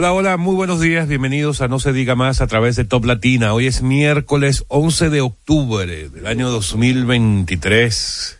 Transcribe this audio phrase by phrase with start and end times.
[0.00, 3.04] Hola, hola, muy buenos días, bienvenidos a No se diga más a través de Top
[3.04, 3.52] Latina.
[3.52, 8.38] Hoy es miércoles 11 de octubre del año 2023.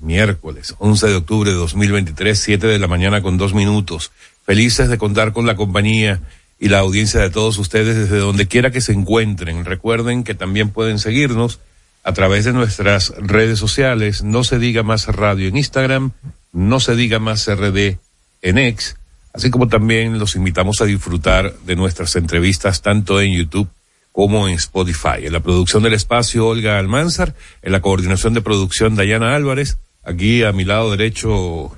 [0.00, 4.12] Miércoles 11 de octubre de 2023, 7 de la mañana con dos minutos.
[4.46, 6.20] Felices de contar con la compañía
[6.60, 9.64] y la audiencia de todos ustedes desde donde quiera que se encuentren.
[9.64, 11.58] Recuerden que también pueden seguirnos
[12.04, 14.22] a través de nuestras redes sociales.
[14.22, 16.12] No se diga más radio en Instagram,
[16.52, 17.98] no se diga más RD
[18.42, 18.94] en X
[19.32, 23.68] así como también los invitamos a disfrutar de nuestras entrevistas tanto en YouTube
[24.12, 25.24] como en Spotify.
[25.24, 30.42] En la producción del espacio, Olga Almanzar, en la coordinación de producción, Dayana Álvarez, aquí
[30.42, 31.74] a mi lado derecho,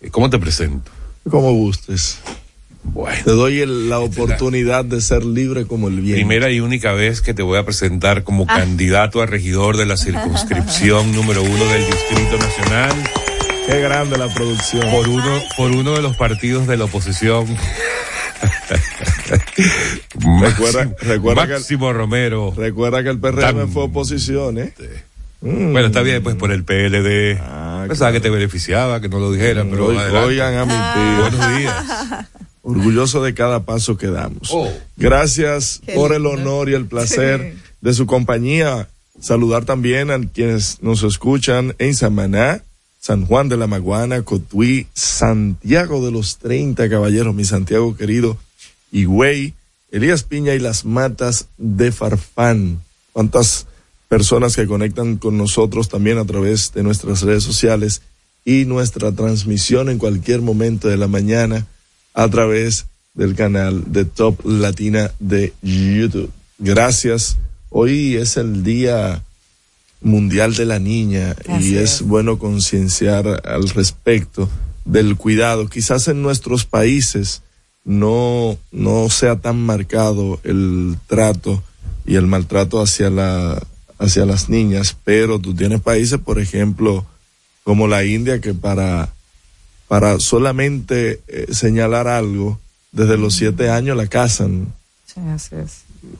[0.00, 0.90] eh, ¿cómo te presento?
[1.30, 2.18] Como gustes.
[2.82, 3.18] Bueno.
[3.24, 6.16] Te doy la oportunidad de ser libre como el viento.
[6.16, 8.58] Primera y única vez que te voy a presentar como ah.
[8.58, 12.92] candidato a regidor de la circunscripción número uno del Distrito Nacional.
[13.66, 14.90] Qué grande la producción.
[14.90, 17.46] Por uno, por uno de los partidos de la oposición.
[20.40, 22.52] recuerda, recuerda Máximo Romero.
[22.56, 24.74] Recuerda que el PRM fue oposición, ¿eh?
[25.40, 27.38] Bueno, está bien, pues por el PLD.
[27.40, 29.86] Ah, Pensaba que te beneficiaba, que no lo dijeran, pero.
[29.86, 31.20] oigan a mi tío.
[31.20, 31.84] Buenos días.
[32.62, 34.48] Orgulloso de cada paso que damos.
[34.50, 34.72] Oh.
[34.96, 38.88] Gracias por el honor y el placer de su compañía.
[39.20, 42.62] Saludar también a quienes nos escuchan en Samaná,
[43.04, 48.38] San Juan de la Maguana, Cotuí, Santiago de los Treinta Caballeros, mi Santiago querido,
[48.92, 49.52] Higüey,
[49.90, 52.80] Elías Piña y las Matas de Farfán.
[53.12, 53.66] Cuántas
[54.08, 58.00] personas que conectan con nosotros también a través de nuestras redes sociales
[58.42, 61.66] y nuestra transmisión en cualquier momento de la mañana
[62.14, 66.32] a través del canal de Top Latina de YouTube.
[66.58, 67.36] Gracias.
[67.68, 69.22] Hoy es el día
[70.00, 74.48] Mundial de la Niña y es, bueno concienciar al respecto
[74.84, 75.68] del cuidado.
[75.68, 77.42] Quizás en nuestros países
[77.84, 81.62] no, no sea tan marcado el trato
[82.06, 83.62] y el maltrato hacia la,
[83.98, 87.06] hacia las niñas, pero tú tienes países, por ejemplo,
[87.62, 89.10] como la India, que para,
[89.88, 92.60] para solamente eh, señalar algo,
[92.92, 94.72] desde los siete años la casan.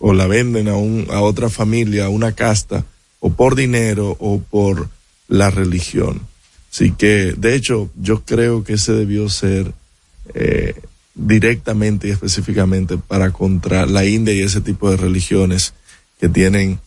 [0.00, 2.86] O la venden a, un, a otra familia, a una casta
[3.24, 4.90] o por dinero o por
[5.28, 6.20] la religión.
[6.70, 9.72] Así que, de hecho, yo creo que ese debió ser
[10.34, 10.74] eh,
[11.14, 15.72] directamente y específicamente para contra la India y ese tipo de religiones
[16.20, 16.80] que tienen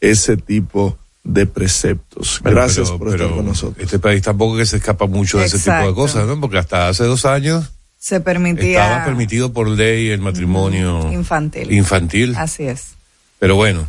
[0.00, 2.40] ese tipo de preceptos.
[2.42, 3.78] Gracias por estar con nosotros.
[3.78, 6.40] Este país tampoco que se escapa mucho de ese tipo de cosas, ¿no?
[6.40, 11.70] Porque hasta hace dos años se permitía estaba permitido por ley el matrimonio infantil.
[11.70, 12.34] Infantil.
[12.36, 12.94] Así es.
[13.38, 13.86] Pero bueno,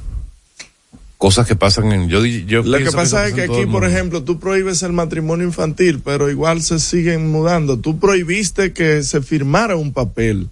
[1.18, 4.40] cosas que pasan en yo yo lo que pasa es que aquí por ejemplo tú
[4.40, 7.80] prohíbes el matrimonio infantil pero igual se siguen mudando.
[7.80, 10.50] Tú prohibiste que se firmara un papel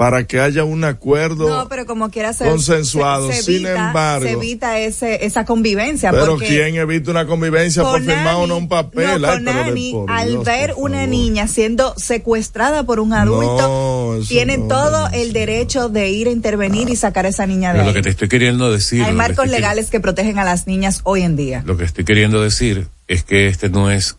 [0.00, 3.30] para que haya un acuerdo no, pero como quiera ser, consensuado.
[3.32, 6.10] Sin embargo, se evita ese, esa convivencia.
[6.10, 9.22] Pero ¿quién evita una convivencia por firmar uno un papel?
[9.22, 16.28] al ver una niña siendo secuestrada por un adulto, tienen todo el derecho de ir
[16.28, 19.04] a intervenir y sacar a esa niña de Lo que te estoy queriendo decir.
[19.04, 21.62] Hay marcos legales que protegen a las niñas hoy en día.
[21.66, 24.16] Lo que estoy queriendo decir es que este no es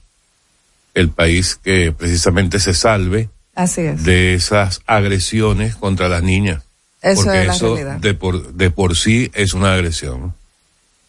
[0.94, 4.03] el país que precisamente se salve Así es.
[4.03, 6.63] de esas agresiones contra las niñas.
[7.01, 10.33] Eso porque eso de por, de por sí es una agresión,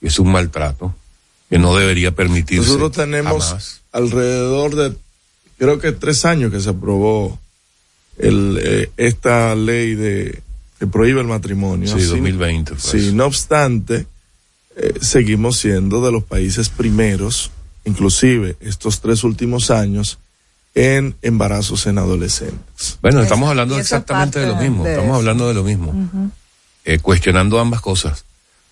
[0.01, 0.95] es un maltrato
[1.51, 2.67] que no debería permitirse.
[2.67, 4.97] Nosotros tenemos alrededor de,
[5.59, 7.39] creo que tres años que se aprobó
[8.19, 10.43] el, eh, esta ley de
[10.79, 11.87] que prohíbe el matrimonio.
[11.87, 12.73] Sí, 2020.
[12.73, 12.83] Pues.
[12.83, 14.07] Sí, no obstante,
[14.77, 17.51] eh, seguimos siendo de los países primeros,
[17.85, 20.19] inclusive estos tres últimos años,
[20.75, 22.99] en embarazos en adolescentes.
[23.03, 26.31] Bueno, estamos hablando exactamente de lo mismo, estamos hablando de lo mismo,
[26.85, 28.25] eh, cuestionando ambas cosas.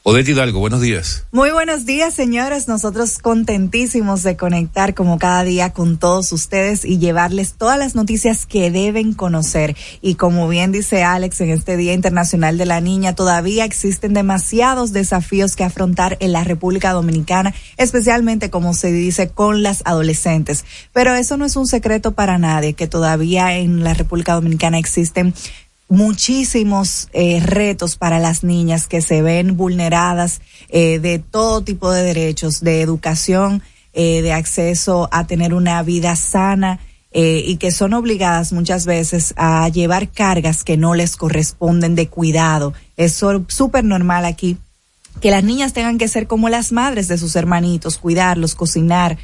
[0.03, 1.27] Odette Hidalgo, buenos días.
[1.31, 2.69] Muy buenos días, señores.
[2.69, 8.47] Nosotros contentísimos de conectar como cada día con todos ustedes y llevarles todas las noticias
[8.47, 9.77] que deben conocer.
[10.01, 14.95] Y como bien dice Alex, en este Día Internacional de la Niña todavía existen demasiados
[14.95, 20.65] desafíos que afrontar en la República Dominicana, especialmente como se dice con las adolescentes.
[20.95, 25.35] Pero eso no es un secreto para nadie, que todavía en la República Dominicana existen
[25.91, 32.05] muchísimos eh, retos para las niñas que se ven vulneradas eh, de todo tipo de
[32.05, 33.61] derechos, de educación,
[33.93, 36.79] eh, de acceso a tener una vida sana
[37.13, 42.73] y que son obligadas muchas veces a llevar cargas que no les corresponden de cuidado.
[42.97, 44.59] Es súper normal aquí
[45.21, 49.19] que las niñas tengan que ser como las madres de sus hermanitos, cuidarlos, cocinar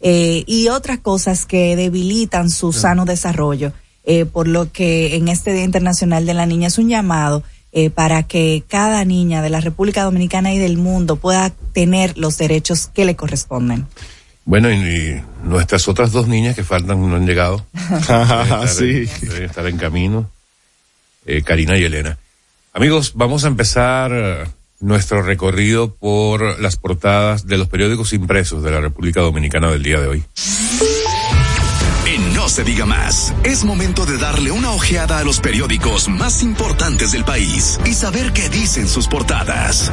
[0.00, 3.72] y otras cosas que debilitan su sano desarrollo.
[4.04, 7.88] Eh, por lo que en este Día Internacional de la Niña es un llamado eh,
[7.88, 12.88] para que cada niña de la República Dominicana y del mundo pueda tener los derechos
[12.92, 13.86] que le corresponden.
[14.44, 17.64] Bueno, y, nuestras otras dos niñas que faltan no han llegado.
[18.66, 19.06] sí.
[19.22, 20.28] deben estar en camino.
[21.24, 22.18] Eh, Karina y Elena.
[22.74, 24.50] Amigos, vamos a empezar
[24.80, 30.00] nuestro recorrido por las portadas de los periódicos impresos de la República Dominicana del día
[30.00, 30.24] de hoy.
[32.52, 33.32] Se diga más.
[33.44, 38.34] Es momento de darle una ojeada a los periódicos más importantes del país y saber
[38.34, 39.90] qué dicen sus portadas.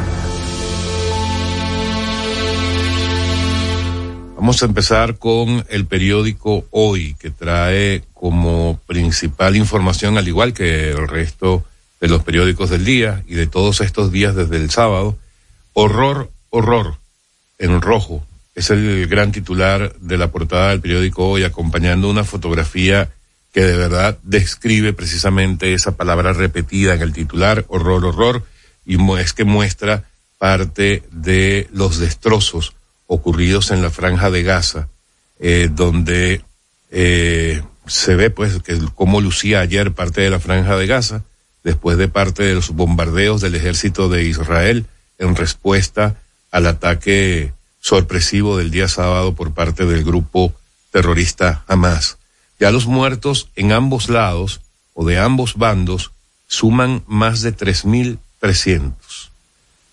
[4.36, 10.90] Vamos a empezar con el periódico Hoy, que trae como principal información, al igual que
[10.90, 11.64] el resto
[12.02, 15.18] de los periódicos del día y de todos estos días desde el sábado,
[15.72, 16.98] horror, horror,
[17.58, 18.22] en rojo,
[18.60, 23.10] es el gran titular de la portada del periódico hoy, acompañando una fotografía
[23.54, 28.46] que de verdad describe precisamente esa palabra repetida en el titular, horror, horror,
[28.86, 30.04] y es que muestra
[30.38, 32.74] parte de los destrozos
[33.08, 34.90] ocurridos en la franja de Gaza,
[35.40, 36.42] eh, donde
[36.92, 41.24] eh, se ve pues que cómo lucía ayer parte de la franja de Gaza,
[41.64, 44.86] después de parte de los bombardeos del ejército de Israel
[45.18, 46.18] en respuesta
[46.52, 50.54] al ataque sorpresivo del día sábado por parte del grupo
[50.92, 52.18] terrorista Hamas.
[52.60, 54.62] Ya los muertos en ambos lados
[54.94, 56.12] o de ambos bandos
[56.48, 58.92] suman más de 3.300.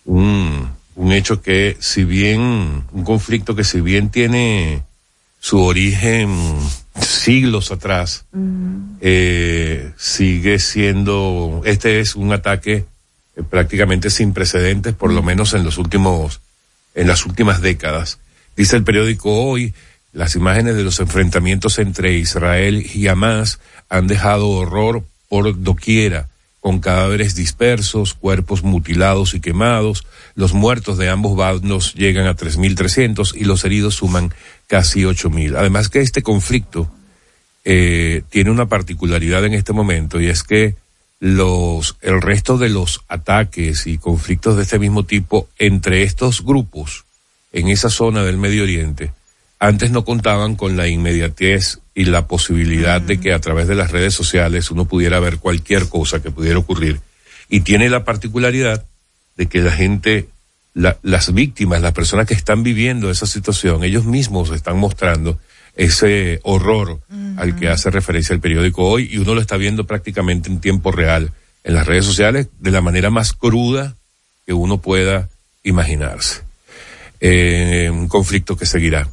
[0.04, 4.82] Un, un hecho que si bien, un conflicto que si bien tiene
[5.38, 6.58] su origen
[7.00, 8.24] siglos atrás,
[9.00, 12.86] eh, sigue siendo, este es un ataque
[13.36, 16.40] eh, prácticamente sin precedentes, por lo menos en los últimos
[16.96, 18.19] en las últimas décadas.
[18.56, 19.75] Dice el periódico hoy,
[20.12, 26.28] las imágenes de los enfrentamientos entre Israel y Hamas han dejado horror por doquiera,
[26.60, 30.06] con cadáveres dispersos, cuerpos mutilados y quemados.
[30.34, 34.34] Los muertos de ambos bandos llegan a 3.300 y los heridos suman
[34.67, 35.55] casi 8.000.
[35.56, 36.91] Además que este conflicto
[37.65, 40.76] eh, tiene una particularidad en este momento y es que
[41.19, 47.05] los, el resto de los ataques y conflictos de este mismo tipo entre estos grupos
[47.53, 49.13] en esa zona del Medio Oriente
[49.58, 53.91] antes no contaban con la inmediatez y la posibilidad de que a través de las
[53.91, 57.01] redes sociales uno pudiera ver cualquier cosa que pudiera ocurrir.
[57.49, 58.85] Y tiene la particularidad
[59.37, 60.29] de que la gente,
[60.75, 65.39] las víctimas, las personas que están viviendo esa situación, ellos mismos están mostrando
[65.76, 67.00] ese horror
[67.36, 70.90] al que hace referencia el periódico hoy y uno lo está viendo prácticamente en tiempo
[70.90, 71.32] real
[71.64, 73.94] en las redes sociales de la manera más cruda
[74.46, 75.28] que uno pueda
[75.64, 76.42] imaginarse.
[77.20, 79.08] Eh, un conflicto que seguirá.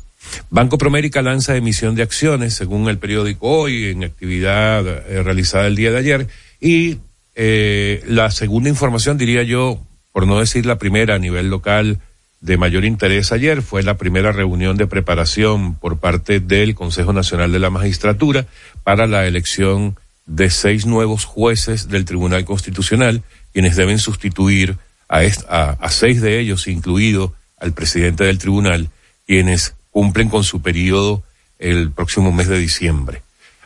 [0.49, 5.75] Banco Promérica lanza emisión de acciones, según el periódico hoy, en actividad eh, realizada el
[5.75, 6.27] día de ayer.
[6.59, 6.99] Y
[7.35, 11.99] eh, la segunda información, diría yo, por no decir la primera a nivel local,
[12.43, 17.53] de mayor interés ayer fue la primera reunión de preparación por parte del Consejo Nacional
[17.53, 18.47] de la Magistratura
[18.83, 23.23] para la elección de seis nuevos jueces del Tribunal Constitucional,
[23.53, 28.89] quienes deben sustituir a, seis de ellos, incluido al presidente del tribunal,
[29.25, 31.23] quienes cumplen con su periodo
[31.59, 33.21] el próximo mes de diciembre.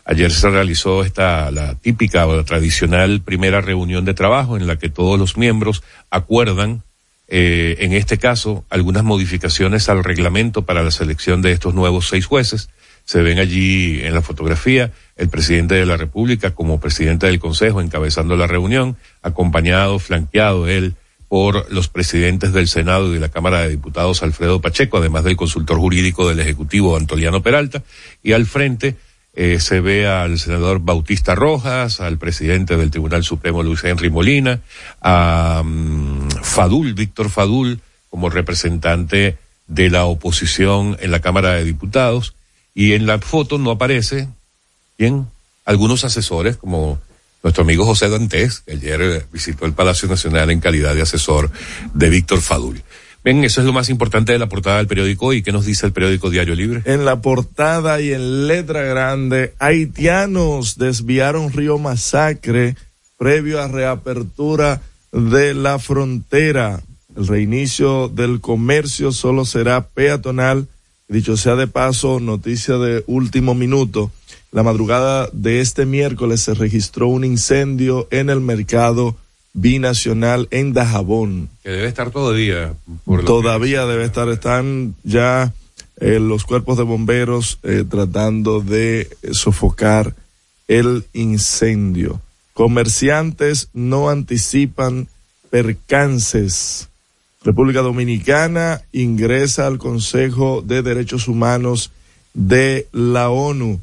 [0.06, 4.78] Ayer se realizó esta, la típica o la tradicional primera reunión de trabajo en la
[4.78, 5.82] que todos los miembros
[6.12, 6.84] acuerdan,
[7.28, 12.26] eh, en este caso, algunas modificaciones al reglamento para la selección de estos nuevos seis
[12.26, 12.70] jueces.
[13.04, 17.82] Se ven allí en la fotografía el presidente de la República como presidente del Consejo
[17.82, 20.96] encabezando la reunión, acompañado, flanqueado él
[21.30, 25.36] por los presidentes del Senado y de la Cámara de Diputados Alfredo Pacheco, además del
[25.36, 27.84] consultor jurídico del Ejecutivo Antoliano Peralta,
[28.24, 28.96] y al frente
[29.40, 34.62] eh, se ve al senador Bautista Rojas, al presidente del Tribunal Supremo Luis Henry Molina,
[35.00, 37.80] a mm, Fadul, Víctor Fadul,
[38.10, 42.34] como representante de la oposición en la Cámara de Diputados,
[42.74, 44.28] y en la foto no aparece,
[44.98, 45.28] ¿quién?
[45.66, 47.00] Algunos asesores, como
[47.44, 51.52] nuestro amigo José Dantes, que ayer visitó el Palacio Nacional en calidad de asesor
[51.94, 52.82] de Víctor Fadul.
[53.24, 55.86] Ven, eso es lo más importante de la portada del periódico y qué nos dice
[55.86, 56.82] el periódico Diario Libre.
[56.86, 62.76] En la portada y en letra grande, haitianos desviaron Río Masacre
[63.18, 64.82] previo a reapertura
[65.12, 66.82] de la frontera.
[67.16, 70.68] El reinicio del comercio solo será peatonal.
[71.08, 74.12] Dicho sea de paso, noticia de último minuto.
[74.52, 79.16] La madrugada de este miércoles se registró un incendio en el mercado
[79.58, 81.50] binacional en Dajabón.
[81.64, 82.76] Que debe estar todavía.
[83.26, 84.30] todavía debe estar.
[84.30, 85.52] Están ya
[86.00, 90.14] eh, los cuerpos de bomberos eh, tratando de sofocar
[90.68, 92.22] el incendio.
[92.54, 95.08] Comerciantes no anticipan
[95.50, 96.90] percances.
[97.44, 101.92] República Dominicana ingresa al Consejo de Derechos Humanos
[102.34, 103.80] de la ONU.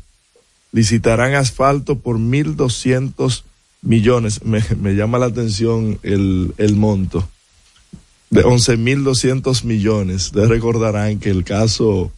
[0.70, 3.42] Licitarán asfalto por 1.200
[3.84, 4.44] millones.
[4.44, 7.28] Me, me llama la atención el, el monto
[8.30, 10.26] de 11.200 millones.
[10.26, 12.10] Ustedes recordarán que el caso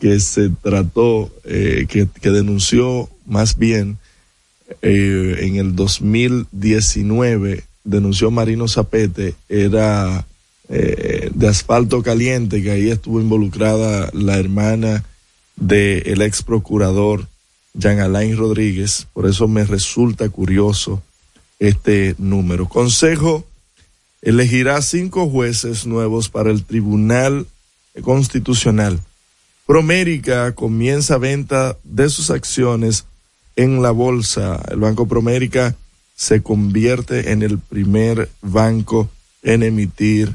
[0.00, 3.98] que se trató, eh, que, que, denunció más bien
[4.80, 10.26] eh, en el 2019, denunció Marino Zapete, era
[10.70, 15.04] eh, de asfalto caliente, que ahí estuvo involucrada la hermana
[15.56, 17.28] del el ex procurador
[17.74, 21.02] Jean Alain Rodríguez, por eso me resulta curioso
[21.58, 22.68] este número.
[22.68, 23.46] Consejo
[24.20, 27.46] elegirá cinco jueces nuevos para el Tribunal
[28.02, 29.00] Constitucional.
[29.66, 33.04] Promérica comienza venta de sus acciones
[33.56, 34.60] en la bolsa.
[34.70, 35.76] El Banco Promérica
[36.14, 39.08] se convierte en el primer banco
[39.42, 40.34] en emitir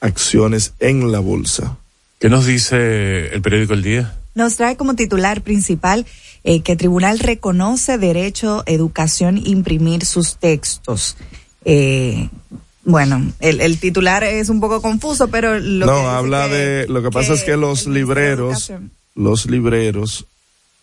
[0.00, 1.76] acciones en la bolsa.
[2.18, 4.18] ¿Qué nos dice el periódico El Día?
[4.34, 6.06] Nos trae como titular principal
[6.46, 11.16] eh, que Tribunal reconoce derecho educación imprimir sus textos.
[11.64, 12.28] Eh,
[12.84, 17.10] bueno, el, el, titular es un poco confuso, pero lo no habla de lo que
[17.10, 18.72] pasa es que los libreros,
[19.16, 20.26] los libreros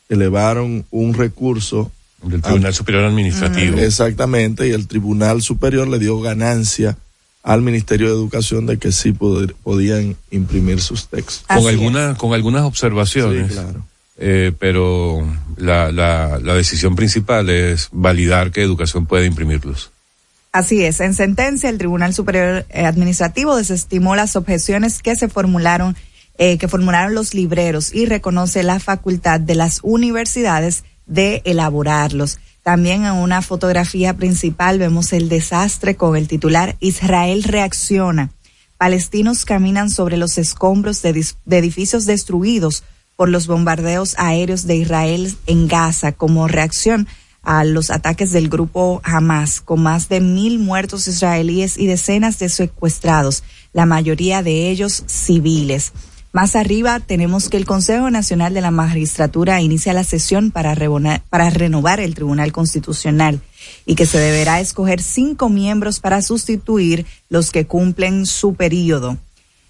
[0.10, 1.90] elevaron un recurso
[2.22, 3.78] del Tribunal Superior Administrativo.
[3.78, 6.98] Exactamente, y el Tribunal Superior le dio ganancia
[7.42, 11.46] al Ministerio de Educación de que sí poder, podían imprimir sus textos.
[11.48, 13.48] con algunas con algunas observaciones.
[13.48, 13.93] Sí, claro.
[14.18, 15.28] Eh, pero
[15.58, 19.92] la, la, decisión principal es validar que educación puede imprimirlos.
[20.52, 21.00] Así es.
[21.00, 25.96] En sentencia, el Tribunal Superior Administrativo desestimó las objeciones que se formularon,
[26.38, 32.38] eh, que formularon los libreros y reconoce la facultad de las universidades de elaborarlos.
[32.62, 38.30] También en una fotografía principal vemos el desastre con el titular Israel reacciona.
[38.78, 42.84] Palestinos caminan sobre los escombros de, de edificios destruidos
[43.24, 47.08] por los bombardeos aéreos de Israel en Gaza como reacción
[47.42, 52.50] a los ataques del grupo Hamas, con más de mil muertos israelíes y decenas de
[52.50, 55.94] secuestrados, la mayoría de ellos civiles.
[56.34, 62.02] Más arriba tenemos que el Consejo Nacional de la Magistratura inicia la sesión para, renovar
[62.02, 63.40] el Tribunal Constitucional
[63.86, 69.18] y que se deberá escoger cinco miembros para sustituir los que cumplen su periodo.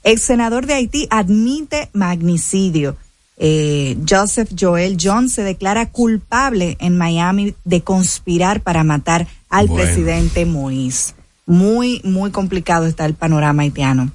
[0.04, 2.98] El senador de Haití admite magnicidio
[3.38, 10.46] eh, Joseph Joel John se declara culpable en Miami de conspirar para matar al presidente
[10.46, 11.14] Moïse.
[11.46, 14.12] Muy, muy complicado está el panorama haitiano.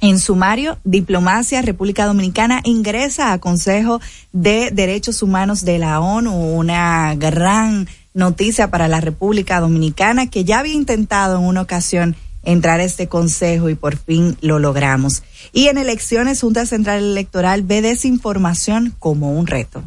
[0.00, 4.00] En sumario, Diplomacia República Dominicana ingresa a Consejo
[4.32, 10.58] de Derechos Humanos de la ONU, una gran noticia para la República Dominicana que ya
[10.58, 15.22] había intentado en una ocasión entrar a este consejo y por fin lo logramos.
[15.52, 19.82] Y en elecciones, Junta Central Electoral ve desinformación como un reto.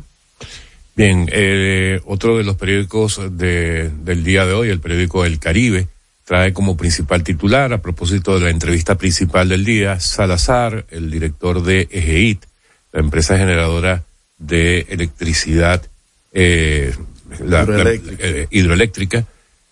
[0.95, 5.87] Bien, eh, otro de los periódicos de, del día de hoy, el periódico El Caribe,
[6.25, 11.63] trae como principal titular, a propósito de la entrevista principal del día, Salazar, el director
[11.63, 12.43] de EGEIT,
[12.91, 14.03] la empresa generadora
[14.37, 15.83] de electricidad
[16.33, 16.93] eh,
[17.45, 17.65] la,
[18.49, 19.25] hidroeléctrica,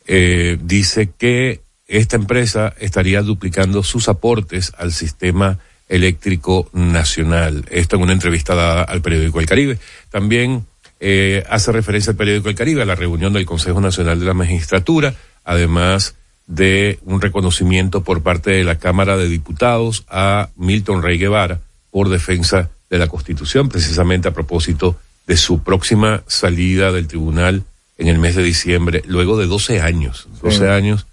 [0.07, 7.65] eh, dice que esta empresa estaría duplicando sus aportes al sistema eléctrico nacional.
[7.69, 9.79] Esto en una entrevista dada al periódico El Caribe.
[10.09, 10.65] También
[10.99, 14.33] eh, hace referencia al periódico El Caribe a la reunión del Consejo Nacional de la
[14.33, 16.15] Magistratura, además
[16.47, 21.61] de un reconocimiento por parte de la Cámara de Diputados a Milton Rey Guevara
[21.91, 27.63] por defensa de la Constitución, precisamente a propósito de su próxima salida del tribunal
[27.97, 31.07] en el mes de diciembre, luego de 12 años, 12 años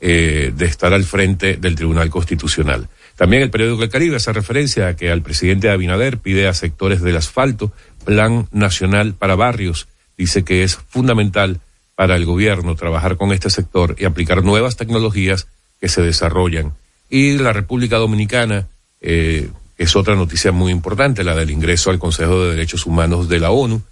[0.00, 2.88] eh, de estar al frente del Tribunal Constitucional.
[3.16, 7.02] También el periódico El Caribe hace referencia a que al presidente Abinader pide a sectores
[7.02, 7.72] del asfalto
[8.04, 9.88] plan nacional para barrios.
[10.16, 11.60] Dice que es fundamental
[11.96, 15.48] para el gobierno trabajar con este sector y aplicar nuevas tecnologías
[15.80, 16.74] que se desarrollan.
[17.10, 18.68] Y la República Dominicana,
[19.00, 23.40] eh, es otra noticia muy importante, la del ingreso al Consejo de Derechos Humanos de
[23.40, 23.82] la ONU,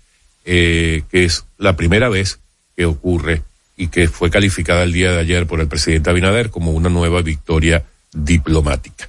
[0.45, 2.39] eh, que es la primera vez
[2.77, 3.43] que ocurre
[3.77, 7.23] y que fue calificada el día de ayer por el presidente Abinader como una nueva
[7.23, 9.09] victoria diplomática.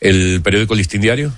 [0.00, 1.32] El periódico Listín Diario.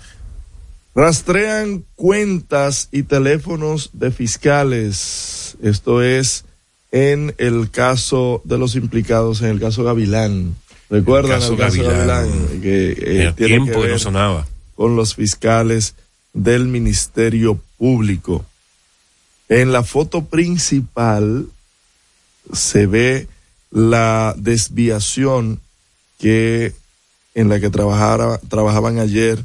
[0.94, 5.56] Rastrean cuentas y teléfonos de fiscales.
[5.62, 6.44] Esto es
[6.92, 10.54] en el caso de los implicados en el caso Gavilán.
[10.88, 12.60] ¿Recuerdan el caso, Gavilán?
[12.62, 14.46] Que eh, tiene que ver sonaba.
[14.74, 15.94] con los fiscales
[16.32, 18.44] del Ministerio Público.
[19.48, 21.46] En la foto principal
[22.52, 23.28] se ve
[23.70, 25.60] la desviación
[26.18, 26.74] que
[27.34, 29.44] en la que trabajaban ayer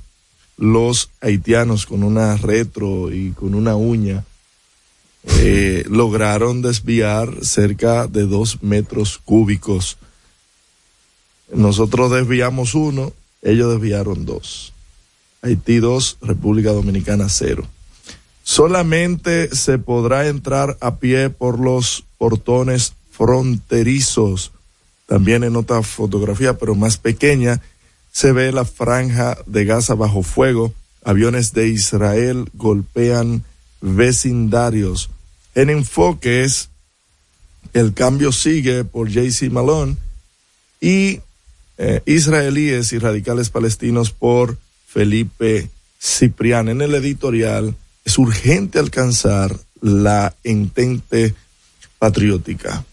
[0.57, 4.23] los haitianos con una retro y con una uña
[5.23, 9.97] eh, lograron desviar cerca de dos metros cúbicos.
[11.53, 14.73] Nosotros desviamos uno, ellos desviaron dos.
[15.41, 17.67] Haití dos, República Dominicana cero.
[18.51, 24.51] Solamente se podrá entrar a pie por los portones fronterizos.
[25.05, 27.61] También en otra fotografía, pero más pequeña,
[28.11, 30.73] se ve la franja de Gaza bajo fuego.
[31.05, 33.45] Aviones de Israel golpean
[33.79, 35.09] vecindarios.
[35.55, 36.71] En enfoques,
[37.71, 39.95] el cambio sigue por JC Malone
[40.81, 41.21] y
[41.77, 45.69] eh, israelíes y radicales palestinos por Felipe
[46.01, 46.67] Ciprián.
[46.67, 47.77] En el editorial
[48.11, 51.33] es urgente alcanzar la entente
[51.97, 52.83] patriótica.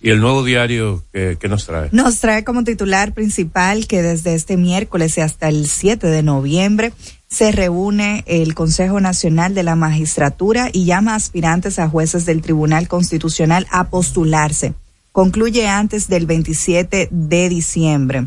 [0.00, 1.90] ¿Y el nuevo diario qué, nos trae?
[1.92, 6.92] Nos trae como titular principal que desde este miércoles y hasta el 7 de noviembre
[7.28, 12.42] se reúne el Consejo Nacional de la Magistratura y llama a aspirantes a jueces del
[12.42, 14.74] Tribunal Constitucional a postularse.
[15.12, 18.26] Concluye antes del 27 de diciembre.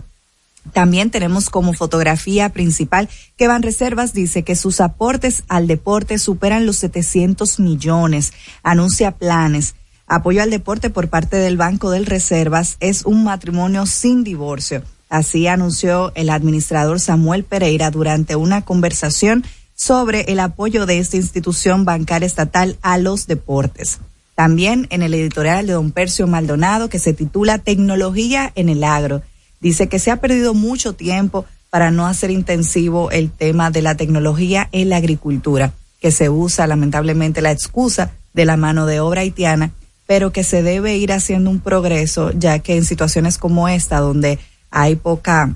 [0.74, 6.66] También tenemos como fotografía principal que Van Reservas dice que sus aportes al deporte superan
[6.66, 9.76] los 700 millones, anuncia planes
[10.10, 14.82] Apoyo al deporte por parte del Banco del Reservas es un matrimonio sin divorcio.
[15.10, 19.44] Así anunció el administrador Samuel Pereira durante una conversación
[19.76, 24.00] sobre el apoyo de esta institución bancaria estatal a los deportes.
[24.34, 29.24] También en el editorial de don Percio Maldonado que se titula Tecnología en el agro.
[29.60, 33.96] Dice que se ha perdido mucho tiempo para no hacer intensivo el tema de la
[33.96, 39.22] tecnología en la agricultura, que se usa lamentablemente la excusa de la mano de obra
[39.22, 39.74] haitiana
[40.08, 44.40] pero que se debe ir haciendo un progreso, ya que en situaciones como esta, donde
[44.72, 45.56] hay poca,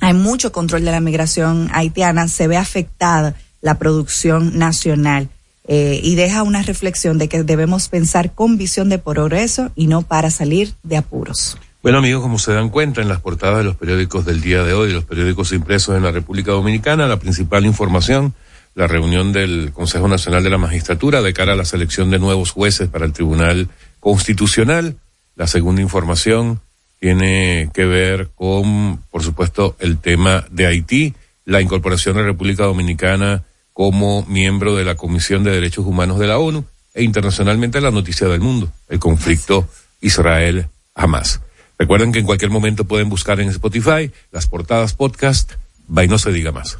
[0.00, 5.30] hay mucho control de la migración haitiana, se ve afectada la producción nacional.
[5.68, 10.02] Eh, y deja una reflexión de que debemos pensar con visión de progreso y no
[10.02, 11.58] para salir de apuros.
[11.86, 14.72] Bueno amigos, como se dan cuenta en las portadas de los periódicos del día de
[14.72, 18.34] hoy, los periódicos impresos en la República Dominicana, la principal información,
[18.74, 22.50] la reunión del Consejo Nacional de la Magistratura de cara a la selección de nuevos
[22.50, 23.68] jueces para el Tribunal
[24.00, 24.96] constitucional.
[25.36, 26.60] La segunda información
[26.98, 33.44] tiene que ver con, por supuesto, el tema de Haití, la incorporación de República Dominicana
[33.72, 38.26] como miembro de la Comisión de Derechos Humanos de la ONU e internacionalmente la noticia
[38.26, 39.68] del mundo, el conflicto
[40.00, 41.45] Israel-Hamas.
[41.78, 45.52] Recuerden que en cualquier momento pueden buscar en Spotify las portadas podcast,
[45.96, 46.78] va y no se diga más.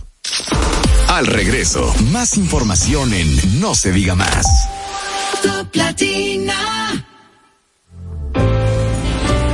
[1.09, 4.47] Al regreso, más información en No se diga más.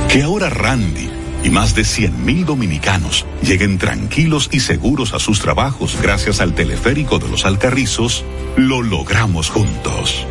[0.09, 1.09] Que ahora Randy
[1.43, 7.19] y más de 100.000 dominicanos lleguen tranquilos y seguros a sus trabajos gracias al teleférico
[7.19, 8.23] de los Alcarrizos,
[8.55, 10.25] lo logramos juntos.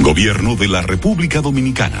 [0.00, 2.00] Gobierno de la República Dominicana.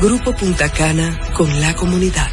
[0.00, 2.30] Grupo Punta Cana con la comunidad.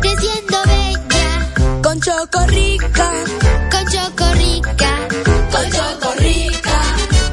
[0.00, 1.52] creciendo bella.
[1.82, 3.10] Con Chocorrica.
[3.72, 5.08] Con Chocorrica.
[5.50, 6.80] Con Chocorrica.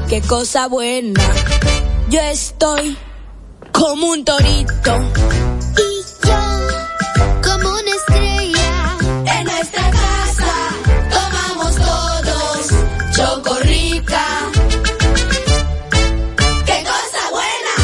[0.10, 1.22] Qué cosa buena.
[2.10, 2.98] Yo estoy
[3.72, 5.12] como un torito.
[7.90, 8.98] Una estrella.
[9.26, 10.54] En nuestra casa
[11.10, 12.68] tomamos todos
[13.16, 14.26] Chocorrica.
[16.66, 17.76] ¡Qué cosa buena!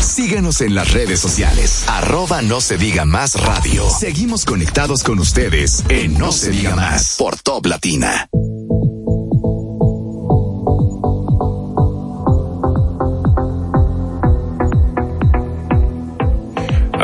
[0.00, 1.84] Síguenos en las redes sociales.
[1.86, 3.88] Arroba no se diga más radio.
[3.90, 8.28] Seguimos conectados con ustedes en No se diga más por Top Latina.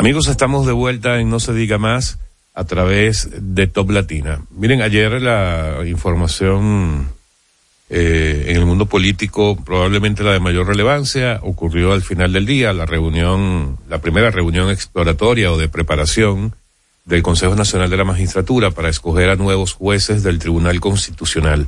[0.05, 2.19] Amigos, estamos de vuelta en No se diga más
[2.53, 4.39] a través de Top Latina.
[4.51, 7.09] Miren, ayer la información
[7.89, 12.71] eh, en el mundo político, probablemente la de mayor relevancia, ocurrió al final del día,
[12.71, 16.53] la reunión, la primera reunión exploratoria o de preparación
[17.05, 21.67] del Consejo Nacional de la Magistratura para escoger a nuevos jueces del Tribunal Constitucional.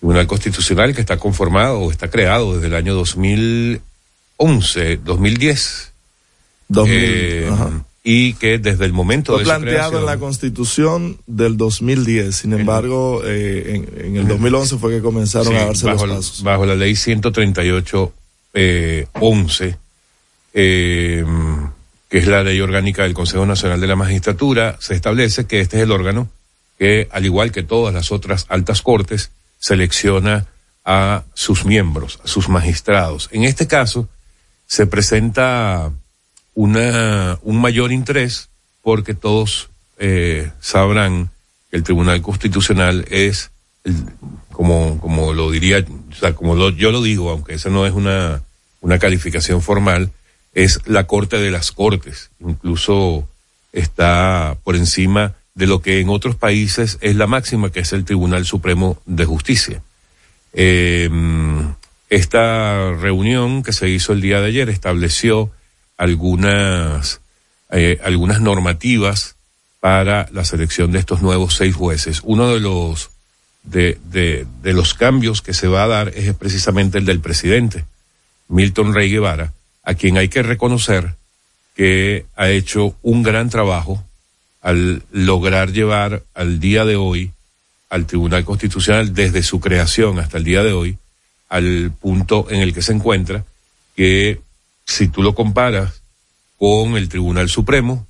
[0.00, 5.87] Tribunal Constitucional que está conformado o está creado desde el año 2011, 2010.
[6.68, 7.50] 2000, Eh,
[8.04, 12.34] y que desde el momento Fue de su planteado en la Constitución del 2010.
[12.34, 16.16] Sin embargo, eh, en, en el 2011 fue que comenzaron Sí, a darse bajo, los
[16.30, 16.42] pasos.
[16.42, 18.12] bajo la ley 138
[18.54, 19.76] eh, 11,
[20.54, 21.24] eh,
[22.08, 25.76] que es la ley orgánica del Consejo Nacional de la Magistratura, se establece que este
[25.76, 26.28] es el órgano
[26.78, 30.46] que, al igual que todas las otras altas cortes, selecciona
[30.84, 33.28] a sus miembros, a sus magistrados.
[33.32, 34.08] En este caso,
[34.66, 35.90] se presenta
[36.62, 38.48] una, un mayor interés
[38.82, 39.68] porque todos
[39.98, 41.30] eh, sabrán
[41.70, 43.52] que el Tribunal Constitucional es,
[44.50, 47.92] como, como lo diría, o sea, como lo- yo lo digo, aunque esa no es
[47.92, 48.42] una,
[48.80, 50.10] una calificación formal,
[50.52, 52.30] es la Corte de las Cortes.
[52.40, 53.28] Incluso
[53.72, 58.04] está por encima de lo que en otros países es la máxima, que es el
[58.04, 59.80] Tribunal Supremo de Justicia.
[60.54, 61.08] Eh,
[62.10, 65.52] esta reunión que se hizo el día de ayer estableció
[65.98, 67.20] algunas,
[67.70, 69.34] eh, algunas normativas
[69.80, 72.20] para la selección de estos nuevos seis jueces.
[72.24, 73.10] Uno de los,
[73.64, 77.84] de, de, de los cambios que se va a dar es precisamente el del presidente,
[78.48, 81.14] Milton Rey Guevara, a quien hay que reconocer
[81.76, 84.02] que ha hecho un gran trabajo
[84.60, 87.32] al lograr llevar al día de hoy
[87.90, 90.98] al Tribunal Constitucional desde su creación hasta el día de hoy
[91.48, 93.44] al punto en el que se encuentra
[93.96, 94.40] que
[94.88, 96.02] si tú lo comparas
[96.58, 98.06] con el Tribunal Supremo,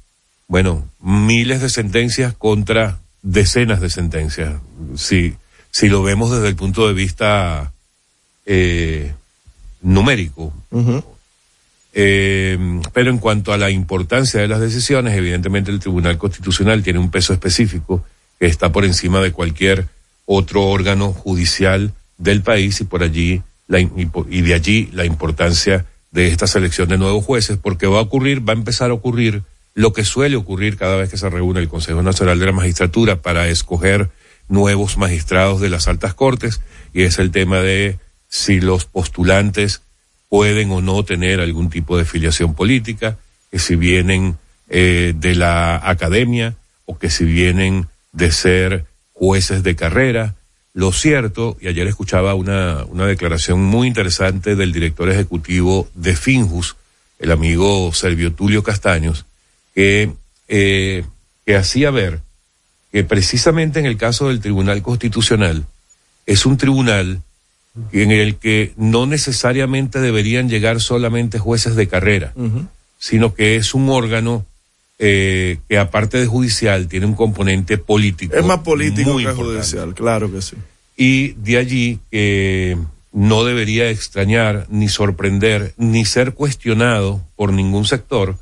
[0.46, 4.54] bueno, miles de sentencias contra decenas de sentencias.
[4.96, 5.34] Si,
[5.70, 7.72] si lo vemos desde el punto de vista
[8.46, 9.12] eh,
[9.82, 10.54] numérico.
[11.92, 16.98] Eh, pero en cuanto a la importancia de las decisiones, evidentemente el Tribunal Constitucional tiene
[17.00, 18.04] un peso específico
[18.38, 19.88] que está por encima de cualquier
[20.26, 25.04] otro órgano judicial del país y por allí la, y, por- y de allí la
[25.04, 28.94] importancia de esta selección de nuevos jueces, porque va a ocurrir, va a empezar a
[28.94, 29.42] ocurrir
[29.74, 33.22] lo que suele ocurrir cada vez que se reúne el Consejo Nacional de la Magistratura
[33.22, 34.10] para escoger
[34.48, 36.60] nuevos magistrados de las altas cortes,
[36.92, 39.82] y es el tema de si los postulantes
[40.28, 43.18] pueden o no tener algún tipo de filiación política,
[43.50, 44.36] que si vienen
[44.68, 50.34] eh, de la academia o que si vienen de ser jueces de carrera.
[50.78, 56.76] Lo cierto, y ayer escuchaba una, una declaración muy interesante del director ejecutivo de Finjus,
[57.18, 59.26] el amigo Servio Tulio Castaños,
[59.74, 60.12] que,
[60.46, 61.04] eh,
[61.44, 62.20] que hacía ver
[62.92, 65.66] que precisamente en el caso del Tribunal Constitucional
[66.26, 67.22] es un tribunal
[67.90, 72.34] en el que no necesariamente deberían llegar solamente jueces de carrera,
[73.00, 74.46] sino que es un órgano
[74.98, 78.34] eh, que aparte de judicial tiene un componente político.
[78.34, 80.56] Es más político que judicial, claro que sí.
[80.96, 82.76] Y de allí que
[83.12, 88.36] no debería extrañar, ni sorprender, ni ser cuestionado por ningún sector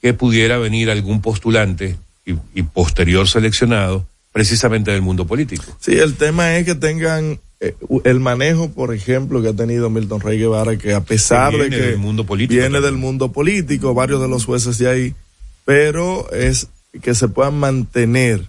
[0.00, 1.96] que pudiera venir algún postulante
[2.26, 5.64] y, posterior seleccionado precisamente del mundo político.
[5.80, 10.20] Sí, el tema es que tengan eh, el manejo, por ejemplo, que ha tenido Milton
[10.20, 14.20] Rey Guevara, que a pesar de que del mundo político, viene del mundo político, varios
[14.20, 15.14] de los jueces de ahí,
[15.64, 16.68] pero es
[17.00, 18.48] que se puedan mantener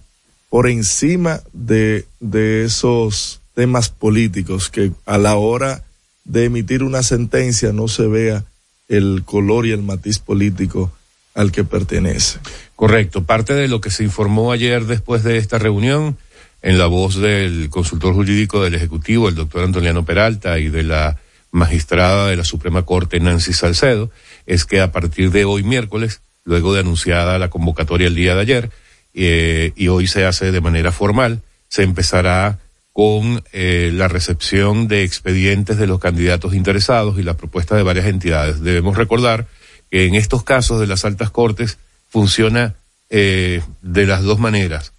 [0.50, 5.84] por encima de, de esos temas políticos, que a la hora
[6.24, 8.44] de emitir una sentencia no se vea
[8.88, 10.92] el color y el matiz político
[11.34, 12.38] al que pertenece.
[12.76, 13.24] Correcto.
[13.24, 16.16] Parte de lo que se informó ayer después de esta reunión,
[16.62, 21.18] en la voz del consultor jurídico del Ejecutivo, el doctor Antoniano Peralta, y de la
[21.50, 24.10] magistrada de la Suprema Corte, Nancy Salcedo,
[24.46, 28.40] es que a partir de hoy miércoles, luego de anunciada la convocatoria el día de
[28.40, 28.70] ayer,
[29.14, 32.58] eh, y hoy se hace de manera formal, se empezará
[32.92, 38.06] con eh, la recepción de expedientes de los candidatos interesados y la propuesta de varias
[38.06, 38.60] entidades.
[38.60, 39.48] Debemos recordar
[39.90, 41.78] que en estos casos de las altas cortes
[42.08, 42.74] funciona
[43.10, 44.92] eh, de las dos maneras.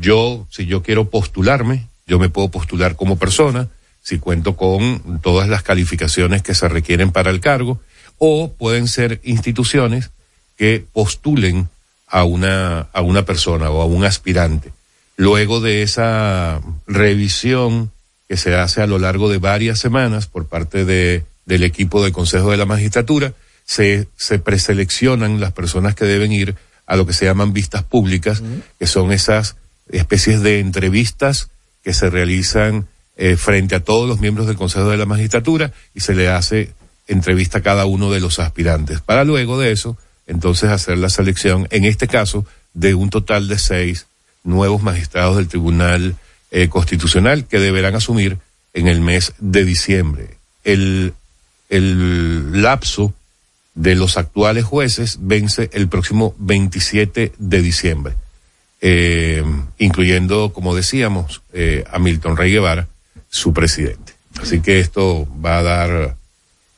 [0.00, 3.68] Yo, si yo quiero postularme, yo me puedo postular como persona,
[4.02, 7.80] si cuento con todas las calificaciones que se requieren para el cargo,
[8.18, 10.10] o pueden ser instituciones
[10.56, 11.68] que postulen
[12.06, 14.72] a una, a una persona o a un aspirante.
[15.16, 17.90] Luego de esa revisión
[18.28, 22.12] que se hace a lo largo de varias semanas por parte de, del equipo del
[22.12, 27.12] Consejo de la Magistratura, se, se preseleccionan las personas que deben ir a lo que
[27.12, 28.42] se llaman vistas públicas,
[28.78, 29.56] que son esas
[29.90, 31.48] especies de entrevistas
[31.82, 32.86] que se realizan
[33.16, 36.72] eh, frente a todos los miembros del Consejo de la Magistratura y se le hace
[37.06, 39.00] entrevista a cada uno de los aspirantes.
[39.00, 43.58] Para luego de eso, entonces hacer la selección, en este caso, de un total de
[43.58, 44.06] seis
[44.42, 46.16] nuevos magistrados del Tribunal
[46.50, 48.38] eh, Constitucional que deberán asumir
[48.72, 50.36] en el mes de diciembre.
[50.62, 51.14] El,
[51.68, 53.14] el lapso
[53.74, 58.14] de los actuales jueces vence el próximo 27 de diciembre,
[58.80, 59.42] eh,
[59.78, 62.86] incluyendo, como decíamos, eh, a Milton Rey Guevara,
[63.28, 64.12] su presidente.
[64.40, 66.16] Así que esto va a dar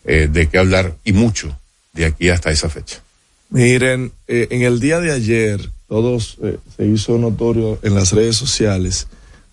[0.05, 1.59] de qué hablar y mucho
[1.93, 3.03] de aquí hasta esa fecha.
[3.51, 6.39] Miren, en el día de ayer, todos
[6.77, 9.07] se hizo notorio en las redes sociales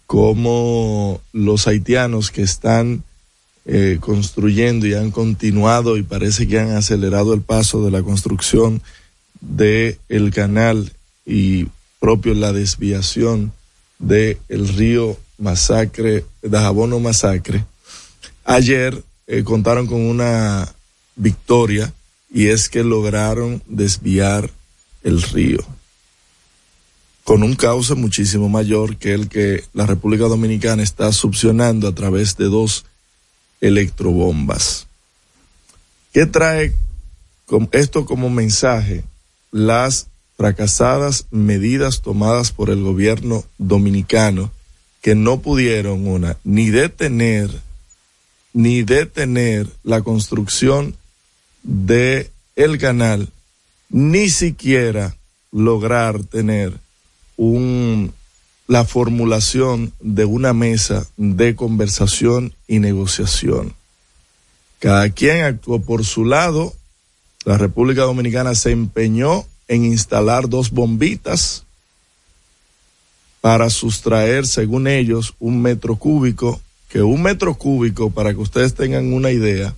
[0.08, 3.03] cómo los haitianos que están
[3.65, 8.82] eh, construyendo y han continuado y parece que han acelerado el paso de la construcción
[9.41, 10.91] de el canal
[11.25, 11.67] y
[11.99, 13.53] propio la desviación
[13.99, 17.65] del el río Masacre, Dajabono Masacre.
[18.45, 20.67] Ayer eh, contaron con una
[21.15, 21.93] victoria
[22.34, 24.50] y es que lograron desviar
[25.04, 25.63] el río
[27.24, 32.36] con un cauce muchísimo mayor que el que la República Dominicana está subsionando a través
[32.36, 32.86] de dos
[33.62, 34.88] electrobombas.
[36.12, 36.76] ¿Qué trae
[37.72, 39.06] esto como mensaje?
[39.52, 44.52] Las fracasadas medidas tomadas por el gobierno dominicano
[45.02, 47.50] que no pudieron una ni detener
[48.54, 50.96] ni detener la construcción
[51.63, 53.30] de el canal
[53.89, 55.15] ni siquiera
[55.52, 56.73] lograr tener
[57.38, 58.13] un
[58.67, 63.76] la formulación de una mesa de conversación y negociación.
[64.80, 66.73] Cada quien actuó por su lado.
[67.45, 71.65] La República Dominicana se empeñó en instalar dos bombitas
[73.41, 79.12] para sustraer, según ellos, un metro cúbico, que un metro cúbico, para que ustedes tengan
[79.12, 79.76] una idea,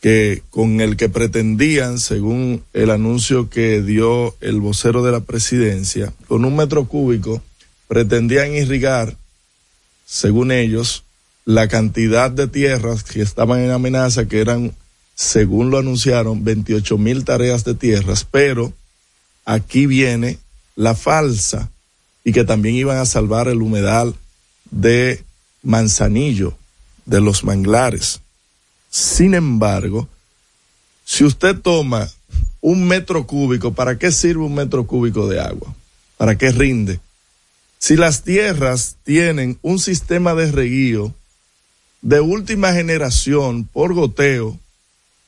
[0.00, 6.12] que con el que pretendían, según el anuncio que dio el vocero de la presidencia,
[6.28, 7.42] con un metro cúbico
[7.88, 9.16] pretendían irrigar,
[10.04, 11.04] según ellos,
[11.44, 14.72] la cantidad de tierras que estaban en amenaza, que eran,
[15.14, 18.72] según lo anunciaron, 28 mil tareas de tierras, pero
[19.44, 20.38] aquí viene
[20.74, 21.70] la falsa
[22.24, 24.14] y que también iban a salvar el humedal
[24.70, 25.22] de
[25.62, 26.56] Manzanillo,
[27.06, 28.20] de los manglares.
[28.96, 30.08] Sin embargo,
[31.04, 32.08] si usted toma
[32.62, 35.74] un metro cúbico, ¿para qué sirve un metro cúbico de agua?
[36.16, 36.98] ¿Para qué rinde?
[37.78, 41.14] Si las tierras tienen un sistema de reguío
[42.00, 44.58] de última generación por goteo,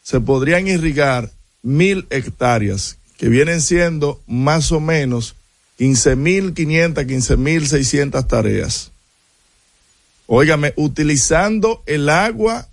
[0.03, 1.31] se podrían irrigar
[1.63, 5.35] mil hectáreas, que vienen siendo más o menos
[5.79, 8.93] 15.500, 15.600 tareas.
[10.27, 12.68] Óigame, utilizando el agua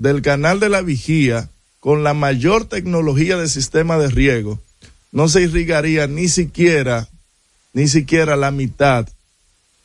[0.00, 4.58] del canal de la vigía con la mayor tecnología de sistema de riego,
[5.12, 7.06] no se irrigaría ni siquiera,
[7.74, 9.06] ni siquiera la mitad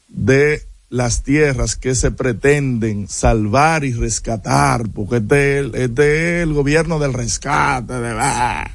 [0.08, 6.54] de las tierras que se pretenden salvar y rescatar, porque este es este es el
[6.54, 8.70] gobierno del rescate, de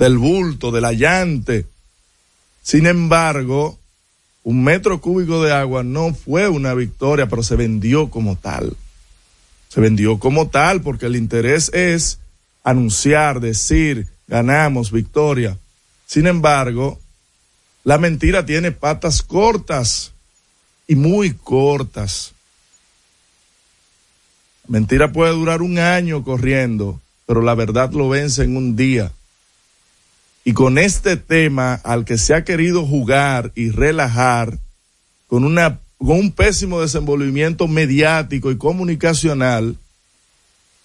[0.00, 1.66] del bulto, del allante.
[2.62, 3.78] Sin embargo,
[4.42, 8.76] un metro cúbico de agua no fue una victoria, pero se vendió como tal.
[9.76, 12.18] Se vendió como tal porque el interés es
[12.64, 15.58] anunciar, decir, ganamos, victoria.
[16.06, 16.98] Sin embargo,
[17.84, 20.14] la mentira tiene patas cortas
[20.88, 22.32] y muy cortas.
[24.66, 29.12] Mentira puede durar un año corriendo, pero la verdad lo vence en un día.
[30.42, 34.56] Y con este tema al que se ha querido jugar y relajar,
[35.26, 39.76] con, una, con un pésimo desenvolvimiento mediático y comunicacional,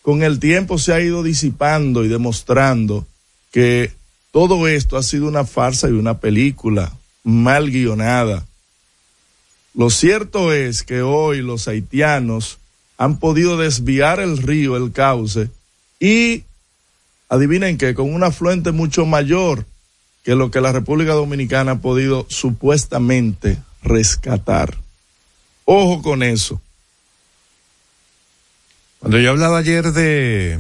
[0.02, 3.06] con el tiempo se ha ido disipando y demostrando
[3.52, 3.92] que
[4.32, 6.92] todo esto ha sido una farsa y una película
[7.24, 8.46] mal guionada.
[9.74, 12.58] Lo cierto es que hoy los haitianos
[12.98, 15.50] han podido desviar el río, el cauce,
[16.00, 16.44] y
[17.30, 19.66] adivinen que con un afluente mucho mayor
[20.24, 24.78] que lo que la República Dominicana ha podido supuestamente rescatar.
[25.74, 26.62] Ojo con eso.
[29.00, 30.60] Cuando yo hablaba ayer de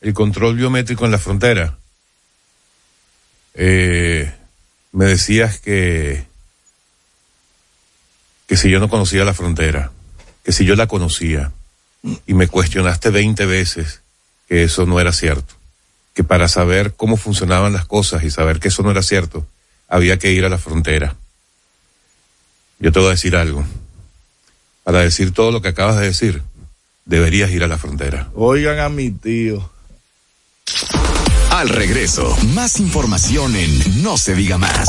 [0.00, 1.78] el control biométrico en la frontera,
[3.54, 4.34] eh,
[4.90, 6.26] me decías que
[8.48, 9.92] que si yo no conocía la frontera,
[10.42, 11.52] que si yo la conocía,
[12.26, 14.00] y me cuestionaste 20 veces
[14.48, 15.54] que eso no era cierto
[16.14, 19.46] que para saber cómo funcionaban las cosas y saber que eso no era cierto,
[19.86, 21.14] había que ir a la frontera.
[22.80, 23.64] Yo te voy a decir algo.
[24.86, 26.42] Para decir todo lo que acabas de decir,
[27.06, 28.28] deberías ir a la frontera.
[28.36, 29.68] Oigan a mi tío.
[31.50, 34.88] Al regreso, más información en No se diga más.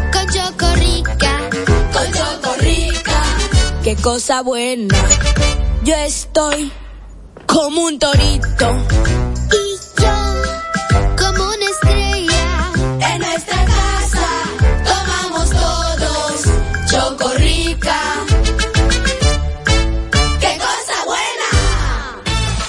[3.83, 4.95] Qué cosa buena.
[5.83, 6.71] Yo estoy
[7.47, 8.67] como un torito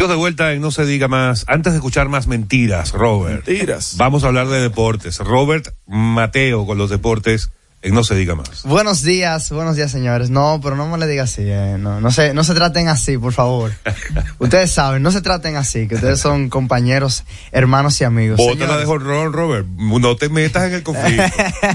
[0.00, 1.44] Yo de vuelta en No se diga más.
[1.46, 3.46] Antes de escuchar más mentiras, Robert.
[3.46, 3.94] Mentiras.
[3.96, 5.18] Vamos a hablar de deportes.
[5.18, 7.50] Robert Mateo con los deportes
[7.84, 8.64] No se diga más.
[8.64, 10.30] Buenos días, buenos días, señores.
[10.30, 11.42] No, pero no me le diga así.
[11.44, 13.72] eh, No, no, se, no se traten así, por favor.
[14.40, 17.22] ustedes saben, no se traten así, que ustedes son compañeros,
[17.52, 18.36] hermanos y amigos.
[18.38, 19.66] Bótala Señores, de jorrón, Robert.
[19.68, 21.22] No te metas en el conflicto.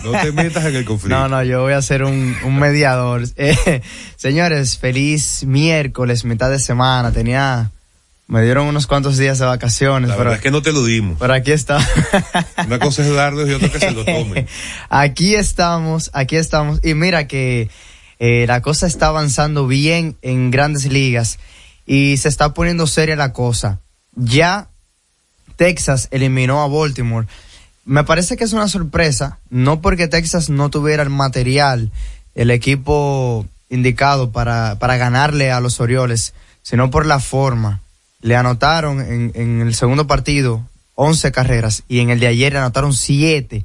[0.04, 1.18] No te metas en el conflicto.
[1.18, 3.24] No, no, yo voy a ser un, un mediador.
[3.38, 3.82] Eh,
[4.18, 7.12] señores, feliz miércoles, mitad de semana.
[7.12, 7.72] Tenía
[8.28, 10.09] Me dieron unos cuantos días de vacaciones.
[10.09, 11.17] La pero, verdad es que no te lo dimos.
[11.19, 11.78] pero aquí está.
[12.65, 14.47] Una cosa es y otra que se lo tome.
[14.89, 16.80] aquí estamos, aquí estamos.
[16.84, 17.69] Y mira que
[18.19, 21.39] eh, la cosa está avanzando bien en grandes ligas
[21.86, 23.80] y se está poniendo seria la cosa.
[24.15, 24.69] Ya
[25.57, 27.28] Texas eliminó a Baltimore.
[27.86, 31.91] Me parece que es una sorpresa, no porque Texas no tuviera el material,
[32.34, 37.82] el equipo indicado para, para ganarle a los Orioles, sino por la forma.
[38.24, 42.59] Le anotaron en, en el segundo partido 11 carreras y en el de ayer le
[42.59, 43.63] anotaron 7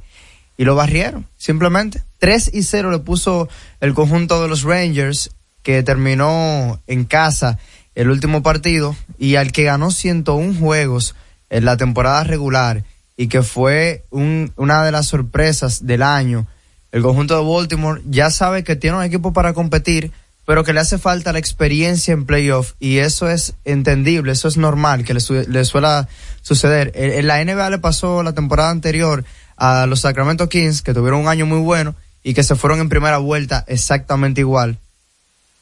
[0.57, 2.03] y lo barrieron, simplemente.
[2.19, 3.49] 3 y 0 le puso
[3.79, 5.31] el conjunto de los Rangers
[5.63, 7.57] que terminó en casa
[7.95, 11.15] el último partido y al que ganó 101 juegos
[11.49, 12.83] en la temporada regular
[13.17, 16.47] y que fue un, una de las sorpresas del año.
[16.91, 20.11] El conjunto de Baltimore ya sabe que tiene un equipo para competir,
[20.49, 24.57] pero que le hace falta la experiencia en playoff y eso es entendible, eso es
[24.57, 26.09] normal que le, su- le suela
[26.41, 26.91] suceder.
[26.95, 29.23] En, la NBA le pasó la temporada anterior
[29.57, 31.93] a los Sacramento Kings, que tuvieron un año muy bueno
[32.23, 34.79] y que se fueron en primera vuelta exactamente igual.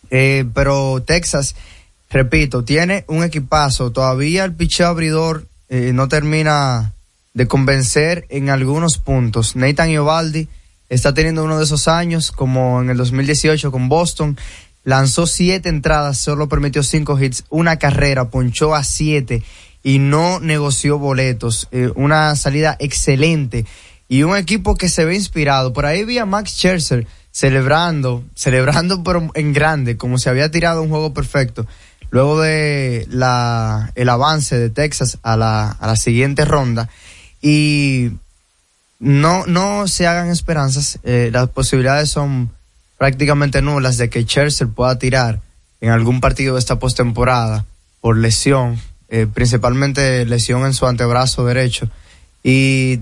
[0.09, 1.55] Eh, pero Texas,
[2.09, 3.91] repito, tiene un equipazo.
[3.91, 6.93] Todavía el picheo abridor eh, no termina
[7.33, 9.57] de convencer en algunos puntos.
[9.57, 10.47] Nathan Iovaldi
[10.87, 14.37] está teniendo uno de esos años, como en el 2018 con Boston.
[14.87, 19.43] Lanzó siete entradas, solo permitió cinco hits, una carrera, ponchó a siete
[19.83, 21.67] y no negoció boletos.
[21.73, 23.65] Eh, una salida excelente
[24.07, 25.73] y un equipo que se ve inspirado.
[25.73, 30.81] Por ahí vi a Max Scherzer celebrando, celebrando pero en grande, como si había tirado
[30.81, 31.67] un juego perfecto.
[32.09, 36.87] Luego de la, el avance de Texas a la, a la siguiente ronda
[37.41, 38.11] y
[38.99, 42.55] no, no se hagan esperanzas, eh, las posibilidades son
[42.97, 45.39] prácticamente nulas de que Scherzer pueda tirar
[45.81, 47.65] en algún partido de esta postemporada
[48.01, 48.79] por lesión,
[49.09, 51.89] eh, principalmente lesión en su antebrazo derecho.
[52.43, 52.99] Y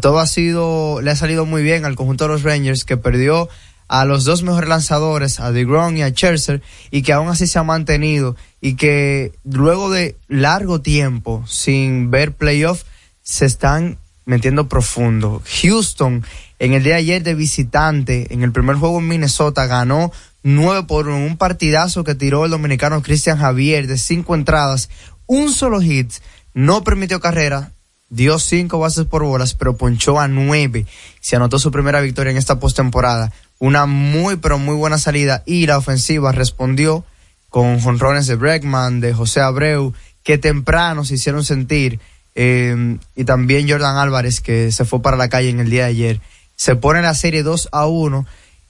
[0.00, 3.48] todo ha sido, le ha salido muy bien al conjunto de los Rangers que perdió
[3.88, 7.58] a los dos mejores lanzadores, a DeGrom y a Scherzer, y que aún así se
[7.58, 12.82] ha mantenido y que luego de largo tiempo sin ver playoff
[13.22, 13.98] se están
[14.28, 15.42] metiendo profundo.
[15.62, 16.22] Houston
[16.58, 20.12] en el día de ayer de visitante, en el primer juego en Minnesota, ganó
[20.42, 24.90] 9 por 1, un partidazo que tiró el dominicano Cristian Javier de cinco entradas,
[25.26, 26.12] un solo hit,
[26.52, 27.72] no permitió carrera,
[28.10, 30.84] dio cinco bases por bolas, pero ponchó a nueve.
[31.20, 33.32] Se anotó su primera victoria en esta postemporada.
[33.58, 37.04] Una muy, pero muy buena salida y la ofensiva respondió
[37.48, 41.98] con jonrones de Bregman, de José Abreu, que temprano se hicieron sentir,
[42.40, 45.88] eh, y también Jordan Álvarez, que se fue para la calle en el día de
[45.88, 46.20] ayer.
[46.54, 48.26] Se pone la serie 2 a 1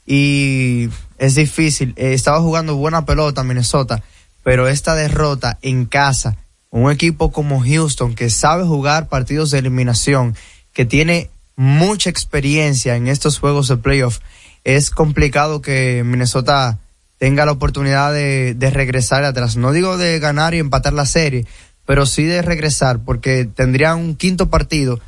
[0.06, 0.88] y
[1.18, 1.92] es difícil.
[1.96, 4.02] Eh, estaba jugando buena pelota Minnesota,
[4.42, 6.38] pero esta derrota en casa,
[6.70, 10.34] un equipo como Houston que sabe jugar partidos de eliminación,
[10.72, 14.20] que tiene mucha experiencia en estos juegos de playoff,
[14.64, 16.78] es complicado que Minnesota
[17.18, 19.56] tenga la oportunidad de regresar atrás.
[19.56, 21.46] No digo de ganar y empatar la serie,
[21.89, 25.01] pero sí de regresar, porque tendría un quinto partido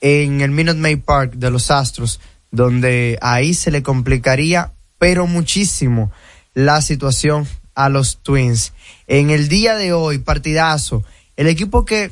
[0.00, 2.18] en el Minute Maid Park de los Astros,
[2.50, 6.10] donde ahí se le complicaría, pero muchísimo,
[6.52, 8.72] la situación a los Twins.
[9.06, 11.04] En el día de hoy, partidazo,
[11.36, 12.10] el equipo que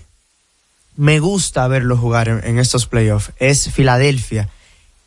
[0.95, 4.49] me gusta verlo jugar en, en estos playoffs es Filadelfia.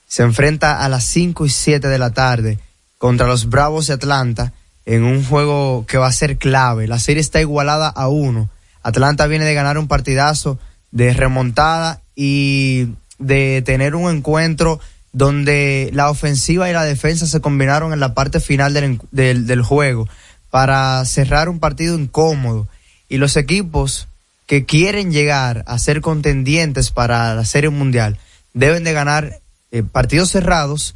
[0.09, 2.59] Se enfrenta a las 5 y 7 de la tarde
[2.97, 4.51] contra los Bravos de Atlanta
[4.85, 6.89] en un juego que va a ser clave.
[6.89, 8.49] La serie está igualada a uno.
[8.85, 10.59] Atlanta viene de ganar un partidazo
[10.91, 14.79] de remontada y de tener un encuentro
[15.11, 18.99] donde la ofensiva y la defensa se combinaron en la parte final del,
[19.47, 20.07] del juego
[20.51, 22.67] para cerrar un partido incómodo.
[23.09, 24.07] Y los equipos
[24.45, 28.19] que quieren llegar a ser contendientes para la Serie Mundial
[28.53, 29.39] deben de ganar
[29.71, 30.93] eh, partidos cerrados,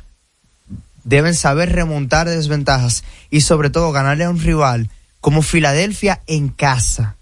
[1.04, 7.16] deben saber remontar desventajas y sobre todo ganarle a un rival como Filadelfia en casa.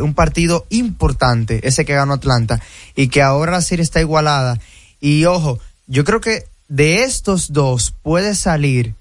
[0.00, 2.60] Un partido importante, ese que ganó Atlanta,
[2.94, 4.58] y que ahora la serie está igualada.
[5.00, 8.94] Y ojo, yo creo que de estos dos puede salir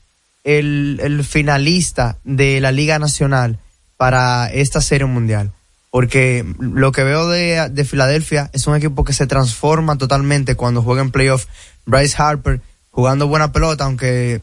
[0.43, 3.57] el, el finalista de la Liga Nacional
[3.97, 5.51] para esta serie mundial.
[5.91, 10.81] Porque lo que veo de, de Filadelfia es un equipo que se transforma totalmente cuando
[10.81, 11.45] juega en playoff.
[11.85, 12.59] Bryce Harper
[12.91, 14.41] jugando buena pelota, aunque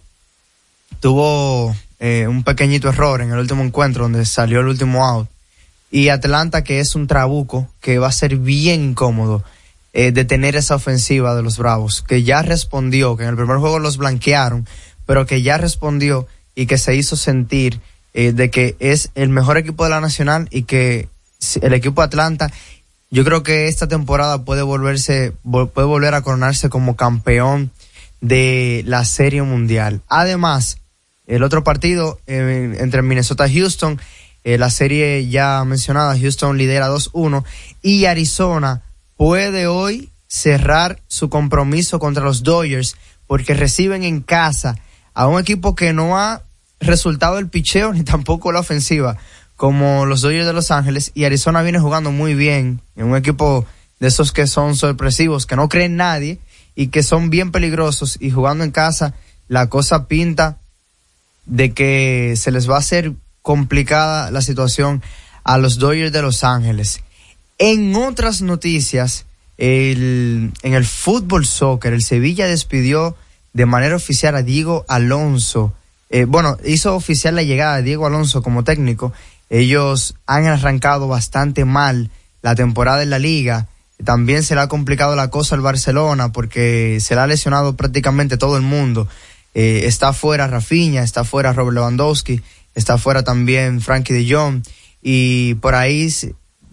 [1.00, 5.28] tuvo eh, un pequeñito error en el último encuentro donde salió el último out.
[5.92, 9.44] Y Atlanta, que es un trabuco, que va a ser bien incómodo
[9.92, 13.78] eh, detener esa ofensiva de los Bravos, que ya respondió, que en el primer juego
[13.78, 14.66] los blanquearon,
[15.04, 17.78] pero que ya respondió y que se hizo sentir
[18.14, 21.08] eh, de que es el mejor equipo de la Nacional y que
[21.60, 22.50] el equipo de Atlanta,
[23.10, 27.70] yo creo que esta temporada puede volverse, puede volver a coronarse como campeón
[28.22, 30.00] de la Serie Mundial.
[30.08, 30.78] Además,
[31.26, 34.00] el otro partido eh, entre Minnesota y Houston,
[34.44, 37.44] eh, la serie ya mencionada, Houston lidera 2-1
[37.82, 38.82] y Arizona
[39.16, 44.76] puede hoy cerrar su compromiso contra los Dodgers porque reciben en casa
[45.14, 46.42] a un equipo que no ha
[46.80, 49.16] resultado el picheo ni tampoco la ofensiva
[49.56, 53.64] como los Dodgers de Los Ángeles y Arizona viene jugando muy bien en un equipo
[54.00, 56.40] de esos que son sorpresivos, que no creen nadie
[56.74, 59.14] y que son bien peligrosos y jugando en casa
[59.46, 60.58] la cosa pinta
[61.46, 63.12] de que se les va a hacer
[63.42, 65.02] complicada la situación
[65.44, 67.00] a los Dodgers de Los Ángeles.
[67.58, 69.26] En otras noticias,
[69.58, 73.16] el, en el fútbol soccer, el Sevilla despidió
[73.52, 75.74] de manera oficial a Diego Alonso.
[76.10, 79.12] Eh, bueno, hizo oficial la llegada de Diego Alonso como técnico.
[79.50, 83.68] Ellos han arrancado bastante mal la temporada en la liga.
[84.04, 88.36] También se le ha complicado la cosa al Barcelona porque se le ha lesionado prácticamente
[88.36, 89.08] todo el mundo.
[89.54, 92.40] Eh, está fuera Rafinha, está fuera Robert Lewandowski,
[92.74, 94.62] está fuera también Frankie de Jong.
[95.02, 96.08] Y por ahí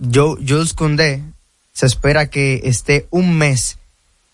[0.01, 1.23] Jules Koundé
[1.73, 3.77] se espera que esté un mes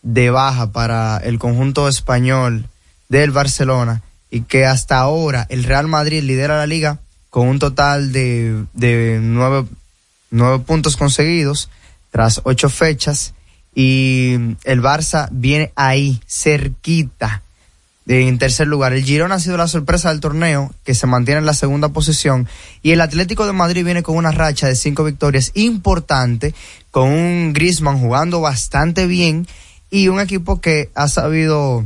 [0.02, 2.68] de baja para el conjunto español
[3.10, 7.00] del Barcelona y que hasta ahora el Real Madrid lidera la liga
[7.30, 9.66] con un total de, de nueve,
[10.32, 11.70] nueve puntos conseguidos
[12.12, 13.34] tras ocho fechas.
[13.74, 17.42] Y el Barça viene ahí cerquita
[18.08, 18.94] en tercer lugar.
[18.94, 22.48] El Girón ha sido la sorpresa del torneo, que se mantiene en la segunda posición.
[22.84, 26.54] Y el Atlético de Madrid viene con una racha de cinco victorias importante,
[26.92, 29.48] con un Griezmann jugando bastante bien
[29.90, 31.86] y un equipo que ha sabido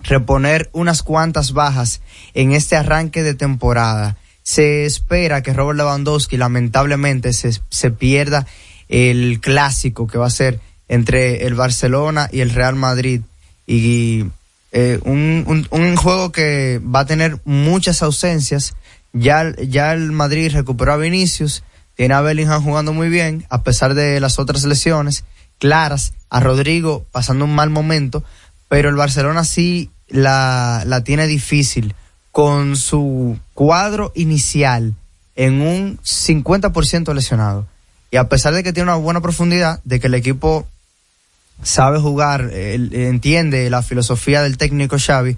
[0.00, 2.00] reponer unas cuantas bajas
[2.34, 4.16] en este arranque de temporada.
[4.42, 8.46] Se espera que Robert Lewandowski lamentablemente se, se pierda
[8.88, 13.22] el clásico que va a ser entre el Barcelona y el Real Madrid.
[13.66, 14.26] Y
[14.78, 18.74] eh, un, un, juego que va a tener muchas ausencias.
[19.14, 21.62] Ya, ya el Madrid recuperó a Vinicius,
[21.94, 25.24] tiene a Bellingham jugando muy bien, a pesar de las otras lesiones
[25.58, 28.22] claras, a Rodrigo pasando un mal momento,
[28.68, 31.94] pero el Barcelona sí la, la tiene difícil
[32.30, 34.92] con su cuadro inicial
[35.36, 37.66] en un 50% lesionado.
[38.10, 40.66] Y a pesar de que tiene una buena profundidad, de que el equipo
[41.62, 45.36] sabe jugar, entiende la filosofía del técnico Xavi,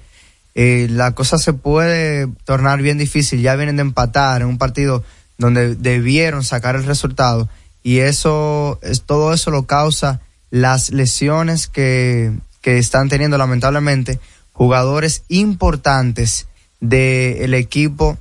[0.55, 3.41] eh, la cosa se puede tornar bien difícil.
[3.41, 5.05] Ya vienen de empatar en un partido
[5.37, 7.49] donde debieron sacar el resultado
[7.85, 14.19] y eso, es, todo eso lo causa las lesiones que, que están teniendo lamentablemente
[14.53, 16.49] jugadores importantes
[16.81, 18.19] del equipo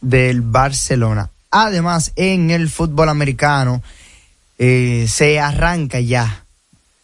[0.00, 1.30] del Barcelona.
[1.52, 3.82] Además, en el fútbol americano
[4.58, 6.39] eh, se arranca ya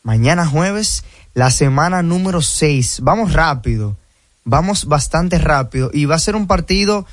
[0.06, 1.02] mañana jueves,
[1.34, 3.00] la semana número 6.
[3.02, 3.96] Vamos rápido,
[4.44, 7.04] vamos bastante rápido y va a ser un partido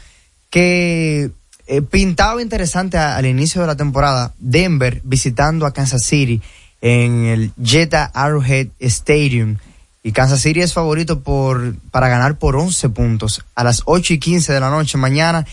[0.52, 1.32] que
[1.66, 4.34] eh, pintaba interesante al inicio de la temporada.
[4.38, 6.40] Denver visitando a Kansas City
[6.82, 9.58] en el Jetta Arrowhead Stadium.
[10.04, 14.20] Y Kansas City es favorito por, para ganar por 11 puntos a las 8 y
[14.20, 15.48] 15 de la noche mañana.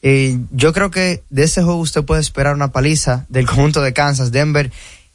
[0.00, 3.92] Eh, yo creo que de ese juego usted puede esperar una paliza del conjunto de
[3.92, 4.32] Kansas.
[4.32, 4.70] Denver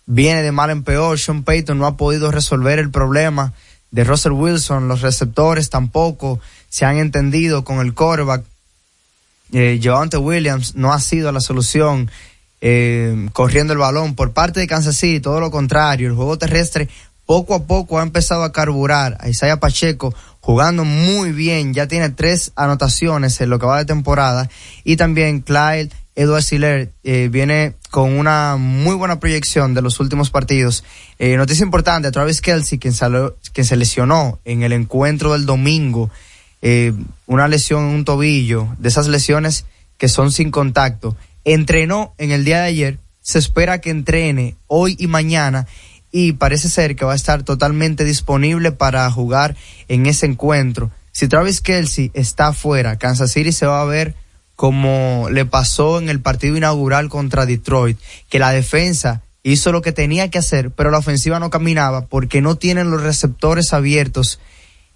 [0.06, 1.20] viene de mal en peor.
[1.20, 3.54] Sean Payton no ha podido resolver el problema
[3.92, 4.88] de Russell Wilson.
[4.88, 6.40] Los receptores tampoco
[6.70, 8.44] se han entendido con el quarterback.
[9.52, 9.80] Eh,
[10.20, 12.10] Williams no ha sido la solución
[12.62, 14.16] eh, corriendo el balón.
[14.16, 16.08] Por parte de Kansas City, todo lo contrario.
[16.08, 16.90] El juego terrestre
[17.26, 19.18] poco a poco ha empezado a carburar.
[19.20, 21.74] A Isaiah Pacheco jugando muy bien.
[21.74, 24.50] Ya tiene tres anotaciones en lo que va de temporada.
[24.84, 30.30] Y también Clyde Edward Siller eh, viene con una muy buena proyección de los últimos
[30.30, 30.84] partidos.
[31.20, 32.94] Eh, noticia importante, Travis Kelsey, quien,
[33.54, 36.10] quien se lesionó en el encuentro del domingo,
[36.62, 36.94] eh,
[37.26, 39.66] una lesión en un tobillo, de esas lesiones
[39.98, 44.96] que son sin contacto, entrenó en el día de ayer, se espera que entrene hoy
[45.00, 45.68] y mañana
[46.12, 49.56] y parece ser que va a estar totalmente disponible para jugar
[49.88, 50.92] en ese encuentro.
[51.12, 54.16] Si Travis Kelsey está fuera, Kansas City se va a ver
[54.56, 57.98] como le pasó en el partido inaugural contra Detroit,
[58.30, 62.42] que la defensa hizo lo que tenía que hacer, pero la ofensiva no caminaba porque
[62.42, 64.40] no tienen los receptores abiertos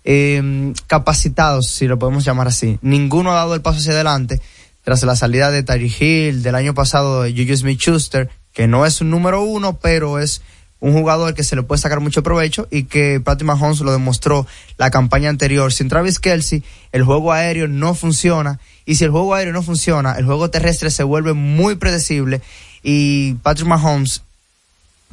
[0.04, 2.80] eh, capacitados, si lo podemos llamar así.
[2.82, 4.42] Ninguno ha dado el paso hacia adelante
[4.84, 9.02] tras la salida de Tyree Hill, del año pasado de Juju Smith-Schuster, que no es
[9.02, 10.42] un número uno, pero es
[10.80, 14.46] un jugador que se le puede sacar mucho provecho y que Patrick Mahomes lo demostró
[14.78, 15.74] la campaña anterior.
[15.74, 20.14] Sin Travis Kelsey, el juego aéreo no funciona y si el juego aéreo no funciona,
[20.14, 22.42] el juego terrestre se vuelve muy predecible
[22.84, 24.22] y Patrick Mahomes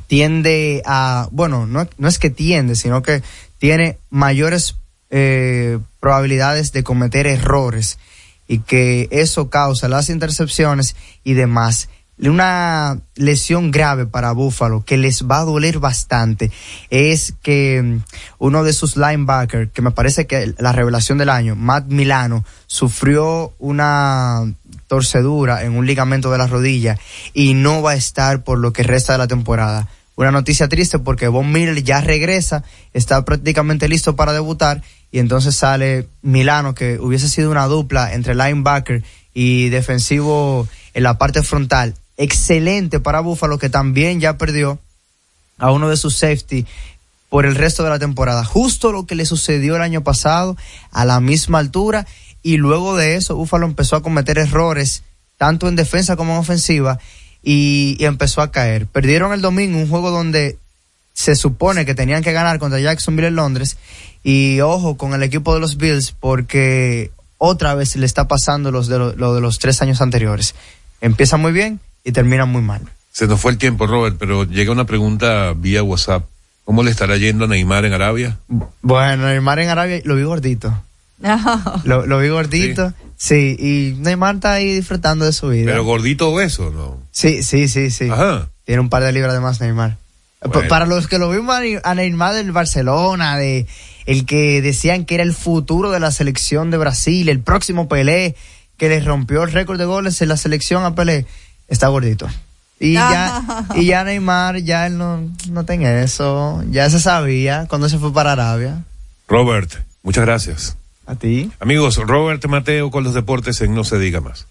[0.06, 3.22] tiende a, bueno, no, no es que tiende, sino que
[3.58, 4.76] tiene mayores
[5.10, 7.98] eh, probabilidades de cometer errores
[8.46, 11.88] y que eso causa las intercepciones y demás.
[12.16, 16.52] Una lesión grave para Buffalo que les va a doler bastante
[16.88, 18.02] es que mm,
[18.38, 23.52] uno de sus linebackers, que me parece que la revelación del año, Matt Milano, sufrió
[23.58, 24.44] una
[24.86, 26.98] torcedura en un ligamento de la rodilla
[27.32, 29.88] y no va a estar por lo que resta de la temporada.
[30.14, 32.62] Una noticia triste porque Von Miller ya regresa,
[32.92, 38.36] está prácticamente listo para debutar y entonces sale Milano que hubiese sido una dupla entre
[38.36, 39.02] linebacker
[39.32, 41.94] y defensivo en la parte frontal.
[42.16, 44.78] Excelente para Buffalo que también ya perdió
[45.58, 46.66] a uno de sus safety
[47.28, 48.44] por el resto de la temporada.
[48.44, 50.56] Justo lo que le sucedió el año pasado
[50.92, 52.06] a la misma altura
[52.42, 55.02] y luego de eso Buffalo empezó a cometer errores
[55.36, 57.00] tanto en defensa como en ofensiva
[57.42, 58.86] y, empezó a caer.
[58.86, 60.58] Perdieron el domingo un juego donde
[61.12, 63.76] se supone que tenían que ganar contra Jacksonville en Londres
[64.22, 68.86] y ojo con el equipo de los Bills porque otra vez le está pasando los
[68.86, 70.54] de lo, lo de los tres años anteriores.
[71.00, 72.82] Empieza muy bien y termina muy mal.
[73.12, 76.24] Se nos fue el tiempo, Robert, pero llega una pregunta vía WhatsApp.
[76.64, 78.38] ¿Cómo le estará yendo a Neymar en Arabia?
[78.82, 80.74] Bueno, Neymar en Arabia lo vi gordito.
[81.84, 82.92] Lo, lo vi gordito.
[83.16, 83.57] Sí.
[83.59, 85.70] y Neymar está ahí disfrutando de su vida.
[85.70, 86.98] Pero gordito o eso, ¿no?
[87.12, 88.09] Sí, sí, sí, sí.
[88.11, 88.48] Ajá.
[88.64, 89.96] Tiene un par de libras de más Neymar.
[90.44, 90.68] Bueno.
[90.68, 93.66] Para los que lo vimos a Ne- a Neymar del Barcelona, de
[94.07, 98.34] el que decían que era el futuro de la selección de Brasil, el próximo Pelé,
[98.76, 101.26] que le rompió el récord de goles en la selección a Pelé,
[101.75, 102.27] está gordito.
[102.81, 107.89] Y ya, y ya Neymar, ya él no, no tiene eso, ya se sabía cuando
[107.89, 108.83] se fue para Arabia.
[109.29, 109.72] Robert,
[110.03, 110.77] muchas gracias.
[111.07, 111.51] A ti.
[111.61, 114.47] Amigos, Robert Mateo con los deportes en No se diga más.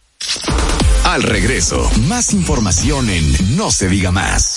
[1.03, 4.55] Al regreso, más información en No se diga más.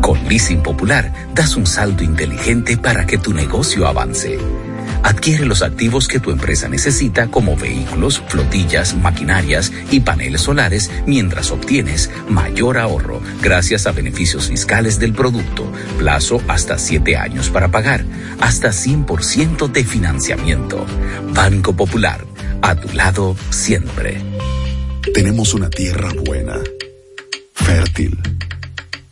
[0.00, 4.38] Con Leasing Popular das un salto inteligente para que tu negocio avance.
[5.02, 11.50] Adquiere los activos que tu empresa necesita como vehículos, flotillas, maquinarias y paneles solares mientras
[11.50, 18.04] obtienes mayor ahorro gracias a beneficios fiscales del producto, plazo hasta 7 años para pagar,
[18.40, 20.84] hasta 100% de financiamiento.
[21.32, 22.24] Banco Popular,
[22.62, 24.20] a tu lado siempre.
[25.14, 26.58] Tenemos una tierra buena,
[27.54, 28.18] fértil,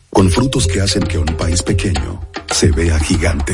[0.09, 2.21] con frutos que hacen que un país pequeño
[2.51, 3.53] se vea gigante.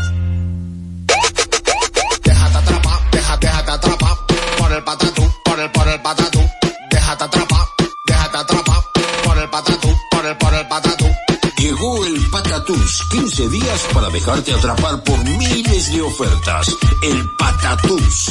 [11.81, 16.77] Llegó el Patatús, 15 días para dejarte atrapar por miles de ofertas.
[17.01, 18.29] El Patatús.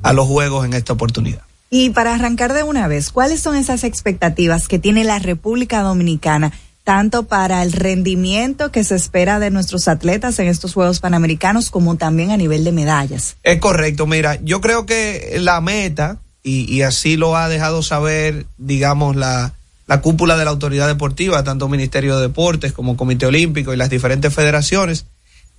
[0.04, 1.49] a los Juegos en esta oportunidad.
[1.70, 6.52] Y para arrancar de una vez, ¿cuáles son esas expectativas que tiene la República Dominicana,
[6.84, 11.96] tanto para el rendimiento que se espera de nuestros atletas en estos Juegos Panamericanos, como
[11.98, 13.38] también a nivel de medallas?
[13.44, 18.48] Es correcto, mira, yo creo que la meta, y, y así lo ha dejado saber,
[18.58, 19.54] digamos, la,
[19.86, 23.92] la cúpula de la autoridad deportiva, tanto Ministerio de Deportes como Comité Olímpico y las
[23.92, 25.06] diferentes federaciones,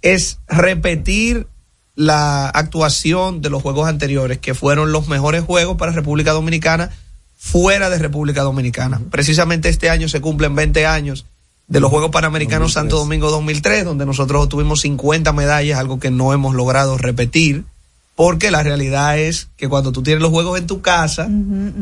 [0.03, 1.47] es repetir
[2.01, 6.89] la actuación de los juegos anteriores, que fueron los mejores juegos para República Dominicana
[7.37, 9.03] fuera de República Dominicana.
[9.11, 11.27] Precisamente este año se cumplen 20 años
[11.69, 16.33] de los Juegos Panamericanos Santo Domingo 2003, donde nosotros obtuvimos 50 medallas, algo que no
[16.33, 17.65] hemos logrado repetir,
[18.17, 21.29] porque la realidad es que cuando tú tienes los juegos en tu casa,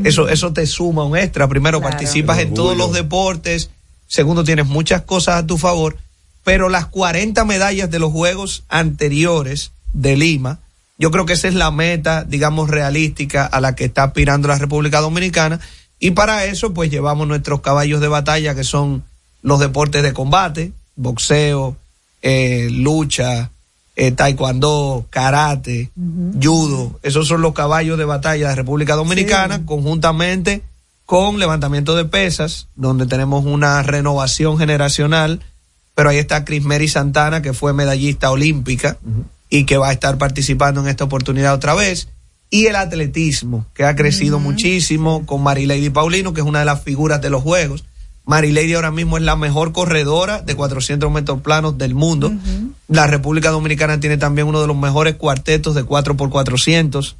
[0.02, 1.46] eso, eso te suma un extra.
[1.46, 3.70] Primero, participas en todos los deportes,
[4.08, 5.96] segundo, tienes muchas cosas a tu favor,
[6.42, 10.60] pero las 40 medallas de los Juegos anteriores de Lima,
[10.96, 14.58] yo creo que esa es la meta, digamos, realística a la que está aspirando la
[14.58, 15.60] República Dominicana.
[16.00, 19.04] Y para eso, pues llevamos nuestros caballos de batalla, que son
[19.42, 21.76] los deportes de combate, boxeo,
[22.22, 23.50] eh, lucha,
[23.94, 25.90] eh, taekwondo, karate,
[26.42, 26.98] judo.
[27.02, 30.62] Esos son los caballos de batalla de República Dominicana, conjuntamente
[31.06, 35.40] con levantamiento de pesas, donde tenemos una renovación generacional.
[35.94, 38.98] Pero ahí está Crismeri Santana, que fue medallista olímpica
[39.50, 42.08] y que va a estar participando en esta oportunidad otra vez.
[42.50, 46.82] Y el atletismo, que ha crecido muchísimo con Marilady Paulino, que es una de las
[46.82, 47.84] figuras de los Juegos.
[48.24, 52.32] Marilady ahora mismo es la mejor corredora de 400 metros planos del mundo.
[52.86, 57.14] La República Dominicana tiene también uno de los mejores cuartetos de 4x400.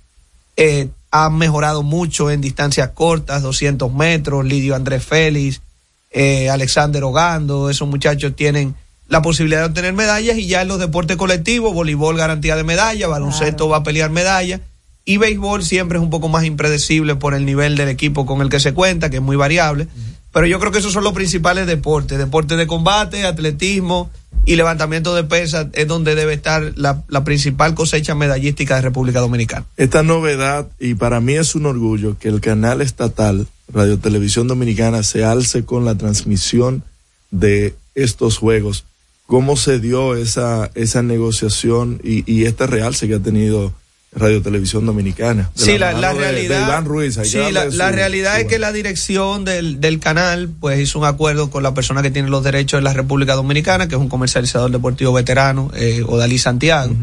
[0.57, 4.45] Eh, ha mejorado mucho en distancias cortas, 200 metros.
[4.45, 5.63] Lidio Andrés Félix,
[6.11, 8.75] eh, Alexander Ogando, esos muchachos tienen
[9.09, 13.09] la posibilidad de obtener medallas y ya en los deportes colectivos, voleibol garantía de medalla,
[13.09, 14.61] baloncesto va a pelear medalla
[15.05, 18.51] y béisbol siempre es un poco más impredecible por el nivel del equipo con el
[18.51, 19.89] que se cuenta, que es muy variable.
[20.35, 24.11] Pero yo creo que esos son los principales deportes, deportes de combate, atletismo
[24.45, 29.21] y levantamiento de pesas es donde debe estar la, la principal cosecha medallística de República
[29.21, 29.65] Dominicana.
[29.79, 35.03] Esta novedad, y para mí es un orgullo, que el canal estatal Radio Televisión Dominicana
[35.03, 36.83] se alce con la transmisión
[37.31, 38.85] de estos juegos.
[39.29, 43.75] ¿Cómo se dio esa, esa negociación y, y este realce que ha tenido
[44.11, 45.51] Radio Televisión Dominicana?
[45.55, 46.67] Sí, la, la de- de realidad.
[46.67, 50.81] Iván Ruiz, sí, la, su- la realidad es que la dirección del, del canal, pues
[50.81, 53.97] hizo un acuerdo con la persona que tiene los derechos de la República Dominicana, que
[53.97, 56.95] es un comercializador deportivo veterano, eh, Odalí Santiago.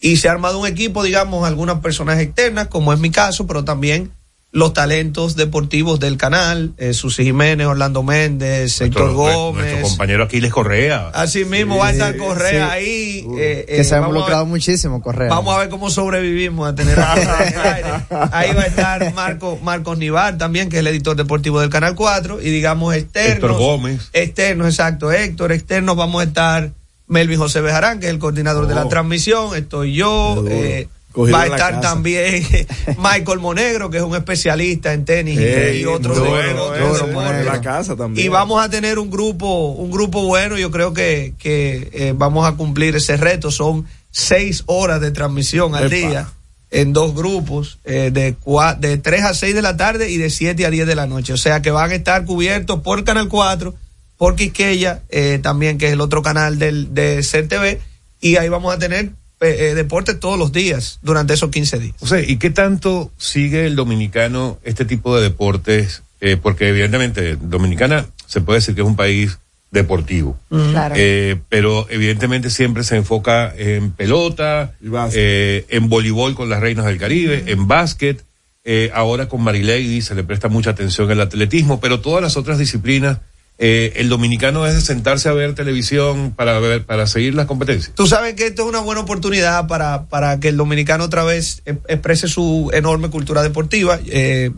[0.00, 3.64] Y se ha armado un equipo, digamos, algunas personas externas, como es mi caso, pero
[3.64, 4.10] también
[4.52, 9.64] los talentos deportivos del canal, eh, Susi Jiménez, Orlando Méndez, Héctor Gómez.
[9.64, 11.08] Nuestro compañero Aquiles Correa.
[11.14, 12.72] Así mismo va a estar Correa sí.
[12.72, 13.26] ahí.
[13.38, 15.28] eh, que eh, se ha involucrado muchísimo, Correa.
[15.28, 17.88] Vamos a ver cómo sobrevivimos a tener a aire.
[18.32, 21.94] Ahí va a estar Marco, Marcos Nivar también, que es el editor deportivo del Canal
[21.94, 23.34] 4, y digamos externos.
[23.36, 24.10] Héctor Gómez.
[24.12, 26.72] Externos, exacto, Héctor, externos vamos a estar
[27.06, 28.88] Melvin José Bejarán, que es el coordinador de la Oh.
[28.88, 32.46] transmisión, estoy yo, eh, va a estar también
[32.98, 37.38] Michael Monegro, que es un especialista en tenis y- Ey, de- bueno, deportes.
[37.38, 38.24] de la casa también.
[38.26, 42.46] Y vamos a tener un grupo, un grupo bueno, yo creo que, que eh, vamos
[42.46, 43.50] a cumplir ese reto.
[43.50, 45.94] Son seis horas de transmisión al Epa.
[46.08, 46.28] día
[46.72, 50.30] en dos grupos, eh, de, cua- de 3 a 6 de la tarde y de
[50.30, 51.32] 7 a 10 de la noche.
[51.32, 53.74] O sea que van a estar cubiertos por Canal 4,
[54.16, 57.80] por Quisqueya, eh, también que es el otro canal del, de CTV,
[58.20, 59.10] y ahí vamos a tener
[59.40, 61.94] eh, eh, deportes todos los días durante esos 15 días.
[62.00, 66.02] O sea, ¿y qué tanto sigue el dominicano este tipo de deportes?
[66.20, 69.38] Eh, porque evidentemente Dominicana se puede decir que es un país
[69.70, 70.38] deportivo.
[70.48, 70.94] Claro.
[70.98, 74.74] Eh, pero evidentemente siempre se enfoca en pelota,
[75.14, 78.24] eh, en voleibol con las reinas del Caribe, en básquet,
[78.62, 82.58] eh, ahora con Marilady se le presta mucha atención al atletismo, pero todas las otras
[82.58, 83.18] disciplinas,
[83.62, 87.94] eh, el dominicano es de sentarse a ver televisión para ver, para seguir las competencias.
[87.94, 91.60] Tú sabes que esto es una buena oportunidad para, para que el dominicano otra vez
[91.66, 94.00] em- exprese su enorme cultura deportiva.
[94.06, 94.50] Eh,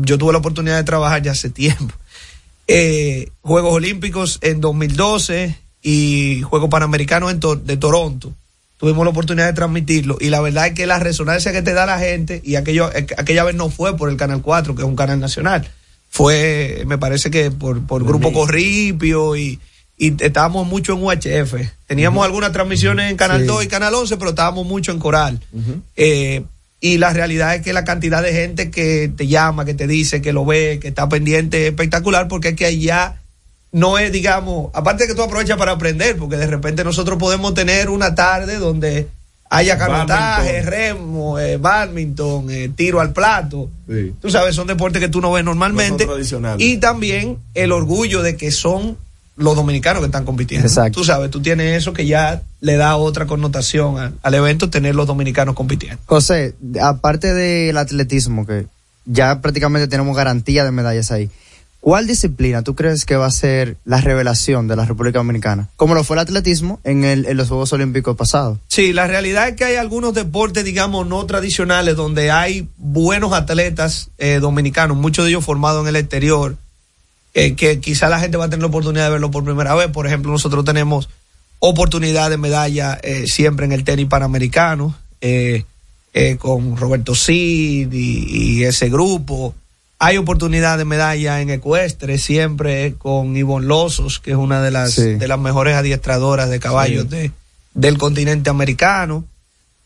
[0.00, 1.94] yo tuve la oportunidad de trabajar ya hace tiempo.
[2.66, 8.32] Eh, Juegos Olímpicos en 2012 y Juegos Panamericanos en de Toronto.
[8.78, 11.86] Tuvimos la oportunidad de transmitirlo y la verdad es que la resonancia que te da
[11.86, 14.96] la gente, y aquello, aquella vez no fue por el Canal 4, que es un
[14.96, 15.70] canal nacional,
[16.16, 19.60] fue, me parece que por, por Grupo Corripio y,
[19.98, 21.54] y estábamos mucho en UHF.
[21.86, 23.46] Teníamos algunas transmisiones en Canal Sí.
[23.46, 25.38] 2 y Canal 11, pero estábamos mucho en Coral.
[25.94, 26.42] Eh,
[26.80, 30.22] y la realidad es que la cantidad de gente que te llama, que te dice,
[30.22, 33.20] que lo ve, que está pendiente es espectacular, porque es que allá
[33.72, 37.52] no es, digamos, aparte de que tú aprovechas para aprender, porque de repente nosotros podemos
[37.52, 39.06] tener una tarde donde
[39.56, 43.68] haya canotaje, remo, eh, badminton, eh, tiro al plato.
[43.88, 44.14] Sí.
[44.20, 45.92] Tú sabes, son deportes que tú no ves normalmente.
[45.92, 46.66] No son tradicionales.
[46.66, 48.96] Y también el orgullo de que son
[49.36, 50.66] los dominicanos que están compitiendo.
[50.66, 51.00] Exacto.
[51.00, 54.94] Tú sabes, tú tienes eso que ya le da otra connotación a- al evento, tener
[54.94, 55.98] los dominicanos compitiendo.
[56.06, 58.66] José, aparte del atletismo, que
[59.04, 61.28] ya prácticamente tenemos garantía de medallas ahí,
[61.86, 65.68] ¿cuál disciplina tú crees que va a ser la revelación de la República Dominicana?
[65.76, 68.58] Como lo fue el atletismo en, el- en los Juegos Olímpicos pasados.
[68.66, 74.10] Sí, la realidad es que hay algunos deportes, digamos, no tradicionales, donde hay buenos atletas
[74.18, 76.56] eh, dominicanos, muchos de ellos formados en el exterior,
[77.34, 79.86] eh, que quizá la gente va a tener la oportunidad de verlo por primera vez.
[79.86, 81.08] Por ejemplo, nosotros tenemos
[81.60, 84.96] oportunidad de medalla eh, siempre en el tenis panamericano,
[86.38, 89.54] con Roberto Cid y ese grupo.
[89.98, 94.92] Hay oportunidad de medalla en ecuestre siempre con Ivonne Losos, que es una de las,
[94.92, 95.14] Sí.
[95.14, 97.08] de las mejores adiestradoras de caballos Sí.
[97.08, 97.30] de,
[97.74, 99.24] del continente americano.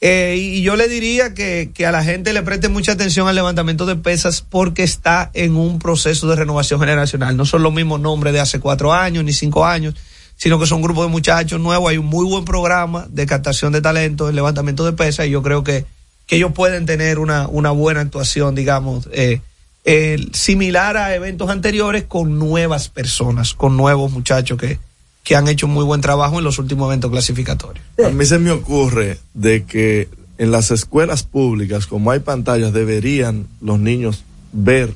[0.01, 3.35] Eh, y yo le diría que, que a la gente le preste mucha atención al
[3.37, 7.37] levantamiento de pesas porque está en un proceso de renovación generacional.
[7.37, 9.95] No son los mismos nombres de hace cuatro años ni cinco años,
[10.37, 11.91] sino que son un grupo de muchachos nuevos.
[11.91, 15.43] Hay un muy buen programa de captación de talento en levantamiento de pesas y yo
[15.43, 15.85] creo que,
[16.27, 19.43] que ellos pueden tener una, una buena actuación, digamos, eh,
[19.85, 24.79] eh, similar a eventos anteriores con nuevas personas, con nuevos muchachos que,
[25.25, 27.85] que han hecho muy buen trabajo en los últimos eventos clasificatorios.
[28.05, 30.09] A mí se me ocurre de que
[30.39, 34.95] en las escuelas públicas, como hay pantallas, deberían los niños ver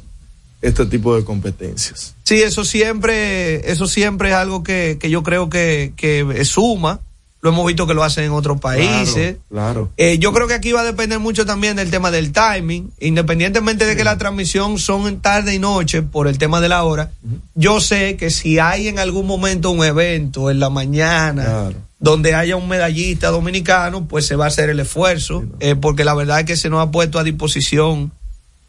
[0.63, 2.15] este tipo de competencias.
[2.23, 7.01] Sí, eso siempre, eso siempre es algo que, que yo creo que, que suma.
[7.45, 9.37] Lo hemos visto que lo hacen en otros países.
[9.51, 9.91] Claro.
[9.99, 13.85] Eh, yo creo que aquí va a depender mucho también del tema del timing, independientemente
[13.85, 17.11] de que la transmisión son en tarde y noche por el tema de la hora.
[17.55, 22.57] Yo sé que si hay en algún momento un evento en la mañana donde haya
[22.57, 26.47] un medallista dominicano, pues se va a hacer el esfuerzo, eh, porque la verdad es
[26.47, 28.11] que se nos ha puesto a disposición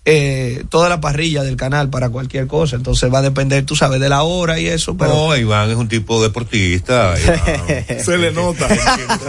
[0.06, 2.76] eh, toda la parrilla del canal para cualquier cosa.
[2.76, 5.76] Entonces va a depender, tú sabes, de la hora y eso, pero No, Iván es
[5.78, 7.16] un tipo deportista.
[7.24, 8.00] Iván.
[8.04, 8.68] Se le nota.
[8.68, 8.76] se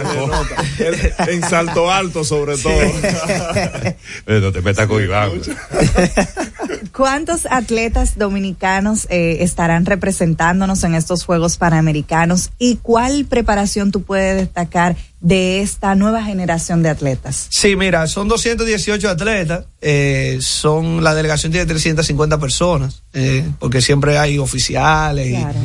[0.03, 0.55] le nota.
[0.79, 2.73] Él- en salto alto, sobre todo.
[4.27, 5.31] No te metas con Iván.
[6.97, 14.35] ¿Cuántos atletas dominicanos eh, estarán representándonos en estos Juegos Panamericanos y cuál preparación tú puedes
[14.35, 17.45] destacar de esta nueva generación de atletas?
[17.51, 24.17] Sí, mira, son 218 atletas, eh, son la delegación tiene 350 personas, eh, porque siempre
[24.17, 25.59] hay oficiales y- Claro.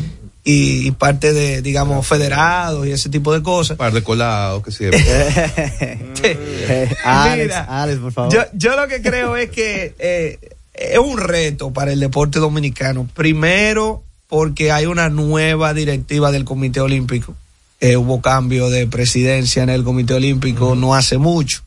[0.45, 3.79] y, y parte de, digamos, federados y ese tipo de cosas.
[3.79, 5.01] par de colados que siempre.
[7.05, 8.33] Alex, Mira, Alex, por favor.
[8.35, 10.39] Yo, yo lo que creo es que eh,
[10.75, 13.09] es un reto para el deporte dominicano.
[13.15, 17.35] Primero, porque hay una nueva directiva del Comité Olímpico.
[17.81, 21.63] Eh, hubo cambio de presidencia en el Comité Olímpico no hace mucho.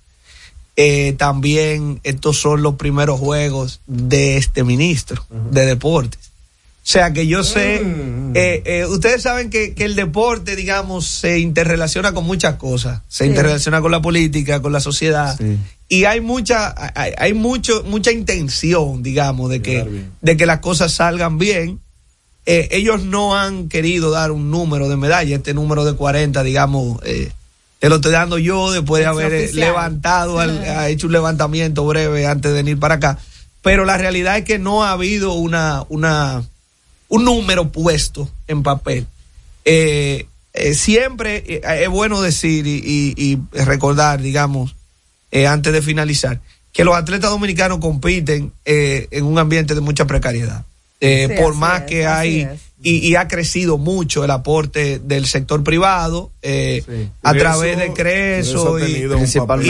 [0.77, 6.31] Eh, también estos son los primeros juegos de este ministro de deportes.
[6.85, 7.81] O sea que yo sé,
[8.35, 13.01] eh, eh, ustedes saben que, que el deporte, digamos, se interrelaciona con muchas cosas.
[13.07, 13.29] Se Sí.
[13.31, 15.35] interrelaciona con la política, con la sociedad.
[15.89, 20.91] Y hay mucha, hay, hay mucho, mucha intención, digamos, de que, de que las cosas
[20.93, 21.79] salgan bien.
[22.45, 26.99] Eh, ellos no han querido dar un número de medallas, este número de 40, digamos,
[27.03, 27.31] eh,
[27.79, 32.27] te lo estoy dando yo después de haber levantado, al- ha hecho un levantamiento breve
[32.27, 33.17] antes de venir para acá.
[33.63, 36.43] Pero la realidad es que no ha habido una, una,
[37.09, 39.05] un número puesto en papel.
[39.65, 44.75] Eh, eh, siempre eh, es bueno decir y, y- y recordar, digamos,
[45.31, 46.39] eh, antes de finalizar,
[46.71, 50.63] que los atletas dominicanos compiten eh, en un ambiente de mucha precariedad.
[51.01, 52.47] Eh, Sí, por más es, que hay.
[52.87, 56.83] Y, y ha crecido mucho el aporte del sector privado eh,
[57.23, 58.77] a través de Creso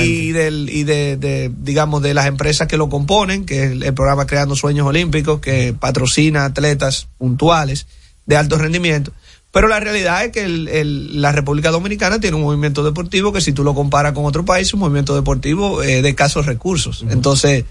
[0.04, 3.84] y, del y de, de, digamos de las empresas que lo componen que es el,
[3.84, 7.88] el programa creando sueños olímpicos que patrocina atletas puntuales
[8.26, 9.12] de alto rendimiento.
[9.52, 13.40] Pero la realidad es que el- el- la República Dominicana tiene un movimiento deportivo que
[13.40, 17.06] si tú lo comparas con otro país es un movimiento deportivo eh, de escasos recursos.
[17.10, 17.64] Entonces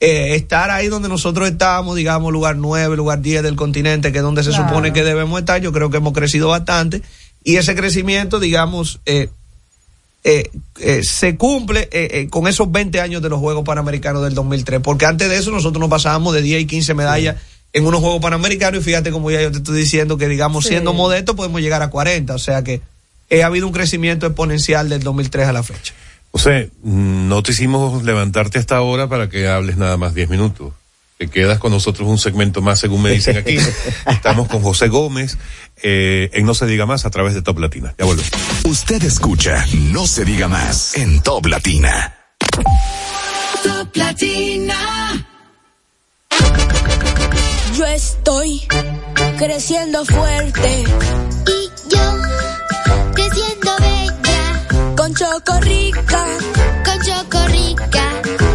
[0.00, 4.24] eh, estar ahí donde nosotros estamos, digamos, lugar 9, lugar 10 del continente, que es
[4.24, 4.68] donde se Claro.
[4.68, 7.02] supone que debemos estar, yo creo que hemos crecido bastante.
[7.44, 9.28] Y ese crecimiento, digamos, eh,
[10.24, 14.34] eh, eh, se cumple eh, eh, con esos 20 años de los Juegos Panamericanos del
[14.34, 17.36] 2003, porque antes de eso nosotros nos pasábamos de 10 y 15 medallas
[17.72, 20.70] en unos Juegos Panamericanos y fíjate como ya yo te estoy diciendo que digamos Sí.
[20.70, 22.80] siendo modesto podemos llegar a 40, o sea que
[23.42, 25.94] ha habido un crecimiento exponencial del 2003 a la fecha.
[26.30, 30.72] José, mm, no te hicimos levantarte hasta ahora para que hables nada más 10 minutos.
[31.18, 33.56] Te quedas con nosotros un segmento más, según me dicen aquí.
[34.06, 35.36] Estamos con José Gómez
[35.82, 37.92] eh, en No se diga más a través de Top Latina.
[37.98, 38.22] Ya vuelvo.
[38.64, 42.14] Usted escucha No se diga más en Top Latina.
[43.64, 45.26] Top Latina.
[47.76, 48.62] Yo estoy
[49.38, 50.84] creciendo fuerte.
[51.46, 52.12] Y yo
[53.14, 53.97] creciendo.
[55.18, 56.24] Chocorrica.
[56.84, 58.04] Con Chocorrica.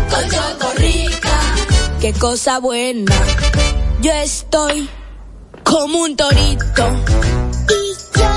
[0.09, 1.35] Con Chocorrica.
[1.99, 3.13] Qué cosa buena.
[3.99, 4.87] Yo estoy
[5.65, 6.87] como un torito.
[7.67, 8.31] Y yo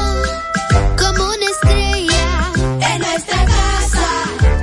[0.98, 2.52] como una estrella.
[2.90, 4.08] En nuestra casa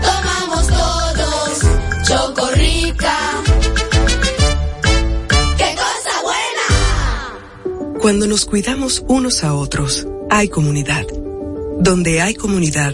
[0.01, 1.59] tomamos todos
[2.05, 3.17] Chocorrica.
[5.57, 7.99] ¡Qué cosa buena!
[8.01, 11.05] Cuando nos cuidamos unos a otros, hay comunidad.
[11.79, 12.93] Donde hay comunidad,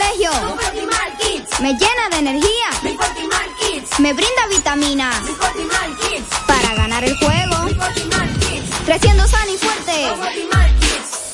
[0.00, 1.60] Aprendo en el colegio.
[1.60, 2.70] Me llena de energía.
[3.98, 5.16] Me brinda vitaminas.
[6.46, 7.56] Para ganar el juego.
[8.84, 10.06] Creciendo sano y fuerte.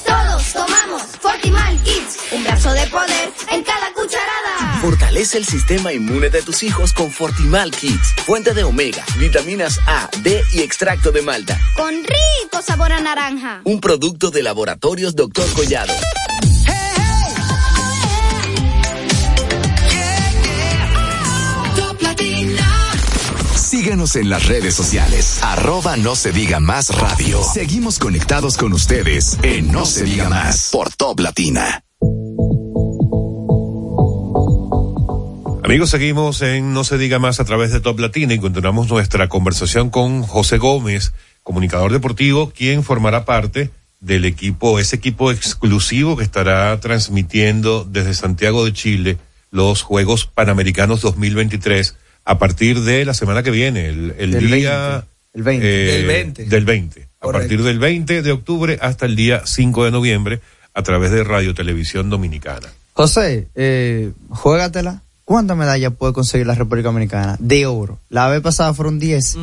[0.07, 2.19] Todos tomamos Fortimal Kids.
[2.33, 4.81] Un brazo de poder en cada cucharada.
[4.81, 10.09] Fortalece el sistema inmune de tus hijos con Fortimal Kids, fuente de omega, vitaminas A,
[10.23, 11.59] D y extracto de malta.
[11.77, 13.61] Con rico sabor a naranja.
[13.65, 15.51] Un producto de laboratorios Dr.
[15.55, 15.95] Collado.
[23.85, 25.41] Síguenos en las redes sociales.
[25.43, 27.43] Arroba no se diga más radio.
[27.43, 31.85] Seguimos conectados con ustedes en No se diga más por Top Latina.
[35.63, 39.29] Amigos, seguimos en No se diga más a través de Top Latina y continuamos nuestra
[39.29, 41.13] conversación con José Gómez,
[41.43, 43.71] comunicador deportivo, quien formará parte
[44.01, 49.19] del equipo, ese equipo exclusivo que estará transmitiendo desde Santiago de Chile
[49.51, 55.05] los Juegos Panamericanos 2023 a partir de la semana que viene, el, el Del día
[55.35, 55.67] 20, el 20.
[55.67, 56.45] eh, Del 20.
[56.47, 57.09] del 20.
[57.21, 60.41] A partir del 20 de octubre hasta el día 5 de noviembre
[60.75, 62.69] a través de Radio Televisión Dominicana.
[62.93, 65.03] José, eh, juégatela.
[65.25, 67.37] ¿Cuántas medallas puede conseguir la República Dominicana?
[67.39, 67.99] De oro.
[68.11, 69.37] La vez pasada fueron 10.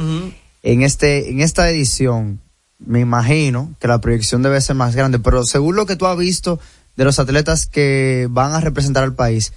[0.64, 2.40] En este, en esta edición,
[2.80, 6.18] me imagino que la proyección debe ser más grande, pero según lo que tú has
[6.18, 6.60] visto
[6.98, 9.54] de los atletas que van a representar al país,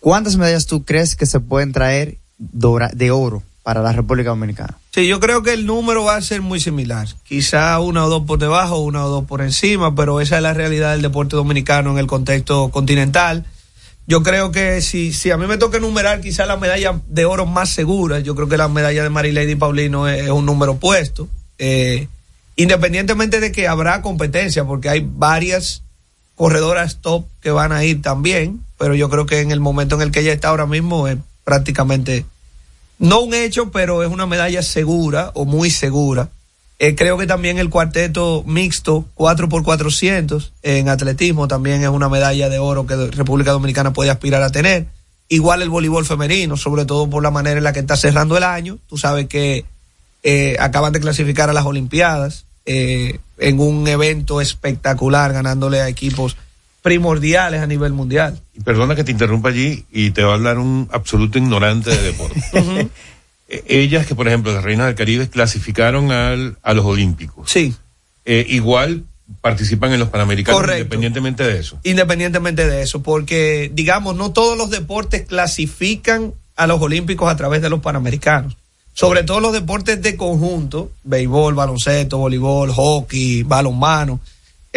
[0.00, 4.78] ¿cuántas medallas tú crees que se pueden traer de oro para la República Dominicana?
[4.94, 7.06] Sí, yo creo que el número va a ser muy similar.
[7.24, 10.54] Quizá una o dos por debajo, una o dos por encima, pero esa es la
[10.54, 13.44] realidad del deporte dominicano en el contexto continental.
[14.06, 17.44] Yo creo que si, si a mí me toca enumerar quizá la medalla de oro
[17.44, 21.28] más segura, yo creo que la medalla de Marilady Paulino es, es un número puesto.
[21.58, 22.08] Eh,
[22.56, 25.82] independientemente de que habrá competencia, porque hay varias
[26.34, 30.02] corredoras top que van a ir también, pero yo creo que en el momento en
[30.02, 31.18] el que ella está ahora mismo es
[31.48, 32.26] prácticamente
[32.98, 36.28] no un hecho, pero es una medalla segura o muy segura.
[36.78, 42.58] Eh, creo que también el cuarteto mixto 4x400 en atletismo también es una medalla de
[42.58, 44.88] oro que República Dominicana puede aspirar a tener.
[45.30, 48.44] Igual el voleibol femenino, sobre todo por la manera en la que está cerrando el
[48.44, 48.76] año.
[48.86, 49.64] Tú sabes que
[50.24, 56.36] eh, acaban de clasificar a las Olimpiadas eh, en un evento espectacular, ganándole a equipos
[56.88, 58.40] primordiales a nivel mundial.
[58.64, 62.40] Perdona que te interrumpa allí y te va a hablar un absoluto ignorante de deporte.
[63.50, 67.50] Eh, Ellas que, por ejemplo, las Reinas del Caribe clasificaron al, a los Olímpicos.
[67.50, 67.74] Sí.
[68.26, 69.04] Eh, igual
[69.40, 70.82] participan en los Panamericanos Correcto.
[70.82, 71.78] independientemente de eso.
[71.82, 77.62] Independientemente de eso, porque digamos, no todos los deportes clasifican a los Olímpicos a través
[77.62, 78.54] de los Panamericanos.
[78.92, 84.20] Sobre todo los deportes de conjunto, béisbol, baloncesto, voleibol, hockey, balonmano.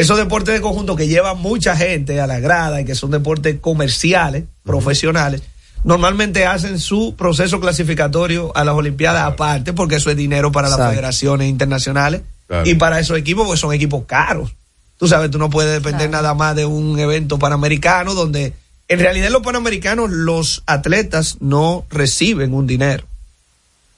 [0.01, 3.57] Esos deportes de conjunto que llevan mucha gente a la grada y que son deportes
[3.61, 5.43] comerciales, profesionales,
[5.83, 10.89] normalmente hacen su proceso clasificatorio a las Olimpiadas aparte, porque eso es dinero para las
[10.89, 12.67] federaciones internacionales Claro.
[12.67, 14.51] y para esos equipos, pues son equipos caros.
[14.97, 18.53] Tú sabes, tú no puedes depender nada más de un evento panamericano donde
[18.87, 23.05] en realidad los panamericanos los atletas no reciben un dinero,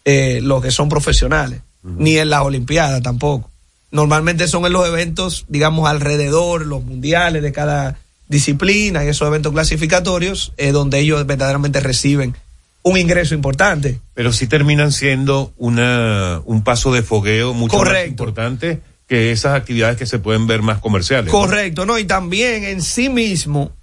[0.05, 3.49] eh, los que son profesionales, ni en las Olimpiadas tampoco.
[3.93, 9.53] Normalmente son en los eventos, digamos, alrededor, los mundiales de cada disciplina y esos eventos
[9.53, 12.35] clasificatorios, eh, donde ellos verdaderamente reciben
[12.81, 13.99] un ingreso importante.
[14.15, 19.95] Pero sí terminan siendo una, un paso de fogueo mucho más importante que esas actividades
[19.95, 21.27] que se pueden ver más comerciales.
[21.27, 21.31] ¿no?
[21.31, 21.99] Correcto, ¿no?
[21.99, 23.73] Y también en sí mismo,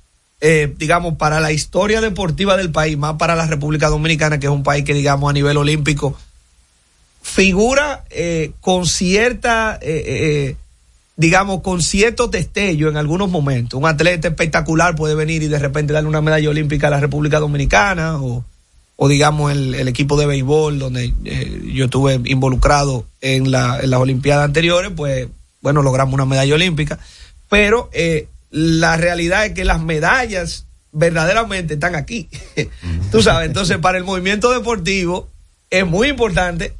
[0.41, 4.53] eh, digamos, para la historia deportiva del país, más para la República Dominicana, que es
[4.53, 6.19] un país que, digamos, a nivel olímpico,
[7.23, 10.57] figura eh, con cierta, eh, eh,
[11.17, 13.79] digamos, con cierto destello en algunos momentos.
[13.79, 17.39] Un atleta espectacular puede venir y de repente darle una medalla olímpica a la República
[17.39, 18.45] Dominicana o,
[19.03, 23.89] o digamos, el, el equipo de béisbol donde eh, yo estuve involucrado en, la, en
[23.89, 25.27] las Olimpiadas anteriores, pues,
[25.63, 26.99] bueno, logramos una medalla olímpica.
[27.49, 32.29] Pero eh, la realidad es que las medallas verdaderamente están aquí.
[33.11, 35.31] Tú sabes, entonces para el movimiento deportivo
[35.71, 36.73] es muy importante eh,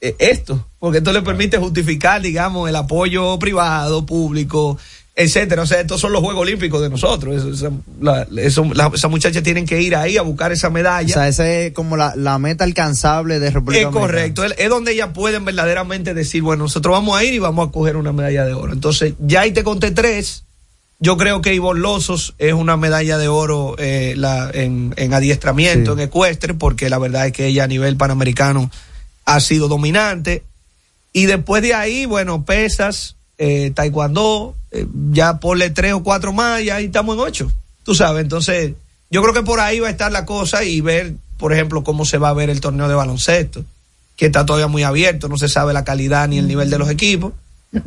[0.00, 4.78] esto, porque esto le permite justificar, digamos, el apoyo privado, público,
[5.16, 5.62] etcétera.
[5.62, 7.36] O sea, estos son los Juegos Olímpicos de nosotros.
[7.36, 11.06] Eso- esa- la- eso- la- esas muchachas tienen que ir ahí a buscar esa medalla.
[11.10, 14.68] O sea, esa es como la, la meta alcanzable de República Es correcto, es, es
[14.68, 18.12] donde ellas pueden verdaderamente decir, bueno, nosotros vamos a ir y vamos a coger una
[18.12, 18.72] medalla de oro.
[18.72, 20.44] Entonces, ya ahí te conté tres.
[21.00, 25.92] Yo creo que Ivonne Lozos es una medalla de oro eh, la, en, en adiestramiento,
[25.92, 28.68] en ecuestre, porque la verdad es que ella a nivel panamericano
[29.28, 30.42] ha sido dominante.
[31.12, 36.62] Y después de ahí, bueno, pesas, eh, taekwondo, eh, ya ponle tres o cuatro más
[36.62, 37.52] y ahí estamos en ocho.
[37.82, 38.72] Tú sabes, entonces
[39.10, 42.06] yo creo que por ahí va a estar la cosa y ver, por ejemplo, cómo
[42.06, 43.64] se va a ver el torneo de baloncesto,
[44.16, 46.88] que está todavía muy abierto, no se sabe la calidad ni el nivel de los
[46.88, 47.34] equipos.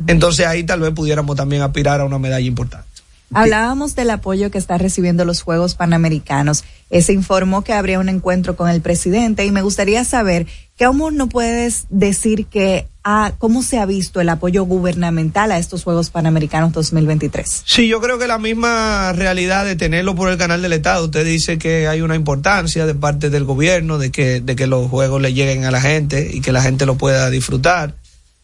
[0.06, 2.86] Entonces ahí tal vez pudiéramos también aspirar a una medalla importante.
[3.34, 6.64] Hablábamos del apoyo que está recibiendo los Juegos Panamericanos.
[6.90, 10.46] Se informó que habría un encuentro con el presidente y me gustaría saber
[10.78, 15.84] cómo no puedes decir que ah, cómo se ha visto el apoyo gubernamental a estos
[15.84, 17.62] Juegos Panamericanos 2023.
[17.64, 21.24] Sí, yo creo que la misma realidad de tenerlo por el canal del Estado, usted
[21.24, 25.20] dice que hay una importancia de parte del gobierno de que, de que los juegos
[25.20, 27.94] le lleguen a la gente y que la gente lo pueda disfrutar.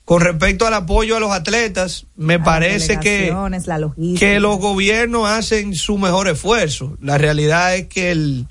[0.09, 3.27] Con respecto al apoyo a los atletas, me parece que,
[4.19, 6.97] que los gobiernos hacen su mejor esfuerzo.
[7.03, 8.47] La realidad es que el,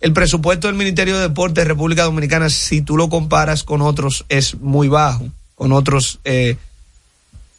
[0.00, 4.24] el presupuesto del Ministerio de Deportes de República Dominicana, si tú lo comparas con otros,
[4.28, 6.56] es muy bajo, con otros eh,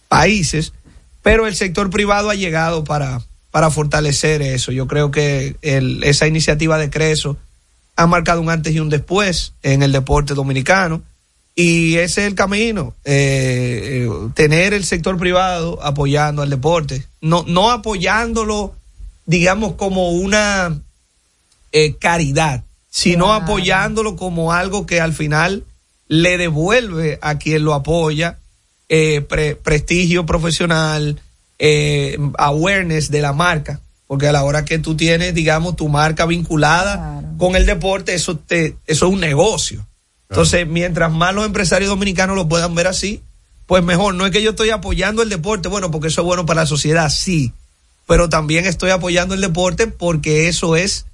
[0.08, 0.74] países,
[1.22, 3.22] pero el sector privado ha llegado para,
[3.52, 4.72] para fortalecer eso.
[4.72, 7.38] Yo creo que el- esa iniciativa de Creso
[7.96, 11.02] ha marcado un antes y un después en el deporte dominicano.
[11.64, 17.44] Y ese es el camino, eh, eh, tener el sector privado apoyando al deporte, no,
[17.48, 18.74] no apoyándolo,
[19.28, 20.82] digamos, como una
[21.72, 25.64] eh, caridad, sino apoyándolo como algo que al final
[26.08, 28.38] le devuelve a quien lo apoya
[28.90, 31.20] eh, pre- prestigio profesional,
[31.60, 36.26] eh, awareness de la marca, porque a la hora que tú tienes, digamos, tu marca
[36.26, 39.86] vinculada con el deporte, eso te, eso es un negocio.
[40.32, 43.22] Entonces, mientras más los empresarios dominicanos lo puedan ver así,
[43.66, 44.14] pues mejor.
[44.14, 46.68] No es que yo estoy apoyando el deporte, bueno, porque eso es bueno para la
[46.68, 47.52] sociedad, sí,
[48.08, 51.06] pero también estoy apoyando el deporte porque eso es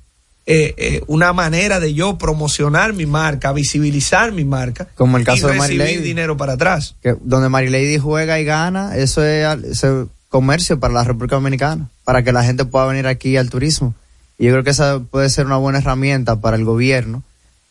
[0.46, 4.88] eh, eh, una manera de yo promocionar mi marca, visibilizar mi marca.
[4.94, 5.98] Como el caso y de Mary Lady.
[5.98, 6.96] dinero para atrás.
[7.02, 11.38] que donde Mary Lady juega y gana, eso es, eso es comercio para la República
[11.38, 13.96] Dominicana, para que la gente pueda venir aquí al turismo.
[14.38, 17.24] Y yo creo que esa puede ser una buena herramienta para el gobierno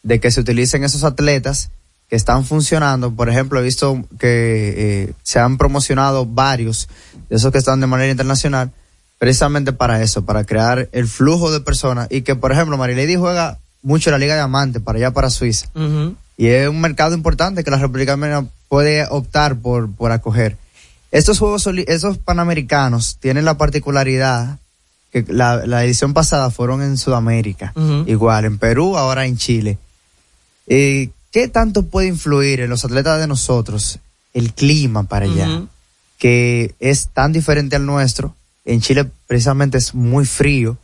[0.07, 1.70] de que se utilicen esos atletas
[2.09, 3.11] que están funcionando.
[3.11, 4.74] Por ejemplo, he visto que
[5.09, 6.89] eh, se han promocionado varios
[7.28, 8.70] de esos que están de manera internacional
[9.19, 13.16] precisamente para eso, para crear el flujo de personas y que, por ejemplo, Mary Lady
[13.16, 15.66] juega mucho en la Liga de Diamante para allá para Suiza.
[16.37, 20.57] Y es un mercado importante que la República Dominicana puede optar por, por acoger.
[21.11, 24.59] Estos Juegos, esos Panamericanos tienen la particularidad
[25.11, 27.73] que la, la edición pasada fueron en Sudamérica,
[28.07, 29.78] igual en Perú, ahora en Chile.
[30.66, 33.98] Eh, ¿Qué tanto puede influir en los atletas de nosotros
[34.32, 35.62] el clima para allá?
[36.18, 38.34] Que es tan diferente al nuestro.
[38.64, 40.78] En Chile precisamente es muy frío.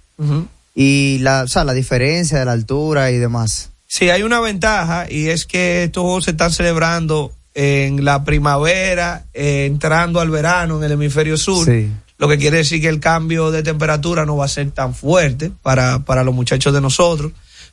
[0.75, 3.71] Y la, o sea, la diferencia de la altura y demás.
[3.87, 9.25] Sí, hay una ventaja y es que estos juegos se están celebrando en la primavera,
[9.35, 11.67] eh, entrando al verano en el hemisferio sur.
[11.67, 11.91] Sí.
[12.19, 15.51] lo que quiere decir que el cambio de temperatura no va a ser tan fuerte
[15.63, 17.33] para, para los muchachos de nosotros,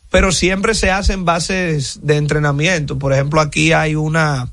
[0.10, 2.98] pero siempre se hacen bases de entrenamiento.
[2.98, 4.49] Por ejemplo, aquí hay una,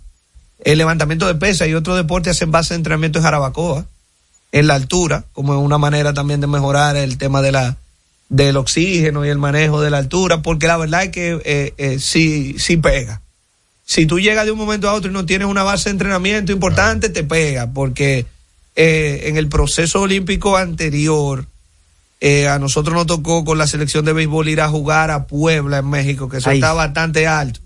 [0.64, 3.86] el levantamiento de pesa y otro deporte hacen base de entrenamiento en Jarabacoa,
[4.52, 7.76] en la altura, como una manera también de mejorar el tema de la,
[8.28, 11.98] del oxígeno y el manejo de la altura, porque la verdad es que eh, eh,
[11.98, 13.22] sí, sí pega.
[13.84, 16.52] Si tú llegas de un momento a otro y no tienes una base de entrenamiento
[16.52, 18.26] importante, te pega, porque
[18.74, 21.46] eh, en el proceso olímpico anterior,
[22.20, 25.78] eh, a nosotros nos tocó con la selección de béisbol ir a jugar a Puebla
[25.78, 26.59] en México, que eso Ay.
[26.59, 27.60] está bastante alto.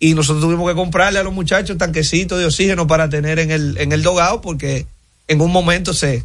[0.00, 3.78] Y nosotros tuvimos que comprarle a los muchachos tanquecitos de oxígeno para tener en el,
[3.78, 4.86] en el dogado, porque
[5.28, 6.24] en un momento se,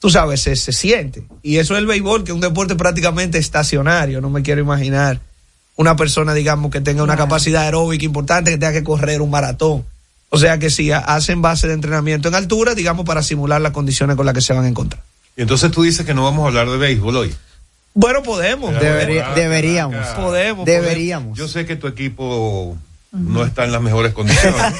[0.00, 1.24] tú sabes, se, se siente.
[1.42, 4.20] Y eso es el béisbol, que es un deporte prácticamente estacionario.
[4.20, 5.20] No me quiero imaginar
[5.76, 9.84] una persona, digamos, que tenga una capacidad aeróbica importante, que tenga que correr un maratón.
[10.30, 13.72] O sea que sí, ha- hacen base de entrenamiento en altura, digamos, para simular las
[13.72, 15.02] condiciones con las que se van a encontrar.
[15.36, 17.34] Y entonces tú dices que no vamos a hablar de béisbol hoy.
[17.94, 18.72] Bueno, podemos.
[18.80, 20.06] Debería- deberíamos.
[20.08, 20.64] Podemos.
[20.66, 21.38] Deberíamos.
[21.38, 22.76] Yo sé que tu equipo
[23.12, 24.60] no está en las mejores condiciones.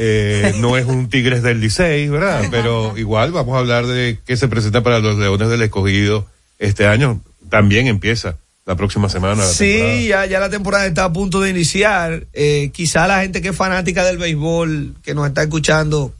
[0.00, 2.44] Eh, no es un Tigres del Licey, ¿verdad?
[2.50, 6.26] Pero igual vamos a hablar de qué se presenta para los Leones del Escogido
[6.58, 7.20] este año.
[7.48, 8.36] También empieza
[8.66, 9.42] la próxima semana.
[9.44, 9.48] la.
[9.48, 12.24] Sí, ya, ya la temporada está a punto de iniciar.
[12.32, 16.12] Eh, quizá la gente que es fanática del béisbol, que nos está escuchando,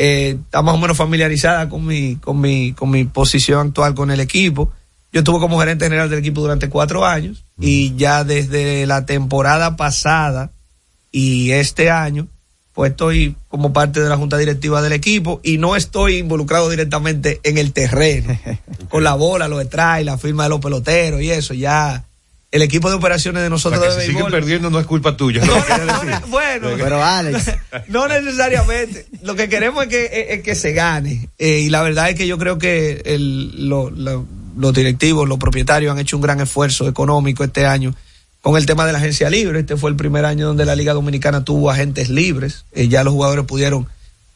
[0.00, 4.12] eh, está más o menos familiarizada con mi, con mi, con mi posición actual con
[4.12, 4.72] el equipo.
[5.12, 9.76] Yo estuve como gerente general del equipo durante cuatro años y ya desde la temporada
[9.76, 10.52] pasada
[11.10, 12.28] y este año,
[12.74, 17.40] pues estoy como parte de la junta directiva del equipo y no estoy involucrado directamente
[17.42, 18.38] en el terreno,
[18.90, 22.04] con la bola, los detrás, la firma de los peloteros y eso, ya
[22.50, 25.42] el equipo de operaciones de nosotros de si siguen perdiendo no es culpa tuya.
[26.28, 27.52] Bueno, Pero Alex,
[27.88, 29.06] no necesariamente.
[29.22, 31.28] Lo que queremos es que, es, es que se gane.
[31.38, 34.24] Eh, y la verdad es que yo creo que el, lo- lo-
[34.56, 37.94] los directivos, los propietarios han hecho un gran esfuerzo económico este año
[38.42, 39.60] con el tema de la agencia libre.
[39.60, 42.64] Este fue el primer año donde la Liga Dominicana tuvo agentes libres.
[42.72, 43.86] Eh, ya los jugadores pudieron,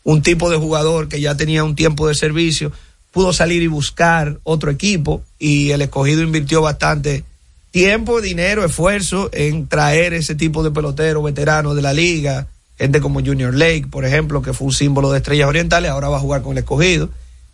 [0.04, 2.72] un tipo de jugador que ya tenía un tiempo de servicio,
[3.10, 7.24] pudo salir y buscar otro equipo y el escogido invirtió bastante
[7.72, 12.46] tiempo, dinero, esfuerzo en traer ese tipo de pelotero veterano de la liga,
[12.78, 16.18] gente como Junior Lake, por ejemplo, que fue un símbolo de estrellas orientales, ahora va
[16.18, 17.10] a jugar con el escogido.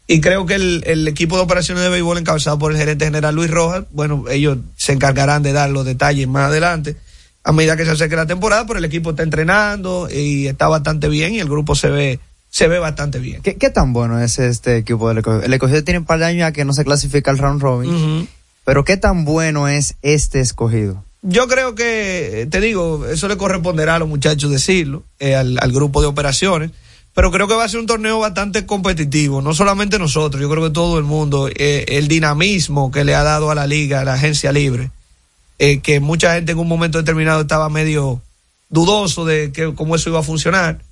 [0.07, 3.35] Y creo que el, el equipo de operaciones de béisbol encabezado por el gerente general
[3.35, 6.97] Luis Rojas, bueno, ellos se encargarán de dar los detalles más adelante
[7.45, 11.09] a medida que se acerque la temporada, pero el equipo está entrenando y está bastante
[11.09, 12.20] bien y el grupo se ve,
[12.51, 13.40] se ve bastante bien.
[13.40, 15.45] ¿qué, qué tan bueno es este equipo del Escogido?
[15.45, 18.28] El Escogido tiene un par de años ya que no se clasifica al round robin.
[18.69, 21.03] Pero ¿qué tan bueno es este Escogido?
[21.23, 25.57] Yo creo que, eh, te digo, eso le corresponderá a los muchachos decirlo, eh, al,
[25.59, 26.73] al grupo de operaciones,
[27.15, 30.65] pero creo que va a ser un torneo bastante competitivo, no solamente nosotros, yo creo
[30.65, 34.05] que todo el mundo, eh, el dinamismo que le ha dado a la liga, a
[34.05, 34.90] la agencia libre,
[35.59, 38.20] eh, que mucha gente en un momento determinado estaba medio
[38.69, 40.82] dudoso de que, cómo eso iba a funcionar,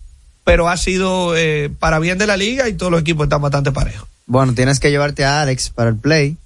[0.45, 3.71] pero ha sido eh, para bien de la liga y todos los equipos están bastante
[3.71, 4.09] parejos.
[4.25, 6.39] Bueno, tienes que llevarte a Alex para el play.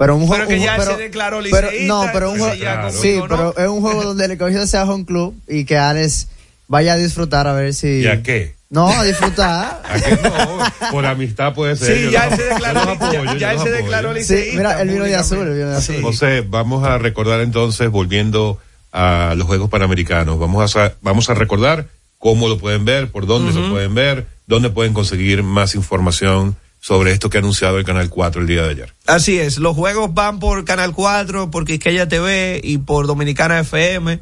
[0.00, 0.44] Pero un juego.
[0.46, 2.54] Pero que un- ya pero- se declaró pero- liceísta, No, pero un juego.
[2.56, 2.90] Claro.
[2.90, 6.28] Sí, pero es un juego donde el escogido sea home club y que Alex
[6.68, 8.00] vaya a disfrutar a ver si.
[8.00, 8.54] ¿Y a qué?
[8.70, 9.82] No, a disfrutar.
[9.88, 10.90] ¿A qué no?
[10.90, 11.98] Por amistad puede ser.
[11.98, 14.12] Sí, yo ya él se declaró, yo los apoyo, ya, yo ya él se declaró
[14.14, 15.96] sí, liceísta mira, el vino de azul, el vino de azul.
[15.96, 16.02] Sí.
[16.02, 18.58] José, vamos a recordar entonces, volviendo
[18.92, 23.52] a los Juegos Panamericanos, vamos a, vamos a recordar cómo lo pueden ver, por dónde
[23.52, 28.08] lo pueden ver, dónde pueden conseguir más información sobre esto que ha anunciado el Canal
[28.08, 28.94] 4 el día de ayer.
[29.06, 34.20] Así es, los juegos van por Canal 4, por Quisqueya TV y por Dominicana FM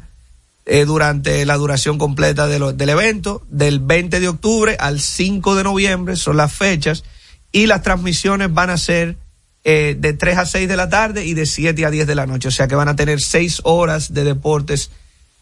[0.65, 6.15] eh, durante la duración completa del evento, del 20 de octubre al 5 de noviembre,
[6.15, 7.03] son las fechas,
[7.51, 9.17] y las transmisiones van a ser
[9.63, 12.27] eh, de 3 a 6 de la tarde y de 7 a 10 de la
[12.27, 14.91] noche, o sea que van a tener 6 horas de deportes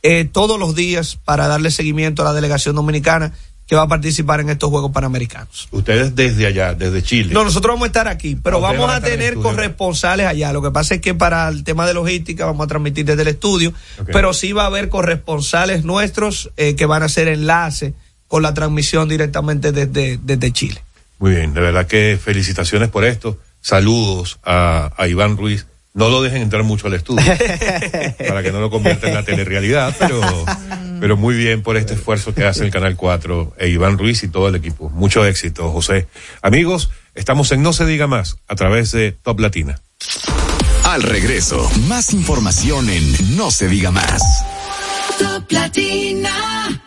[0.01, 3.33] eh, todos los días para darle seguimiento a la delegación dominicana
[3.67, 5.67] que va a participar en estos Juegos Panamericanos.
[5.71, 7.33] Ustedes desde allá, desde Chile.
[7.33, 10.53] No, nosotros vamos a estar aquí, pero ustedes vamos a tener corresponsales allá.
[10.53, 13.27] Lo que pasa es que para el tema de logística vamos a transmitir desde el
[13.27, 13.73] estudio,
[14.05, 17.93] pero sí va a haber corresponsales nuestros eh, que van a hacer enlace
[18.27, 20.81] con la transmisión directamente desde, desde Chile.
[21.19, 23.37] Muy bien, de verdad que felicitaciones por esto.
[23.59, 25.65] Saludos a, a Iván Ruiz.
[25.97, 27.25] No lo dejen entrar mucho al estudio
[28.27, 30.21] para que no lo convierta en la telerrealidad, pero,
[30.99, 34.27] pero muy bien por este esfuerzo que hace el Canal 4 e Iván Ruiz y
[34.27, 34.91] todo el equipo.
[34.91, 36.07] Mucho éxito, José.
[36.43, 39.81] Amigos, estamos en No se diga más a través de Top Latina.
[40.83, 44.21] Al regreso, más información en No se diga más.
[45.17, 46.86] Top Latina.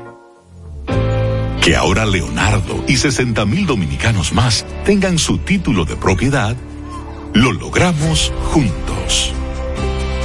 [1.61, 6.57] Que ahora Leonardo y 60 mil dominicanos más tengan su título de propiedad,
[7.35, 9.31] lo logramos juntos.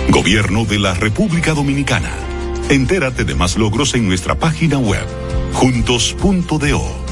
[0.08, 2.10] Gobierno de la República Dominicana.
[2.70, 5.04] Entérate de más logros en nuestra página web,
[5.52, 7.06] juntos.do.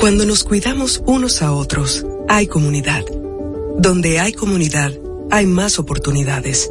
[0.00, 3.04] Cuando nos cuidamos unos a otros, hay comunidad.
[3.78, 4.92] Donde hay comunidad,
[5.30, 6.70] hay más oportunidades.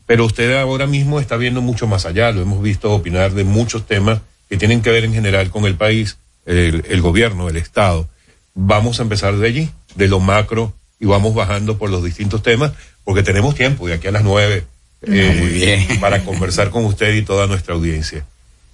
[0.06, 3.86] Pero usted ahora mismo está viendo mucho más allá, lo hemos visto opinar de muchos
[3.86, 8.08] temas que tienen que ver en general con el país, el, el gobierno, el Estado.
[8.54, 12.72] Vamos a empezar de allí, de lo macro, y vamos bajando por los distintos temas,
[13.02, 14.64] porque tenemos tiempo de aquí a las nueve
[15.02, 18.24] eh, para conversar con usted y toda nuestra audiencia.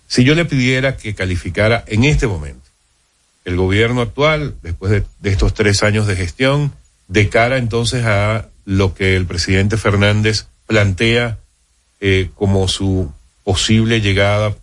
[0.08, 2.68] Si yo le pidiera que calificara en este momento
[3.44, 6.72] el gobierno actual, después de, de estos tres años de gestión,
[7.08, 11.38] de cara entonces a lo que el presidente Fernández plantea
[12.00, 13.12] eh, como su
[13.44, 14.54] posible llegada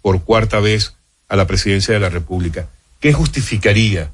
[0.00, 0.94] por cuarta vez
[1.28, 2.68] a la presidencia de la República.
[3.00, 4.10] ¿Qué justificaría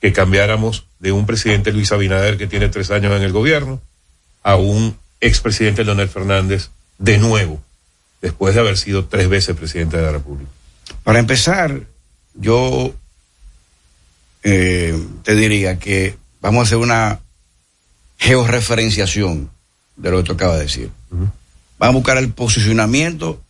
[0.00, 3.80] que cambiáramos de un presidente Luis Abinader que tiene tres años en el gobierno
[4.42, 7.62] a un expresidente Leonel Fernández de nuevo,
[8.20, 10.50] después de haber sido tres veces presidente de la República?
[11.04, 11.82] Para empezar,
[12.34, 12.94] yo
[14.42, 17.20] eh, te diría que vamos a hacer una
[18.18, 19.50] georreferenciación
[19.96, 20.90] de lo que tú acabas de decir.
[21.78, 23.42] Vamos a buscar el posicionamiento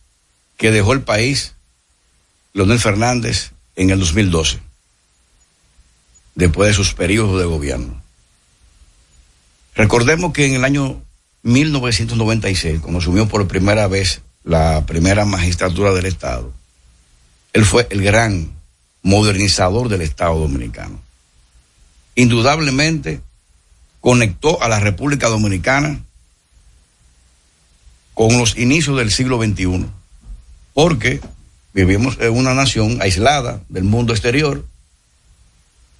[0.57, 1.53] que dejó el país
[2.53, 4.59] Leonel Fernández en el 2012,
[6.35, 8.01] después de sus periodos de gobierno.
[9.75, 11.03] Recordemos que en el año
[11.43, 16.53] 1996, cuando asumió por primera vez la primera magistratura del Estado,
[17.53, 18.51] él fue el gran
[19.01, 21.01] modernizador del Estado dominicano.
[22.15, 23.21] Indudablemente
[24.01, 26.01] conectó a la República Dominicana
[28.13, 29.85] con los inicios del siglo XXI,
[30.73, 31.21] porque
[31.73, 34.65] vivimos en una nación aislada del mundo exterior,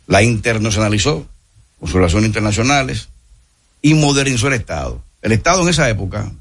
[0.08, 1.28] la internacionalizó
[1.80, 3.10] con sus relaciones internacionales
[3.82, 5.04] y modernizó el Estado.
[5.22, 6.32] El Estado en esa época,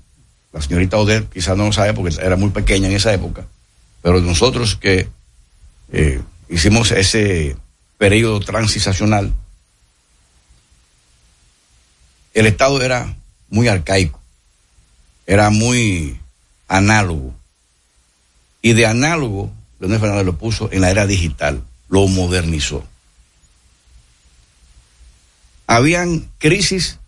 [0.52, 3.46] la señorita Odette quizás no lo sabe porque era muy pequeña en esa época,
[4.02, 5.08] pero nosotros que
[5.92, 7.56] eh, hicimos ese
[7.98, 9.32] periodo transicional,
[12.34, 13.16] el Estado era
[13.48, 14.20] muy arcaico,
[15.26, 16.20] era muy
[16.68, 17.34] análogo.
[18.62, 22.84] Y de análogo, Leonel Fernández lo puso en la era digital, lo modernizó.
[25.66, 26.98] Habían crisis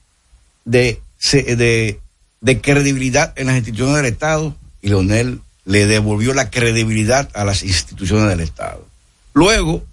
[0.65, 7.45] de, de, credibilidad en las instituciones del Estado y Leonel le devolvió la credibilidad a
[7.45, 8.87] las instituciones del Estado.
[9.35, 9.85] Luego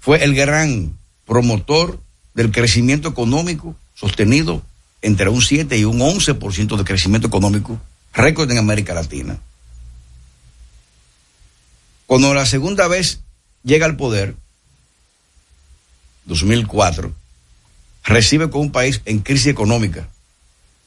[0.00, 0.96] fue el gran
[1.26, 2.00] promotor
[2.34, 4.62] del crecimiento económico sostenido
[5.02, 7.80] entre un 7 y un 11% de crecimiento económico,
[8.12, 9.38] récord en América Latina.
[12.06, 13.20] Cuando la segunda vez
[13.62, 14.34] llega al poder,
[16.26, 17.14] 2004,
[18.04, 20.08] recibe con un país en crisis económica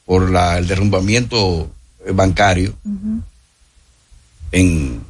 [0.04, 1.70] por la, el derrumbamiento
[2.12, 2.74] bancario
[4.52, 5.00] en,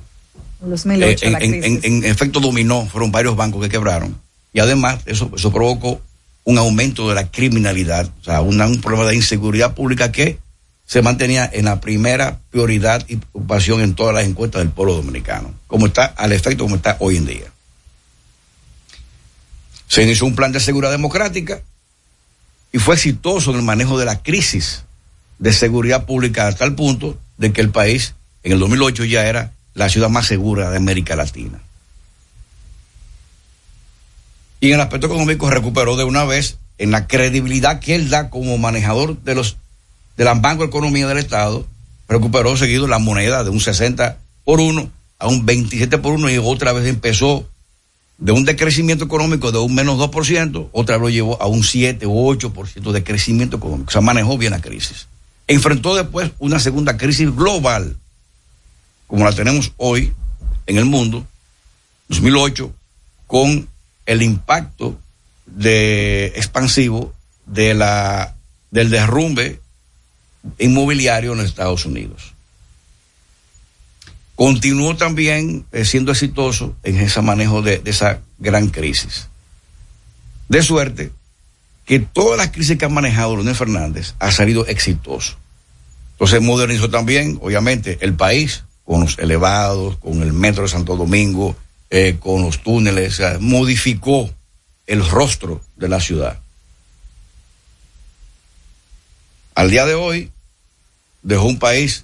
[0.60, 1.84] 2008, en, la en- crisis.
[1.84, 4.16] en- en efecto dominó, fueron varios bancos que quebraron.
[4.52, 6.00] Y además, eso, eso provocó
[6.44, 10.38] un aumento de la criminalidad, o sea, una- un problema de inseguridad pública que
[10.86, 15.52] se mantenía en la primera prioridad y preocupación en todas las encuestas del pueblo dominicano,
[15.66, 17.46] como está al efecto como está hoy en día.
[19.88, 21.62] Se inició un plan de seguridad democrática
[22.74, 24.82] y fue exitoso en el manejo de la crisis
[25.38, 29.52] de seguridad pública a tal punto de que el país en el 2008 ya era
[29.74, 31.60] la ciudad más segura de América Latina.
[34.58, 38.28] Y en el aspecto económico recuperó de una vez en la credibilidad que él da
[38.28, 39.56] como manejador de los
[40.16, 41.68] de la Banco de Economía del Estado,
[42.08, 44.90] recuperó seguido la moneda de un 60 por 1
[45.20, 47.48] a un 27 por 1 y otra vez empezó
[48.18, 52.34] de un decrecimiento económico de un menos 2%, otra lo llevó a un 7 o
[52.34, 53.88] 8% de crecimiento económico.
[53.88, 55.08] O sea, manejó bien la crisis.
[55.46, 57.96] Enfrentó después una segunda crisis global,
[59.06, 60.12] como la tenemos hoy
[60.66, 61.26] en el mundo,
[62.08, 62.72] 2008,
[63.26, 63.68] con
[64.06, 64.98] el impacto
[65.58, 67.12] expansivo
[67.46, 68.34] de la
[68.70, 69.60] del derrumbe
[70.58, 72.33] inmobiliario en los Estados Unidos.
[74.36, 79.28] Continuó también eh, siendo exitoso en ese manejo de, esa gran crisis.
[80.48, 81.12] De suerte
[81.84, 85.36] que todas las crisis que ha manejado Leonel Fernández ha salido exitoso.
[86.12, 91.56] Entonces modernizó también, obviamente, el país con los elevados, con el metro de Santo Domingo,
[91.90, 94.30] eh, con los túneles, modificó
[94.86, 96.40] el rostro de la ciudad.
[99.54, 100.32] Al día de hoy
[101.22, 102.03] dejó un país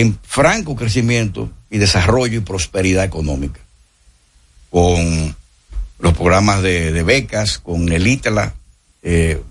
[0.00, 3.58] en franco crecimiento y desarrollo y prosperidad económica,
[4.70, 5.34] con
[5.98, 8.54] los programas de, becas, con el ITLA,
[9.02, 9.42] eh,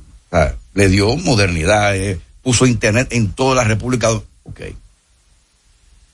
[0.73, 4.09] le dio modernidad, eh, puso internet en toda la República.
[4.11, 4.61] Ok.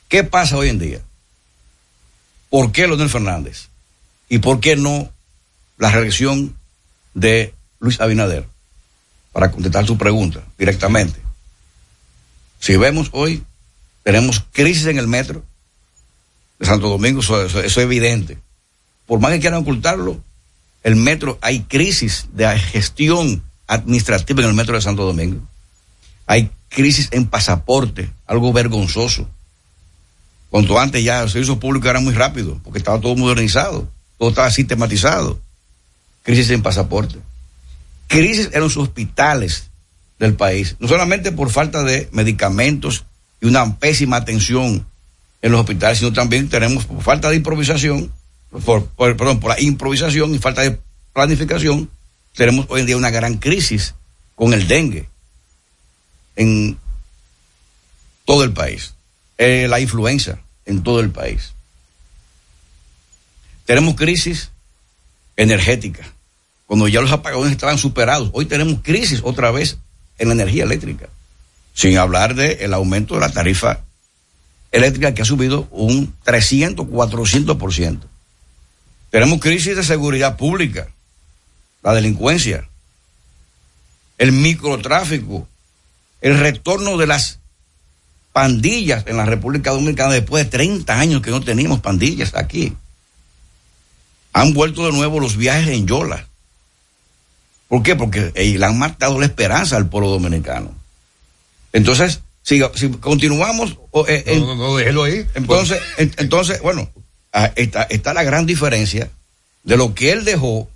[0.07, 0.99] ¿Qué pasa hoy en día?
[2.49, 3.67] ¿Por qué Leonel Fernández?
[4.29, 5.11] ¿Y por qué no
[5.77, 6.55] la reelección
[7.13, 8.47] de Luis Abinader?
[9.31, 11.19] Para contestar tu pregunta directamente.
[12.59, 13.43] Si vemos hoy,
[14.03, 15.43] tenemos crisis en el metro
[16.59, 18.37] de Santo Domingo, eso, es evidente.
[19.05, 20.21] Por más que quieran ocultarlo,
[20.83, 25.41] el metro, hay crisis de gestión administrativa en el metro de Santo Domingo.
[26.27, 29.29] Hay crisis en pasaporte, algo vergonzoso.
[30.49, 34.51] Cuanto antes ya los servicios públicos eran muy rápidos, porque estaba todo modernizado, todo estaba
[34.51, 35.39] sistematizado.
[36.21, 37.19] Crisis en pasaporte.
[38.07, 39.69] Crisis en los hospitales
[40.19, 43.05] del país, no solamente por falta de medicamentos
[43.43, 44.87] y una pésima atención
[45.41, 48.09] en los hospitales, sino también tenemos por falta de improvisación,
[48.65, 50.79] por, por- perdón, por la improvisación y falta de
[51.11, 51.89] planificación,
[52.35, 53.95] tenemos hoy en día una gran crisis
[54.35, 55.09] con el dengue
[56.37, 56.77] en
[58.25, 58.93] todo el país,
[59.37, 61.51] Eh, la influenza en todo el país.
[63.65, 64.51] Tenemos crisis
[65.35, 66.03] energética,
[66.67, 68.29] cuando ya los apagones estaban superados.
[68.33, 69.77] Hoy tenemos crisis otra vez
[70.17, 71.09] en la energía eléctrica,
[71.73, 73.81] sin hablar del el aumento de la tarifa
[74.71, 77.99] eléctrica que ha subido un 300, 400%.
[79.09, 80.89] Tenemos crisis de seguridad pública,
[81.83, 82.67] la delincuencia,
[84.17, 85.47] el microtráfico,
[86.21, 87.39] el retorno de las
[88.31, 92.75] pandillas en la República Dominicana después de 30 años que no teníamos pandillas aquí.
[94.33, 96.27] Han vuelto de nuevo los viajes en Yola.
[97.67, 97.95] ¿Por qué?
[97.95, 100.82] Porque le han matado la esperanza al pueblo dominicano.
[101.73, 103.77] Entonces, si, si continuamos...
[104.07, 105.25] eh, en- No, no, no, déjelo ahí.
[105.35, 106.89] entonces, en- entonces, bueno,
[107.33, 109.09] ah, está, está la gran diferencia
[109.63, 110.69] de lo que él dejó,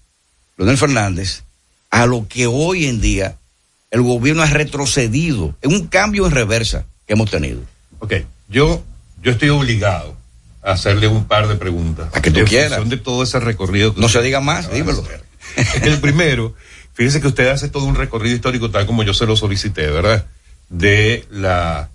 [0.58, 1.44] Leonel Fernández,
[1.90, 3.38] a lo que hoy en día
[3.92, 5.56] el gobierno ha retrocedido.
[5.62, 7.62] Es un cambio en reversa que hemos tenido.
[8.00, 8.14] Ok,
[8.50, 8.84] yo,
[9.22, 10.16] yo estoy obligado
[10.64, 12.10] a hacerle un par de preguntas.
[12.14, 12.90] A que tú quieras.
[12.90, 13.94] de todo ese recorrido.
[13.96, 15.04] que No se diga más, dímelo.
[15.82, 16.54] El primero,
[16.94, 20.26] fíjese que usted hace todo un recorrido histórico tal como yo se lo solicité, ¿verdad?
[20.70, 21.90] De la,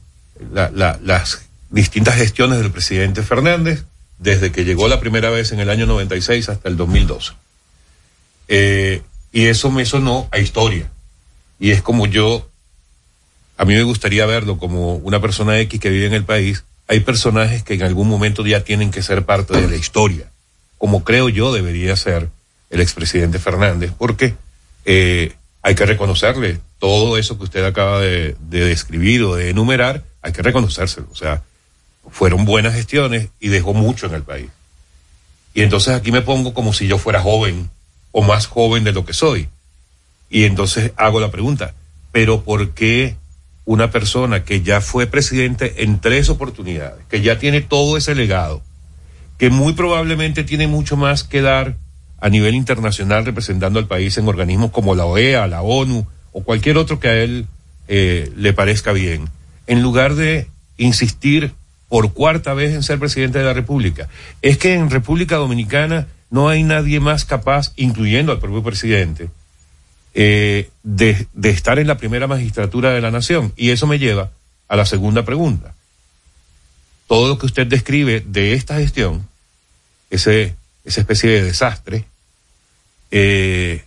[0.52, 3.84] la- la- las distintas gestiones del presidente Fernández
[4.18, 7.32] desde que llegó la primera vez en el año 96 hasta el 2012.
[8.48, 10.88] Eh, y eso me sonó a historia.
[11.58, 12.48] Y es como yo,
[13.56, 16.64] a mí me gustaría verlo como una persona X que vive en el país.
[16.88, 20.26] Hay personajes que en algún momento ya tienen que ser parte de la historia,
[20.78, 22.28] como creo yo debería ser
[22.70, 24.34] el expresidente Fernández, porque
[24.84, 25.32] eh,
[25.62, 30.32] hay que reconocerle todo eso que usted acaba de, de describir o de enumerar, hay
[30.32, 31.06] que reconocérselo.
[31.12, 31.44] O sea,
[32.10, 34.50] fueron buenas gestiones y dejó mucho en el país.
[35.54, 37.70] Y entonces aquí me pongo como si yo fuera joven
[38.10, 39.48] o más joven de lo que soy.
[40.28, 41.72] Y entonces hago la pregunta,
[42.10, 43.14] pero ¿por qué
[43.64, 48.60] una persona que ya fue presidente en tres oportunidades, que ya tiene todo ese legado,
[49.38, 51.76] que muy probablemente tiene mucho más que dar
[52.18, 56.78] a nivel internacional representando al país en organismos como la OEA, la ONU o cualquier
[56.78, 57.46] otro que a él
[57.88, 59.28] eh, le parezca bien,
[59.66, 61.52] en lugar de insistir
[61.88, 64.08] por cuarta vez en ser presidente de la República.
[64.40, 69.28] Es que en República Dominicana no hay nadie más capaz, incluyendo al propio presidente,
[70.14, 73.52] eh, de, estar en la primera magistratura de la nación.
[73.56, 74.30] Y eso me lleva
[74.68, 75.74] a la segunda pregunta.
[77.06, 79.28] Todo lo que usted describe de esta gestión,
[80.08, 80.54] ese,
[80.84, 82.06] esa especie de desastre,
[83.10, 83.84] eh,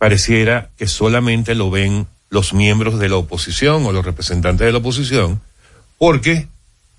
[0.00, 4.78] pareciera que solamente lo ven los miembros de la oposición o los representantes de la
[4.78, 5.42] oposición,
[5.98, 6.46] porque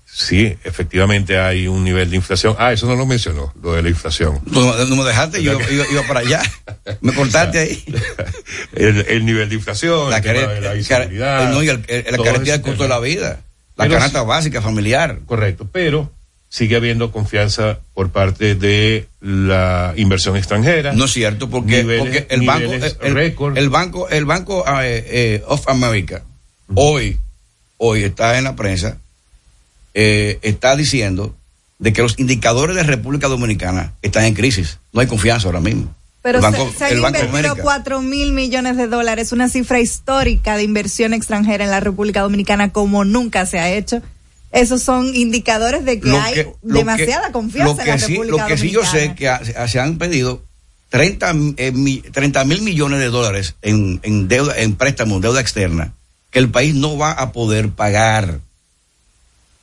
[0.06, 2.54] sí, efectivamente hay un nivel de inflación.
[2.60, 4.38] Ah, eso no lo mencionó, lo de la inflación.
[4.46, 6.42] No, no me dejaste, yo iba, iba para allá.
[7.00, 7.84] Me cortaste ahí.
[8.74, 11.50] El, el nivel de inflación, La el tema care- de la inseguridad.
[11.50, 12.84] no, y el- el- la ese del costo tema.
[12.84, 13.40] de la vida.
[13.76, 15.18] La Pero canasta básica familiar.
[15.26, 16.12] Correcto, pero
[16.54, 20.92] sigue habiendo confianza por parte de la inversión extranjera.
[20.92, 23.56] No es cierto, porque, Niveles- porque el banco, el, récord.
[23.56, 26.22] el banco, el banco eh, eh, of America,
[26.74, 27.16] hoy,
[27.78, 28.98] hoy está en la prensa,
[29.94, 31.34] eh, está diciendo
[31.78, 34.78] de que los indicadores de República Dominicana están en crisis.
[34.92, 35.94] No hay confianza ahora mismo.
[36.20, 37.62] Pero el se- banco, se, han el Banco de invertido América.
[37.64, 42.72] cuatro mil millones de dólares, una cifra histórica de inversión extranjera en la República Dominicana
[42.72, 44.02] como nunca se ha hecho.
[44.52, 48.46] Esos son indicadores de que hay demasiada que- confianza lo en la sí, República Lo
[48.48, 49.30] que sí yo sé que
[49.68, 50.42] se han pedido
[50.90, 55.94] 30 eh, mi- 30 mil millones de dólares en, en deuda, en préstamos, deuda externa,
[56.30, 58.40] que el país no va a poder pagar.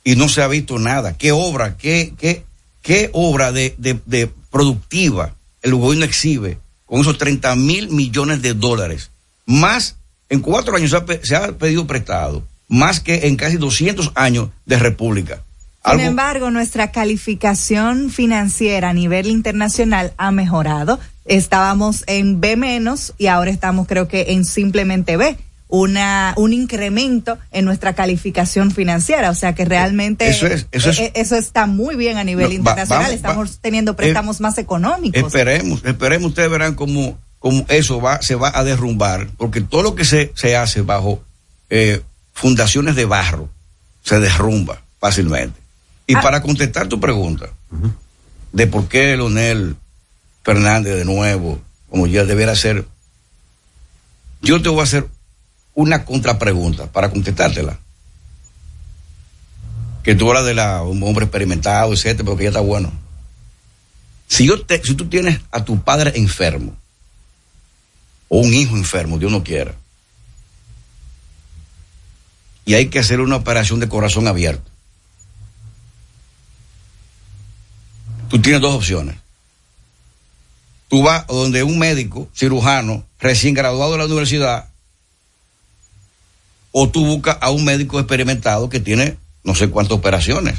[0.02, 1.16] Y no se ha visto nada.
[1.16, 2.44] ¿Qué obra, qué, qué,
[2.82, 8.54] qué obra de, de- de productiva el gobierno exhibe con esos 30 mil millones de
[8.54, 9.10] dólares?
[9.46, 9.96] Más,
[10.28, 14.12] en cuatro años se ha, pe- se ha pedido prestado, más que en casi 200
[14.14, 15.42] años de república.
[15.84, 20.98] Sin embargo, nuestra calificación financiera a nivel internacional ha mejorado.
[21.24, 25.36] Estábamos en B menos y ahora estamos creo que en simplemente B.
[25.68, 30.98] Una, un incremento en nuestra calificación financiera, o sea que realmente Eso es- eso es-
[30.98, 33.12] eh, eh, eso está muy bien a nivel No, va- internacional.
[33.12, 35.22] estamos va- teniendo préstamos más económicos.
[35.22, 39.94] Esperemos, esperemos, ustedes verán cómo, cómo eso va, se va a derrumbar, porque todo lo
[39.94, 41.22] que se, se hace bajo
[41.70, 42.00] eh,
[42.32, 43.48] fundaciones de barro
[44.02, 45.58] se derrumba fácilmente.
[46.06, 46.20] Y Ah.
[46.20, 47.50] para contestar tu pregunta
[48.52, 49.76] de por qué Leonel
[50.42, 52.86] Fernández de nuevo, como ya debiera ser,
[54.42, 55.06] yo te voy a hacer
[55.74, 57.78] una contrapregunta para contestártela.
[60.02, 62.90] Que tú hablas de la, un hombre experimentado, etcétera, porque ya está bueno.
[64.26, 66.74] Si, yo te, si tú tienes a tu padre enfermo,
[68.28, 69.74] o un hijo enfermo, Dios no quiera,
[72.64, 74.68] y hay que hacer una operación de corazón abierto,
[78.28, 79.16] tú tienes dos opciones.
[80.88, 84.68] Tú vas a donde un médico, cirujano, recién graduado de la universidad,
[86.72, 90.54] o tú buscas a un médico experimentado que tiene no sé cuántas operaciones.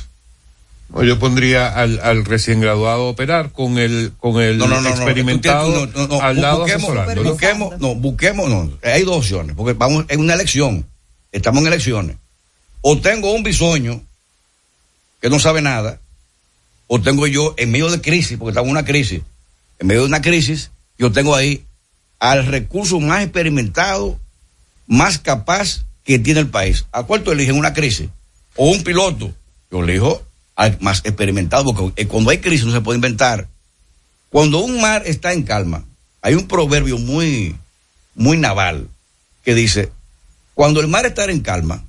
[0.89, 4.89] No, yo pondría al, al recién graduado a operar con el, con el No, no,
[4.89, 7.29] experimentado tú tienes- no, no, no, al lado busquemos, asesorándolo.
[7.31, 10.85] busquemos, no, busquemos, no, hay dos opciones, porque vamos en una elección,
[11.31, 12.17] estamos en elecciones.
[12.81, 14.01] O tengo un bisoño
[15.21, 15.99] que no sabe nada,
[16.87, 19.21] o tengo yo en medio de crisis, porque estamos en una crisis,
[19.79, 21.63] en medio de una crisis, yo tengo ahí
[22.19, 24.19] al recurso más experimentado,
[24.87, 26.85] más capaz que tiene el país.
[26.91, 28.09] ¿A cuál tú eliges una crisis?
[28.55, 29.33] O un piloto.
[29.71, 30.21] Yo elijo
[30.55, 33.47] al más experimentado, porque eh, cuando hay crisis no se puede inventar.
[34.29, 35.83] Cuando un mar está en calma,
[36.21, 37.55] hay un proverbio muy,
[38.15, 38.87] muy naval
[39.43, 39.91] que dice,
[40.53, 41.83] cuando el mar está en calma,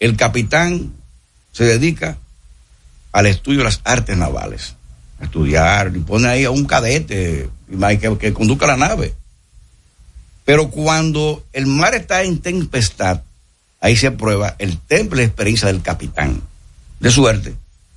[0.00, 0.92] el capitán
[1.52, 2.18] se dedica
[3.12, 4.74] al estudio de las artes navales,
[5.20, 7.48] a estudiar, y pone ahí a un cadete
[8.00, 9.14] que, que conduzca la nave.
[10.44, 13.22] Pero cuando el mar está en tempestad,
[13.80, 16.42] ahí se aprueba el temple de experiencia del capitán.
[17.00, 17.54] De suerte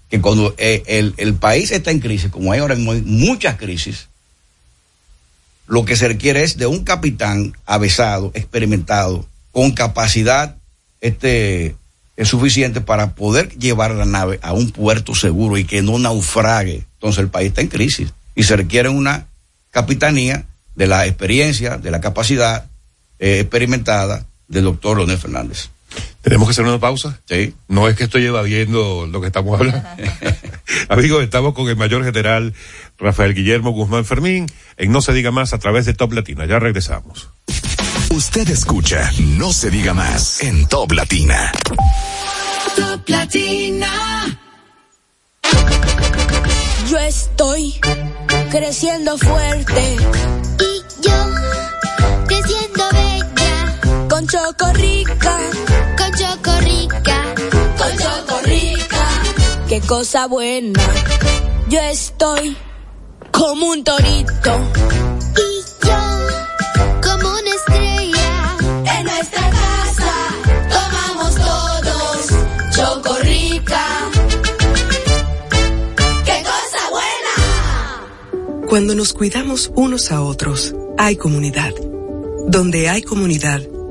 [0.09, 4.07] que cuando eh, el, país está en crisis, como hay ahora muchas crisis,
[5.67, 10.57] lo que se requiere es de un capitán avesado, experimentado, con capacidad
[11.01, 11.75] este,
[12.17, 16.85] es suficiente para poder llevar la nave a un puerto seguro y que no naufrague.
[16.93, 19.27] Entonces el país está en crisis y se requiere una
[19.71, 22.65] capitanía de la experiencia, de la capacidad
[23.19, 25.69] eh, experimentada del doctor Leonel Fernández.
[26.21, 27.19] ¿Tenemos que hacer una pausa?
[27.25, 27.53] Sí.
[27.67, 29.87] No es que estoy evadiendo lo que estamos hablando.
[30.89, 32.53] Amigos, estamos con el mayor general
[32.97, 34.47] Rafael Guillermo Guzmán Fermín
[34.77, 36.45] en No se diga más a través de Top Latina.
[36.45, 37.29] Ya regresamos.
[38.09, 41.51] Usted escucha No se diga más en Top Latina.
[42.75, 44.39] Top Latina.
[46.89, 47.75] Yo estoy
[48.51, 49.97] creciendo fuerte
[50.59, 51.13] Y yo,
[54.25, 55.37] con Chocorrica,
[55.97, 57.35] con chocorrica,
[57.77, 59.07] con Chocorrica.
[59.67, 60.79] Qué cosa buena.
[61.69, 62.57] Yo estoy
[63.31, 64.51] como un torito
[65.37, 65.97] y yo,
[67.03, 68.57] como una estrella,
[68.97, 70.13] en nuestra casa.
[70.69, 72.27] Tomamos todos
[72.75, 73.85] Chocorrica.
[76.25, 78.67] Qué cosa buena.
[78.67, 81.73] Cuando nos cuidamos unos a otros, hay comunidad.
[82.47, 83.61] Donde hay comunidad,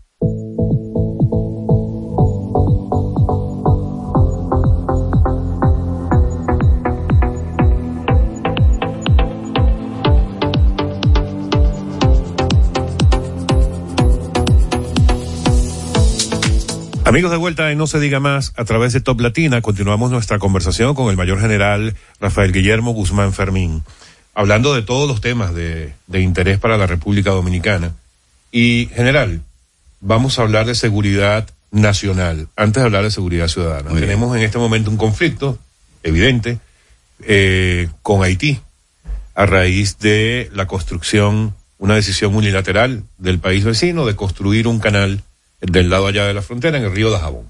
[17.06, 20.38] Amigos de vuelta en No se diga más, a través de Top Latina continuamos nuestra
[20.38, 23.84] conversación con el mayor general Rafael Guillermo Guzmán Fermín,
[24.36, 27.94] hablando de todos los temas de, de interés para la República Dominicana.
[28.52, 29.40] Y general,
[30.00, 33.88] vamos a hablar de seguridad nacional, antes de hablar de seguridad ciudadana.
[33.88, 34.10] Muy bien.
[34.10, 35.58] Tenemos en este momento un conflicto
[36.02, 36.58] evidente
[37.26, 38.60] eh, con Haití
[39.34, 45.22] a raíz de la construcción, una decisión unilateral del país vecino de construir un canal
[45.62, 47.46] del lado allá de la frontera en el río de Jabón.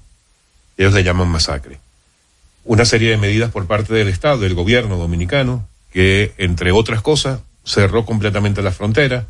[0.77, 1.79] Ellos le llaman masacre.
[2.63, 5.67] Una serie de medidas por parte del Estado, del gobierno dominicano,
[5.97, 9.25] que entre otras cosas cerró completamente la frontera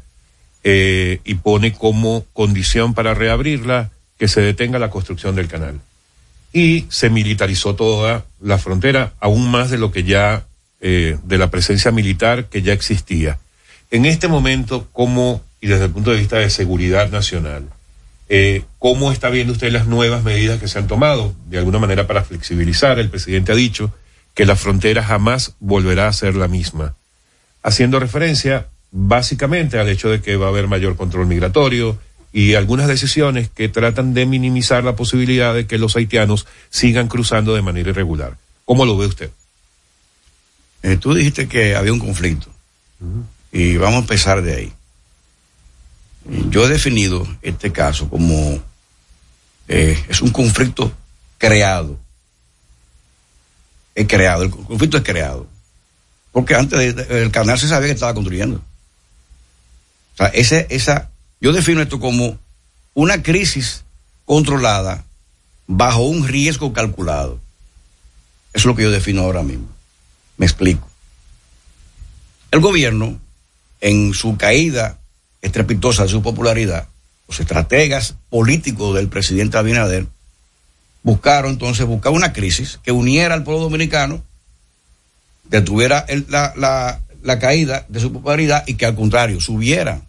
[0.65, 3.89] eh, y pone como condición para reabrirla
[4.19, 5.79] que se detenga la construcción del canal.
[6.51, 10.45] Y se militarizó toda la frontera, aún más de lo que ya,
[10.81, 13.39] eh, de la presencia militar que ya existía.
[13.89, 17.63] En este momento, como, y desde el punto de vista de seguridad nacional,
[18.29, 21.33] Eh, ¿Cómo está viendo usted las nuevas medidas que se han tomado?
[21.49, 22.99] De alguna manera para flexibilizar.
[22.99, 23.93] El presidente ha dicho
[24.37, 26.93] que la frontera jamás volverá a ser la misma.
[27.63, 31.97] Haciendo referencia básicamente al hecho de que va a haber mayor control migratorio
[32.31, 37.55] y algunas decisiones que tratan de minimizar la posibilidad de que los haitianos sigan cruzando
[37.55, 38.37] de manera irregular.
[38.63, 39.31] ¿Cómo lo ve usted?
[40.83, 42.47] Eh, tú dijiste que había un conflicto
[43.51, 44.73] y vamos a empezar de ahí.
[46.51, 48.61] Yo he definido este caso como
[49.67, 50.91] eh, es un conflicto
[51.39, 51.99] creado.
[53.97, 55.47] Es creado, el conflicto es creado.
[56.31, 58.57] Porque antes el canal se sabía que estaba construyendo.
[58.57, 61.09] O sea, ese, esa,
[61.41, 62.37] yo defino esto como
[62.93, 63.85] una crisis
[64.25, 65.03] controlada
[65.65, 67.39] bajo un riesgo calculado.
[68.53, 69.67] Eso es lo que yo defino ahora mismo.
[70.37, 70.87] Me explico.
[72.51, 73.19] El gobierno,
[73.81, 74.99] en su caída
[75.41, 76.87] estrepitosa de su popularidad,
[77.27, 80.05] los estrategas políticos del presidente Abinader
[81.07, 84.21] buscaron entonces buscar una crisis que uniera al pueblo dominicano,
[85.45, 90.01] detuviera el- la, la- la caída de su popularidad y que al contrario subiera.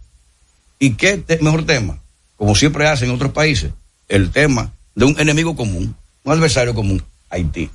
[0.81, 2.01] ¿Y qué mejor tema?
[2.37, 3.70] Como siempre hacen en otros países,
[4.09, 5.95] el tema de un enemigo común,
[6.25, 7.01] un adversario común,
[7.31, 7.70] Haití.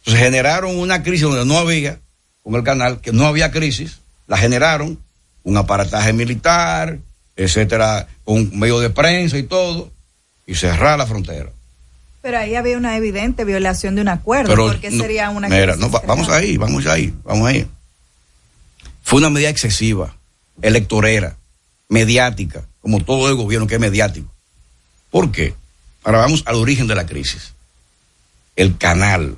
[0.00, 1.98] Entonces generaron una crisis donde no había,
[2.42, 4.98] con el canal, que no había crisis, la generaron,
[5.42, 6.98] un aparataje militar,
[7.34, 9.90] etcétera, con medio de prensa y todo,
[10.46, 11.50] y cerrar la frontera.
[12.22, 15.90] Pero ahí había una evidente violación de un acuerdo, Pero no, sería una mira, no,
[15.90, 17.66] va- vamos ahí, vamos ahí, vamos ahí.
[19.02, 20.14] Fue una medida excesiva,
[20.60, 21.36] electorera,
[21.88, 24.30] mediática, como todo el gobierno que es mediático.
[25.10, 25.54] ¿Por qué?
[26.04, 27.52] Ahora vamos al origen de la crisis.
[28.56, 29.36] El canal.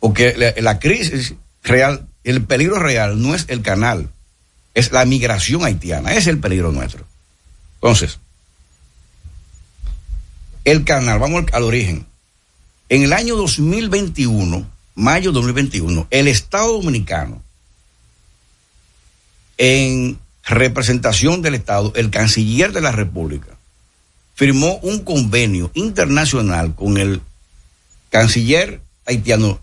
[0.00, 4.10] Porque la, la crisis real, el peligro real no es el canal,
[4.74, 7.04] es la migración haitiana, es el peligro nuestro.
[7.76, 8.18] Entonces,
[10.70, 12.06] el canal, vamos al, al origen.
[12.88, 17.42] En el año 2021, mayo 2021, el Estado Dominicano,
[19.56, 23.56] en representación del Estado, el canciller de la República,
[24.34, 27.20] firmó un convenio internacional con el
[28.10, 29.60] canciller haitiano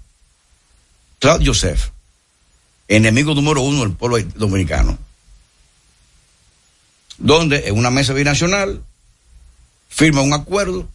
[1.19, 1.91] Claude Joseph,
[2.87, 4.97] enemigo número uno del pueblo dominicano,
[7.17, 8.83] donde en una mesa binacional
[9.87, 10.89] firma un acuerdo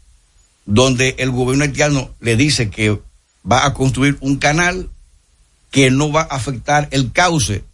[0.66, 3.00] donde el gobierno haitiano le dice que
[3.50, 4.88] va a construir un canal
[5.70, 7.64] que no va a afectar el cauce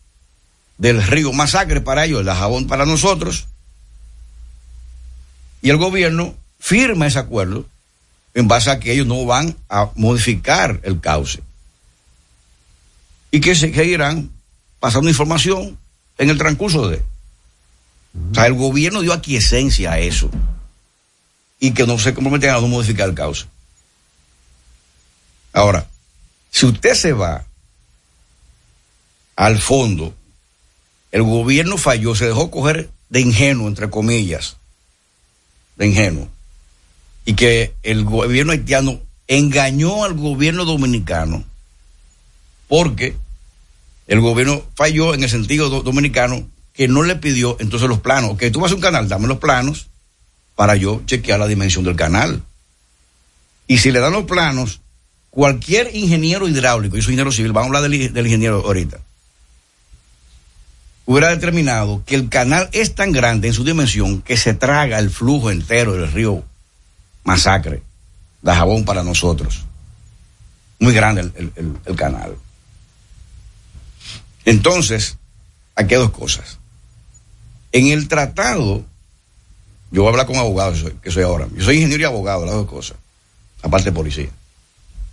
[0.78, 3.46] del río Masacre para ellos, el Jabón para nosotros.
[5.62, 7.66] Y el gobierno firma ese acuerdo
[8.34, 11.42] en base a que ellos no van a modificar el cauce.
[13.30, 14.30] Y que seguirán
[14.78, 15.78] pasando información
[16.18, 17.02] en el transcurso de.
[18.30, 20.30] O sea, el gobierno dio aquiescencia a eso.
[21.66, 23.46] Y que no se comprometen a no modificar el cauce.
[25.52, 25.88] Ahora,
[26.52, 27.44] si usted se va
[29.34, 30.14] al fondo,
[31.10, 34.58] el gobierno falló, se dejó coger de ingenuo, entre comillas,
[35.76, 36.28] de ingenuo,
[37.24, 41.42] y que el gobierno haitiano engañó al gobierno dominicano
[42.68, 43.16] porque
[44.06, 48.38] el gobierno falló en el sentido do- dominicano que no le pidió entonces los planos.
[48.38, 49.88] Que tú vas a un canal, dame los planos
[50.56, 52.42] para yo chequear la dimensión del canal.
[53.68, 54.80] Y si le dan los planos,
[55.30, 58.98] cualquier ingeniero hidráulico, yo soy ingeniero civil, vamos a hablar del, ingeniero ahorita,
[61.04, 65.10] hubiera determinado que el canal es tan grande en su dimensión que se traga el
[65.10, 66.42] flujo entero del río
[67.24, 67.82] Masacre,
[68.42, 69.64] de jabón para nosotros.
[70.78, 72.36] Muy grande el- el- el canal.
[74.44, 75.16] Entonces,
[75.74, 76.58] aquí hay dos cosas.
[77.72, 78.84] En el tratado,
[79.96, 81.48] yo voy a hablar con abogados, que soy ahora.
[81.56, 82.98] Yo soy ingeniero y abogado, las dos cosas.
[83.62, 84.28] Aparte de policía.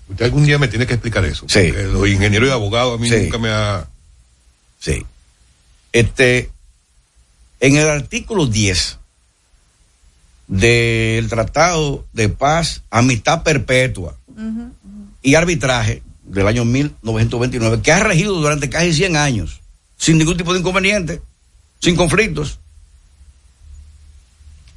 [0.10, 1.46] Usted algún día me tiene que explicar eso.
[1.48, 1.72] Sí.
[1.72, 3.16] Los ingenieros y abogados a mí Sí.
[3.24, 3.88] nunca me ha...
[4.80, 5.06] Sí.
[5.94, 6.50] Este,
[7.62, 8.98] en el artículo 10
[10.48, 14.18] del Tratado de Paz, Amistad Perpetua
[15.22, 19.62] y Arbitraje del año 1929, que ha regido durante casi 100 años,
[19.96, 21.22] sin ningún tipo de inconveniente,
[21.80, 22.60] sin conflictos,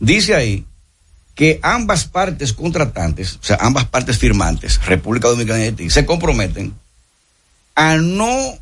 [0.01, 0.67] dice ahí
[1.35, 6.75] que ambas partes contratantes, o sea, ambas partes firmantes, República Dominicana y Haití, se comprometen
[7.75, 8.59] a no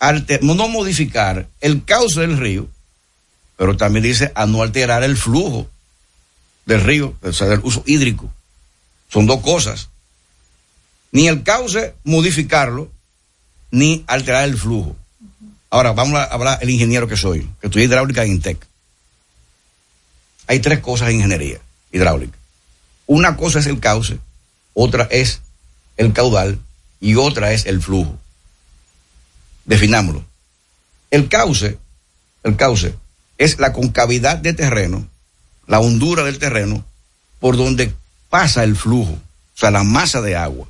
[0.00, 2.68] alter- no modificar el cauce del río,
[3.56, 5.70] pero también dice a no alterar el flujo
[6.66, 8.32] del río, o sea, del uso hídrico.
[9.08, 9.90] Son dos cosas.
[11.12, 12.90] Ni el cauce modificarlo,
[13.70, 14.96] ni alterar el flujo.
[15.70, 18.66] Ahora, vamos a hablar el ingeniero que soy, que estudié hidráulica en INTEC.
[20.46, 21.58] Hay tres cosas en ingeniería
[21.92, 22.38] hidráulica.
[23.06, 24.18] Una cosa es el cauce,
[24.72, 25.40] otra es
[25.96, 26.58] el caudal
[27.00, 28.18] y otra es el flujo.
[29.64, 30.24] Definámoslo.
[31.10, 31.78] El cauce,
[32.42, 32.94] el cauce
[33.38, 35.08] es la concavidad de terreno,
[35.66, 36.84] la hondura del terreno
[37.40, 37.94] por donde
[38.30, 40.66] pasa el flujo, o sea, la masa de agua,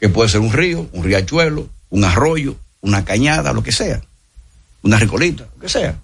[0.00, 4.00] que puede ser un río, un riachuelo, un arroyo, una cañada, lo que sea,
[4.82, 5.98] una recolita, lo que sea.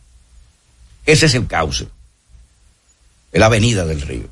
[1.07, 1.89] Ese es el cauce,
[3.35, 4.29] es la avenida del río.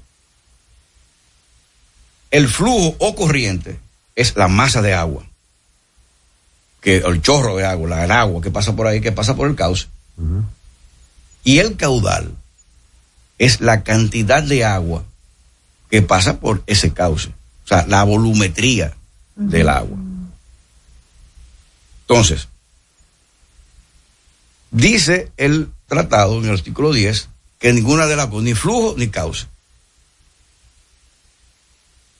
[2.30, 3.78] El flujo o corriente
[4.14, 5.26] es la masa de agua,
[6.80, 9.48] que el chorro de agua, la, el agua que pasa por ahí, que pasa por
[9.48, 9.88] el cauce.
[11.42, 12.32] Y el caudal
[13.38, 15.04] es la cantidad de agua
[15.90, 17.30] que pasa por ese cauce,
[17.64, 18.94] o sea, la volumetría
[19.34, 19.98] del agua.
[22.02, 22.46] Entonces,
[24.70, 27.31] dice el tratado en el artículo 10
[27.62, 29.46] que ninguna de las cosas, ni flujo ni cauce.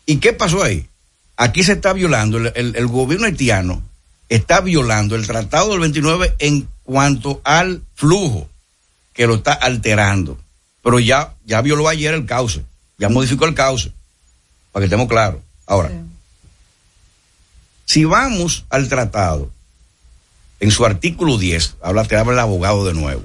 [0.07, 0.87] ¿Y qué pasó ahí?
[1.37, 3.83] Aquí se está violando, el, el- el gobierno haitiano
[4.29, 8.49] está violando el tratado del 29 en cuanto al flujo,
[9.13, 10.39] que lo está alterando.
[10.83, 12.65] Pero ya, ya violó ayer el cauce,
[12.99, 13.93] ya modificó el cauce,
[14.73, 15.41] para que estemos claros.
[15.67, 15.91] Ahora,
[17.85, 19.51] si vamos al tratado,
[20.61, 23.25] en su artículo 10, habla, te habla el abogado de nuevo.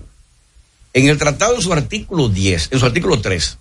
[0.94, 3.58] En el tratado, en su artículo 10, en su artículo 3,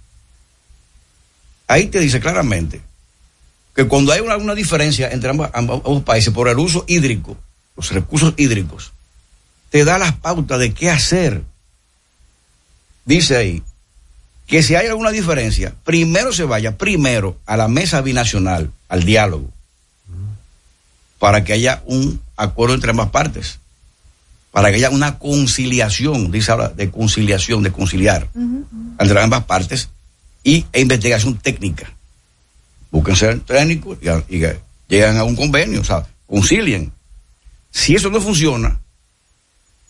[1.69, 2.81] ahí te dice claramente
[3.75, 7.37] que cuando hay una, diferencia entre ambos, ambos- ambos países por el uso hídrico,
[7.77, 8.93] los recursos hídricos,
[9.71, 11.43] te da las pautas de qué hacer.
[13.05, 13.63] Dice ahí
[14.47, 19.51] que si hay alguna diferencia, primero se vaya primero a la mesa binacional, al diálogo,
[21.19, 23.59] para que haya un acuerdo entre ambas partes,
[24.57, 28.31] para que haya una conciliación, dice ahora de conciliación, de conciliar
[28.99, 29.91] entre ambas partes
[30.43, 31.93] y e investigación técnica.
[32.91, 34.59] Búsquense técnicos y, a- y que
[34.89, 36.91] llegan a un convenio, o sea, concilien.
[37.71, 38.81] Si eso no funciona,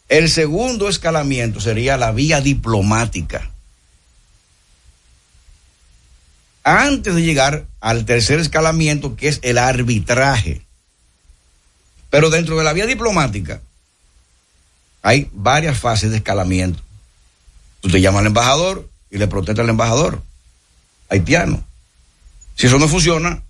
[0.08, 3.48] el segundo escalamiento sería la vía diplomática.
[6.64, 10.62] Antes de llegar al tercer escalamiento, que es el arbitraje.
[12.10, 13.60] Pero dentro de la vía diplomática
[15.06, 16.82] hay varias fases de escalamiento.
[17.80, 20.20] Tú te llamas al embajador y le protesta al embajador
[21.08, 21.64] haitiano.
[22.56, 23.40] Si eso no funciona,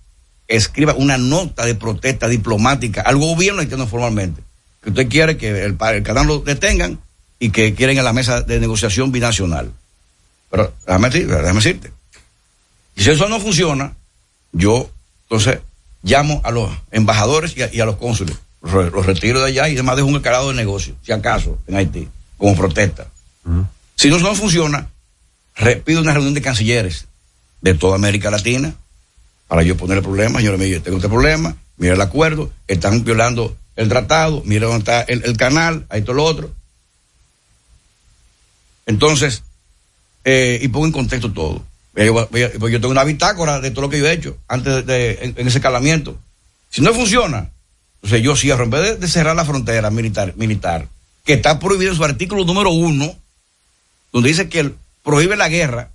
[0.47, 4.43] escriba una nota de protesta diplomática al gobierno haitiano formalmente.
[4.83, 6.99] Que usted quiere que el, el canal lo detengan
[7.39, 9.73] y que quieren a la mesa de negociación binacional.
[10.51, 11.91] Pero déjame, déjame decirte.
[12.95, 13.95] Y si eso no funciona,
[14.51, 14.91] yo
[15.23, 15.61] entonces
[16.03, 18.37] llamo a los embajadores y a los cónsules.
[18.61, 22.07] Los, retiro de allá y además dejo un escalado de negocio, si acaso, en Haití,
[22.37, 23.07] como protesta.
[23.95, 24.89] Si no, no funciona,
[25.85, 27.05] pido una reunión de cancilleres
[27.61, 28.73] de toda América Latina
[29.47, 30.39] para yo poner el problema.
[30.39, 35.01] Señores, yo tengo este problema, mire el acuerdo, están violando el tratado, mire dónde está
[35.01, 36.51] el, el canal, ahí todo lo otro.
[38.85, 39.43] Entonces,
[40.25, 41.63] eh, y pongo en contexto todo.
[41.95, 44.81] Yo, pues yo tengo una bitácora de todo lo que yo he hecho antes de,
[44.83, 46.17] de- en, en ese escalamiento.
[46.69, 47.49] Si no funciona,
[48.07, 50.87] entonces yo cierro, en vez de, de cerrar la frontera militar, militar,
[51.25, 53.13] que está prohibido en su artículo número uno,
[54.13, 54.71] donde dice que
[55.03, 55.89] prohíbe la guerra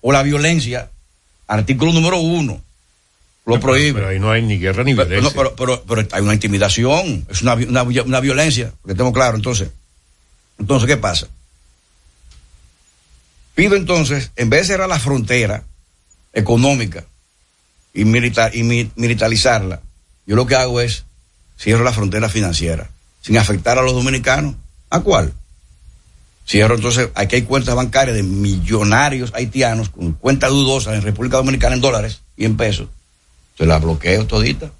[0.00, 0.88] o la violencia,
[1.48, 2.62] artículo número uno,
[3.46, 3.94] lo prohíbe.
[3.94, 5.30] Pero ahí no hay ni guerra ni Pero, violencia.
[5.30, 9.12] no, pero, pero, pero hay una intimidación, es una, una, vi- una violencia, porque estemos
[9.12, 9.34] claros.
[9.34, 9.70] Entonces,
[10.56, 11.26] entonces, ¿qué pasa?
[13.56, 15.64] Pido entonces, en vez de cerrar la frontera
[16.32, 17.04] económica
[17.92, 19.80] y, militar, y mi- militarizarla,
[20.26, 21.04] yo lo que hago es
[21.60, 24.54] cierro la frontera financiera, sin afectar a los dominicanos.
[24.88, 25.32] ¿A cuál?
[26.48, 31.74] Cierro entonces, aquí hay cuentas bancarias de millonarios haitianos con cuentas dudosas en República Dominicana
[31.74, 32.88] en dólares y en pesos.
[33.56, 34.70] Se la bloqueo todita.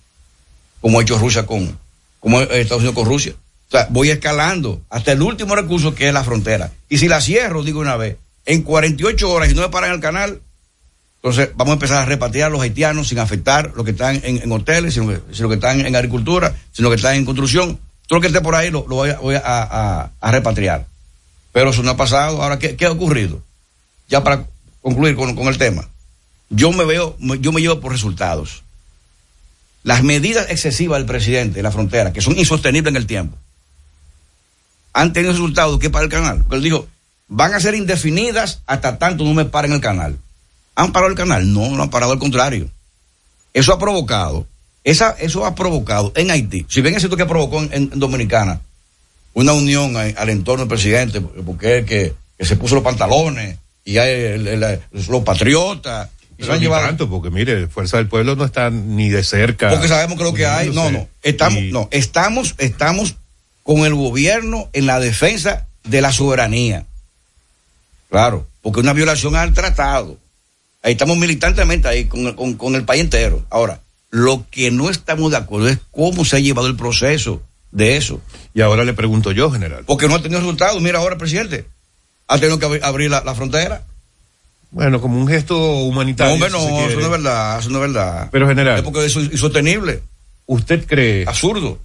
[0.80, 1.78] Como ha hecho Rusia con,
[2.18, 3.34] como Estados Unidos con Rusia.
[3.68, 6.72] O sea, voy escalando hasta el último recurso que es la frontera.
[6.88, 8.16] Y si la cierro, digo una vez,
[8.46, 10.40] en 48 horas y no me paran el canal,
[11.22, 14.50] entonces vamos a empezar a repatriar a los haitianos sin afectar los que están en,
[14.50, 17.78] hoteles, sino que, que están en agricultura, sino que están en construcción.
[18.06, 20.86] Todo lo que esté por ahí lo, voy, a, repatriar.
[21.52, 22.42] Pero eso no ha pasado.
[22.42, 23.42] Ahora, ¿qué, ha ocurrido?
[24.08, 24.46] Ya para
[24.80, 25.86] concluir con, el tema.
[26.48, 28.62] Yo me veo, yo me llevo por resultados.
[29.82, 33.36] Las medidas excesivas del presidente en la frontera, que son insostenibles en el tiempo,
[34.94, 36.38] han tenido resultados que para el canal.
[36.38, 36.88] Porque él dijo,
[37.28, 40.18] van a ser indefinidas hasta tanto no me paren el canal.
[40.80, 41.52] ¿Han parado el canal?
[41.52, 42.68] No, no han parado, al contrario.
[43.52, 44.46] Eso ha provocado,
[44.84, 48.60] esa, eso ha provocado en Haití, si bien es cierto que provocó en, en Dominicana
[49.34, 53.58] una unión a- al entorno del presidente, porque- él que, que se puso los pantalones
[53.84, 54.38] y hay
[54.92, 56.08] los patriotas.
[56.38, 59.68] y se han llevado- tanto, porque mire, Fuerza del Pueblo no está ni de cerca.
[59.70, 63.16] porque sabemos que lo que hay, no, no, estamos, Y- no, estamos, estamos
[63.64, 66.86] con el gobierno en la defensa de la soberanía.
[68.10, 70.16] Claro, porque es una violación al tratado.
[70.82, 73.44] Ahí estamos militantemente ahí con, el- con, con el país entero.
[73.50, 73.80] Ahora,
[74.10, 78.20] lo que no estamos de acuerdo es cómo se ha llevado el proceso de eso.
[78.54, 79.84] Y ahora le pregunto yo, general.
[79.86, 80.80] Porque no ha tenido resultados.
[80.82, 81.66] Mira ahora, presidente,
[82.26, 83.82] ha tenido que abrir, abrir la, la frontera.
[84.72, 86.32] Bueno, como un gesto humanitario.
[86.48, 88.28] No, hombre, no, eso no es verdad, eso no es verdad.
[88.32, 88.78] Pero general.
[88.78, 90.02] Es porque es insostenible.
[90.46, 91.24] ¿Usted cree?
[91.26, 91.78] Absurdo.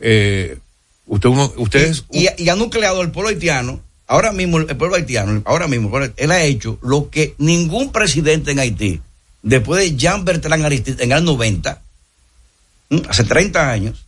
[0.00, 0.58] Eh,
[1.06, 2.04] usted, uno, ustedes.
[2.10, 3.80] y, y ha nucleado al pueblo haitiano.
[4.08, 8.58] Ahora mismo, el pueblo haitiano, ahora mismo, él ha hecho lo que ningún presidente en
[8.58, 9.02] Haití,
[9.42, 11.82] después de Jean Bertrand Aristide en el 90,
[12.88, 13.02] ¿m?
[13.06, 14.06] hace 30 años,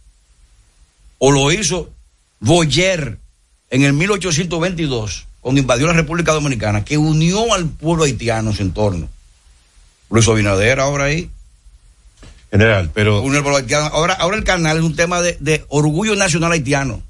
[1.18, 1.90] o lo hizo
[2.40, 3.18] Boyer
[3.68, 8.62] en el 1822, cuando invadió la República Dominicana, que unió al pueblo haitiano en su
[8.62, 9.06] entorno.
[10.08, 11.30] Luis Abinader ahora ahí.
[12.50, 13.20] General, pero.
[13.20, 13.86] Unió al pueblo haitiano.
[13.92, 17.02] Ahora, ahora el canal es un tema de, de orgullo nacional haitiano.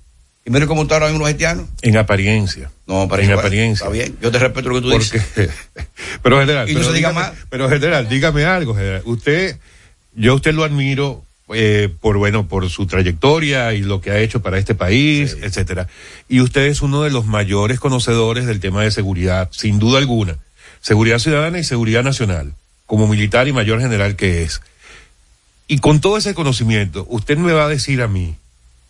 [0.45, 1.67] Y mire cómo están ahora mismo los haitianos.
[1.83, 2.71] En apariencia.
[2.87, 3.85] No, para en apariencia.
[3.85, 5.23] Está bien, yo te respeto lo que tú dices.
[5.23, 5.51] Porque,
[6.23, 7.33] pero general, Y no pero, se diga más.
[7.51, 9.03] pero general, dígame algo, general.
[9.05, 9.59] Usted,
[10.15, 11.23] yo a usted lo admiro
[11.53, 15.89] eh, por bueno, por su trayectoria y lo que ha hecho para este país, etcétera.
[16.29, 20.37] Y usted es uno de los mayores conocedores del tema de seguridad, sin duda alguna.
[20.81, 22.55] Seguridad ciudadana y seguridad nacional,
[22.87, 24.63] como militar y mayor general que es.
[25.67, 28.37] Y con todo ese conocimiento, usted me va a decir a mí,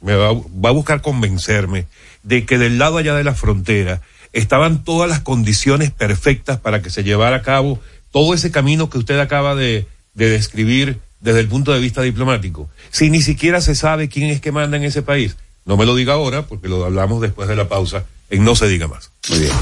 [0.01, 1.87] me va, va a buscar convencerme
[2.23, 4.01] de que del lado allá de la frontera
[4.33, 7.81] estaban todas las condiciones perfectas para que se llevara a cabo
[8.13, 12.69] todo ese camino que usted acaba de, de describir desde el punto de vista diplomático.
[12.91, 15.37] Si ni siquiera se sabe quién es que manda en ese país.
[15.65, 18.69] No me lo diga ahora, porque lo hablamos después de la pausa en No se
[18.69, 19.11] diga más.
[19.29, 19.53] Muy bien.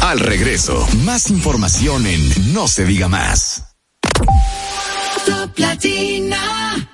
[0.00, 3.64] Al regreso, más información en No se diga más.
[5.24, 6.93] Top Latina.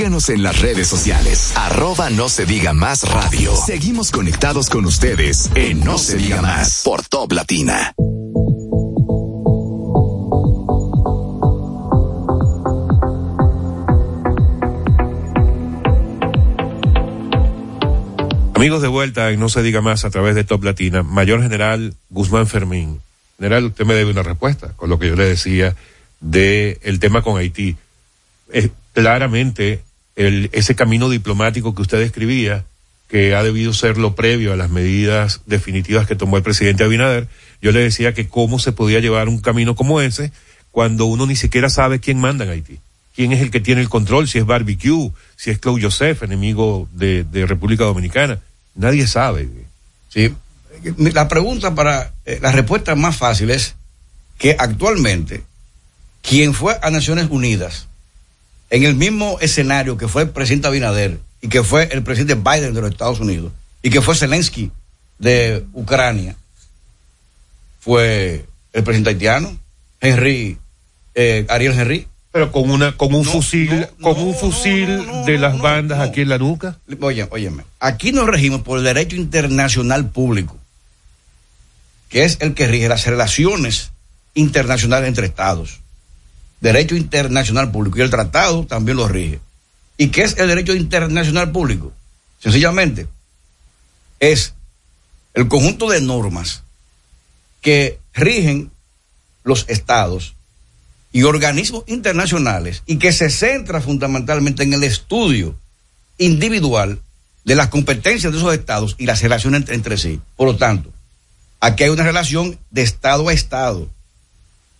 [0.00, 1.52] Síguenos en las redes sociales.
[1.56, 3.54] Arroba no se diga más radio.
[3.54, 7.92] Seguimos conectados con ustedes en No se diga más por Top Latina.
[18.54, 21.92] Amigos de vuelta en No se diga más a través de Top Latina, Mayor General
[22.08, 23.02] Guzmán Fermín.
[23.36, 25.76] General, usted me debe una respuesta con lo que yo le decía
[26.20, 27.76] de el tema con Haití.
[28.50, 29.82] Es claramente
[30.26, 32.64] el, ese camino diplomático que usted describía,
[33.08, 37.28] que ha debido ser lo previo a las medidas definitivas que tomó el presidente Abinader,
[37.60, 40.32] yo le decía que cómo se podía llevar un camino como ese
[40.70, 42.78] cuando uno ni siquiera sabe quién manda en Haití
[43.14, 46.88] quién es el que tiene el control, si es Barbecue, si es Claude Joseph, enemigo
[46.92, 48.38] de, República Dominicana.
[48.74, 49.46] Nadie sabe.
[50.08, 50.34] Sí.
[50.96, 53.74] La pregunta para, eh, la respuesta más fácil es
[54.38, 55.42] que actualmente
[56.22, 57.88] quien fue a Naciones Unidas
[58.70, 62.72] en el mismo escenario que fue el presidente Abinader y que fue el presidente Biden
[62.72, 63.52] de los Estados Unidos
[63.82, 64.70] y que fue Zelensky
[65.18, 66.36] de Ucrania,
[67.80, 69.56] fue el presidente haitiano,
[70.00, 70.58] Henry,
[71.14, 72.06] eh, Ariel Henry.
[72.32, 76.38] Pero con una, con un fusil, con un fusil de las bandas aquí en la
[76.38, 76.78] nuca.
[77.00, 80.56] Oye, óyeme, aquí nos regimos por el derecho internacional público,
[82.08, 83.90] que es el que rige las relaciones
[84.34, 85.79] internacional entre estados.
[86.60, 87.98] Derecho internacional público.
[87.98, 89.40] Y el tratado también lo rige.
[89.96, 91.92] ¿Y qué es el derecho internacional público?
[92.38, 93.06] Sencillamente,
[94.18, 94.54] es
[95.34, 96.62] el conjunto de normas
[97.60, 98.70] que rigen
[99.44, 100.34] los estados
[101.12, 105.56] y organismos internacionales y que se centra fundamentalmente en el estudio
[106.18, 107.00] individual
[107.44, 110.20] de las competencias de esos estados y las relaciones entre, sí.
[110.36, 110.90] Por lo tanto,
[111.58, 113.88] aquí hay una relación de estado a estado.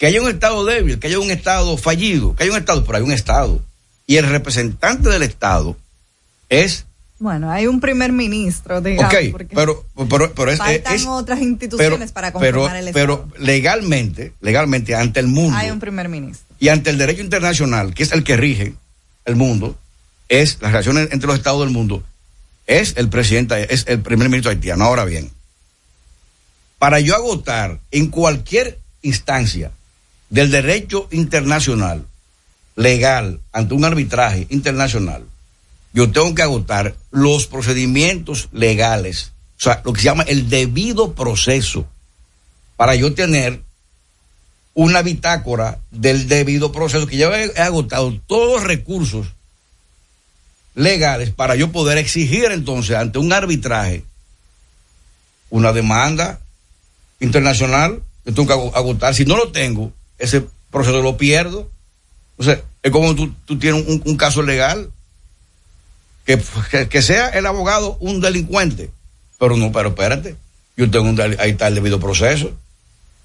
[0.01, 2.97] Que haya un estado débil, que haya un estado fallido, que haya un estado, pero
[2.97, 3.61] hay un estado.
[4.07, 5.77] Y el representante del estado
[6.49, 6.87] es
[7.19, 9.13] Bueno, hay un primer ministro, digamos.
[9.13, 13.29] Ok, porque pero, pero, pero es, faltan es- otras instituciones para conformar el Estado.
[13.29, 16.57] pero legalmente, legalmente ante el mundo hay un primer ministro.
[16.59, 18.73] y ante el derecho internacional, que es el que rige
[19.27, 19.79] el mundo,
[20.31, 22.03] es las relaciones entre los estados del mundo,
[22.67, 24.83] es el presidente, es el primer ministro haitiano.
[24.85, 25.31] Ahora bien,
[26.79, 29.73] para yo agotar en cualquier instancia
[30.31, 32.07] del derecho internacional
[32.77, 35.25] legal ante un arbitraje internacional,
[35.93, 41.13] yo tengo que agotar los procedimientos legales, o sea, lo que se llama el debido
[41.13, 41.87] proceso,
[42.77, 43.61] para yo tener
[44.73, 49.27] una bitácora del debido proceso, que yo he, agotado todos los recursos
[50.75, 54.05] legales para yo poder exigir entonces ante un arbitraje
[55.51, 56.39] una demanda
[57.19, 59.15] internacional, que tengo que ago- agotar.
[59.15, 61.71] Si no lo tengo, ese proceso lo pierdo.
[62.37, 64.91] O sea, es como tú, tú tienes un, un caso legal
[66.25, 66.41] que,
[66.89, 68.91] que, sea el abogado un delincuente.
[69.39, 70.37] Pero no, pero espérate.
[70.77, 72.53] Yo tengo un, ahí está el debido proceso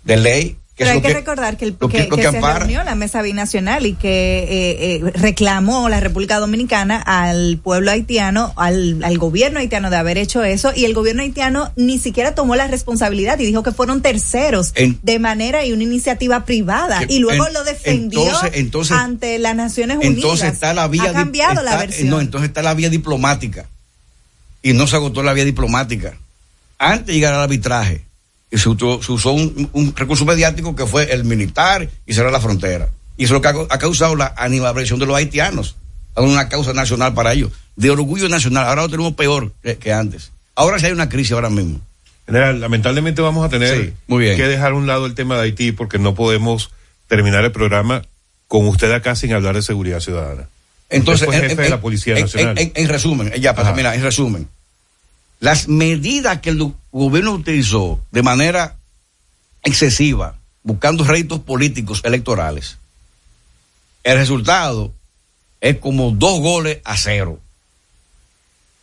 [0.04, 0.58] de ley.
[0.78, 4.40] Pero hay que, que, recordar que, el, que, se reunió la mesa binacional y que
[4.44, 10.18] eh, eh, reclamó la República Dominicana al pueblo haitiano, al, al gobierno haitiano de haber
[10.18, 14.02] hecho eso y el gobierno haitiano ni siquiera tomó la responsabilidad y dijo que fueron
[14.02, 18.98] terceros En- de manera y una iniciativa privada y luego en- lo defendió entonces- entonces-
[18.98, 20.16] ante las Naciones Unidas.
[20.16, 22.10] Entonces está la vía Ha cambiado la está- versión.
[22.10, 23.66] No, entonces está la vía diplomática.
[24.62, 26.18] Y no se agotó la vía diplomática.
[26.80, 28.05] Antes de llegar al arbitraje,
[28.56, 32.32] y se usó, se usó un, un recurso mediático que fue el militar y cerrar
[32.32, 32.90] la frontera.
[33.18, 35.76] Y eso es lo que ha, ha causado la animación de los haitianos.
[36.16, 38.68] Es una causa nacional para ellos, de orgullo nacional.
[38.68, 40.32] Ahora lo tenemos peor que, que antes.
[40.56, 41.82] Ahora sí hay una crisis ahora mismo.
[42.26, 44.38] General, lamentablemente vamos a tener Sí, muy bien.
[44.38, 46.72] que dejar a un lado el tema de Haití porque no podemos
[47.08, 48.02] terminar el programa
[48.48, 50.48] con usted acá sin hablar de seguridad ciudadana.
[50.90, 52.58] Entonces, en- en- de la Policía en- Nacional.
[52.58, 53.76] En, en- en resumen, ya para Ajá.
[53.76, 54.48] terminar, en resumen,
[55.40, 56.58] las medidas que el
[57.04, 58.76] gobierno utilizó de manera
[59.64, 62.78] excesiva, buscando réditos políticos electorales,
[64.04, 64.94] el resultado
[65.62, 67.40] es como dos goles a cero.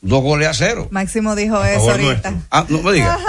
[0.00, 0.88] Dos goles a cero.
[0.90, 2.34] Máximo dijo eso ahorita.
[2.50, 3.18] Ah, no me diga.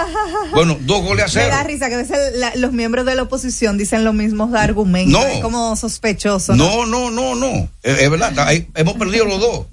[0.53, 1.47] Bueno, dos goles a Me cero.
[1.55, 5.11] da risa que a veces la- los miembros de la oposición dicen los mismos argumentos.
[5.19, 5.25] No.
[5.27, 6.55] Es como sospechoso.
[6.55, 7.67] No, no, no, no.
[7.81, 9.65] Es, es verdad, ahí- hemos perdido los dos.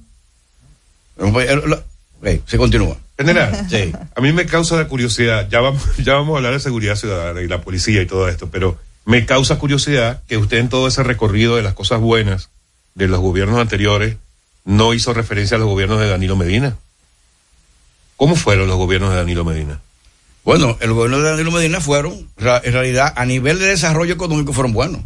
[1.18, 2.96] Ok, se continúa.
[3.20, 3.92] General, Sí.
[4.16, 7.40] a mí me causa la curiosidad, ya vamos, ya vamos a hablar de seguridad ciudadana
[7.42, 11.02] y la policía y todo esto, pero me causa curiosidad que usted en todo ese
[11.02, 12.48] recorrido de las cosas buenas
[12.94, 14.16] de los gobiernos anteriores
[14.64, 16.76] no hizo referencia a los gobiernos de Danilo Medina.
[18.16, 19.80] ¿Cómo fueron los gobiernos de Danilo Medina?
[20.44, 24.72] Bueno, el gobierno de Danilo Medina fueron, en realidad, a nivel de desarrollo económico fueron
[24.72, 25.00] buenos.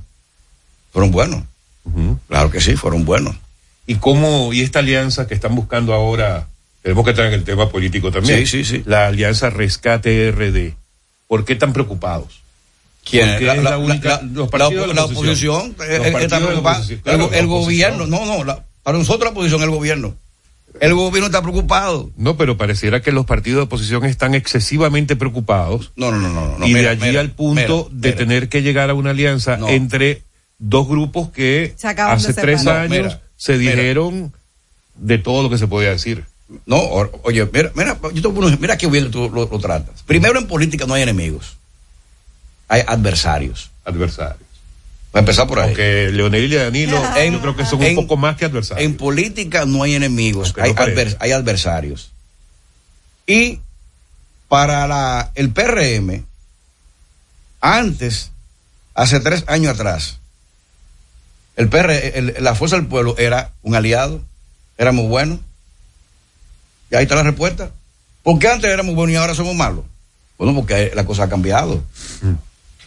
[0.93, 1.43] Fueron buenos.
[2.29, 3.37] Claro que sí, fueron buenos.
[3.87, 6.49] ¿Y cómo, y esta alianza que están buscando ahora,
[6.85, 8.47] tenemos que entrar en el tema político también?
[8.47, 8.83] Sí, sí, sí.
[8.87, 10.75] La alianza Rescate RD.
[11.27, 12.43] ¿Por qué tan preocupados?
[13.09, 13.29] ¿Quién?
[13.31, 15.75] Porque La, es la- la única- la- los partidos de la de oposición.
[17.33, 20.15] El, gobierno, no, no, la- para nosotros la oposición es el gobierno.
[20.81, 22.11] El gobierno está preocupado.
[22.17, 25.93] No, pero pareciera que los partidos de oposición están excesivamente preocupados.
[25.97, 26.59] No, no, no, no.
[26.59, 28.19] no, y mira, de allí mira, al punto mira, de mira.
[28.19, 29.69] tener que llegar a una alianza No.
[29.69, 30.23] entre
[30.59, 33.73] dos grupos que hace tres años No, mira, se mira.
[33.73, 34.33] dijeron
[34.97, 36.25] de todo lo que se podía decir.
[36.67, 39.59] No, o- oye, mira, mira, yo te pongo un- mira qué bien tú lo, lo
[39.59, 40.03] tratas.
[40.03, 41.57] Primero en política no hay enemigos.
[42.69, 43.71] Hay adversarios.
[43.85, 44.41] Adversarios.
[45.15, 45.67] Va a empezar por ahí.
[45.69, 48.85] Aunque Leonel y Danilo, En- yo creo que son en- un poco más que adversarios.
[48.85, 52.11] En política no hay enemigos, Aunque hay, no adversarios.
[53.27, 53.61] Y
[54.49, 56.25] para la, el PRM,
[57.61, 58.31] antes,
[58.95, 60.19] hace tres años atrás,
[61.57, 64.21] el PR, el- la Fuerza del Pueblo era un aliado,
[64.77, 65.41] era muy bueno.
[66.91, 67.71] Y ahí está la respuesta.
[68.23, 69.85] ¿Por qué antes éramos buenos y ahora somos malos?
[70.39, 71.83] Bueno, porque la cosa ha cambiado.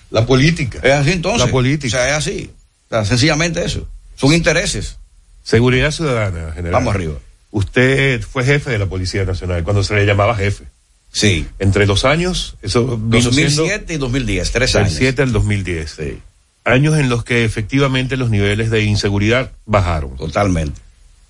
[0.10, 0.80] La política.
[0.84, 1.46] Es así entonces.
[1.46, 1.98] La política.
[1.98, 2.52] O sea, es así.
[2.88, 3.88] O sea, sencillamente eso.
[4.16, 4.98] Son intereses.
[5.44, 6.74] Seguridad ciudadana, general.
[6.74, 7.14] Vamos arriba.
[7.52, 10.66] Usted fue jefe de la Policía Nacional cuando se le llamaba jefe.
[11.12, 11.48] Sí.
[11.60, 14.94] Entre los años, eso vino 2007 siendo y 2010, tres años.
[14.94, 15.92] 7 al 2010.
[15.92, 16.20] Sí.
[16.66, 20.16] años en los que efectivamente los niveles de inseguridad bajaron.
[20.18, 20.82] Totalmente.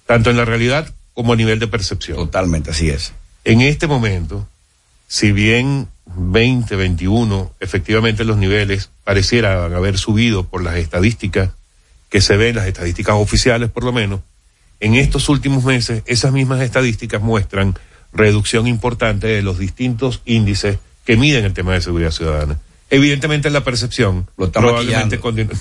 [0.05, 2.15] Tanto en la realidad como a nivel de percepción.
[2.15, 3.11] Totalmente, así es.
[3.43, 4.47] En este momento,
[5.07, 11.49] si bien 2021, efectivamente los niveles parecieran haber subido por las estadísticas
[12.09, 14.19] que se ven, las estadísticas oficiales por lo menos,
[14.79, 17.73] en estos últimos meses esas mismas estadísticas muestran
[18.13, 22.59] reducción importante de los distintos índices que miden el tema de seguridad ciudadana.
[22.89, 25.19] Evidentemente la percepción Lo está probablemente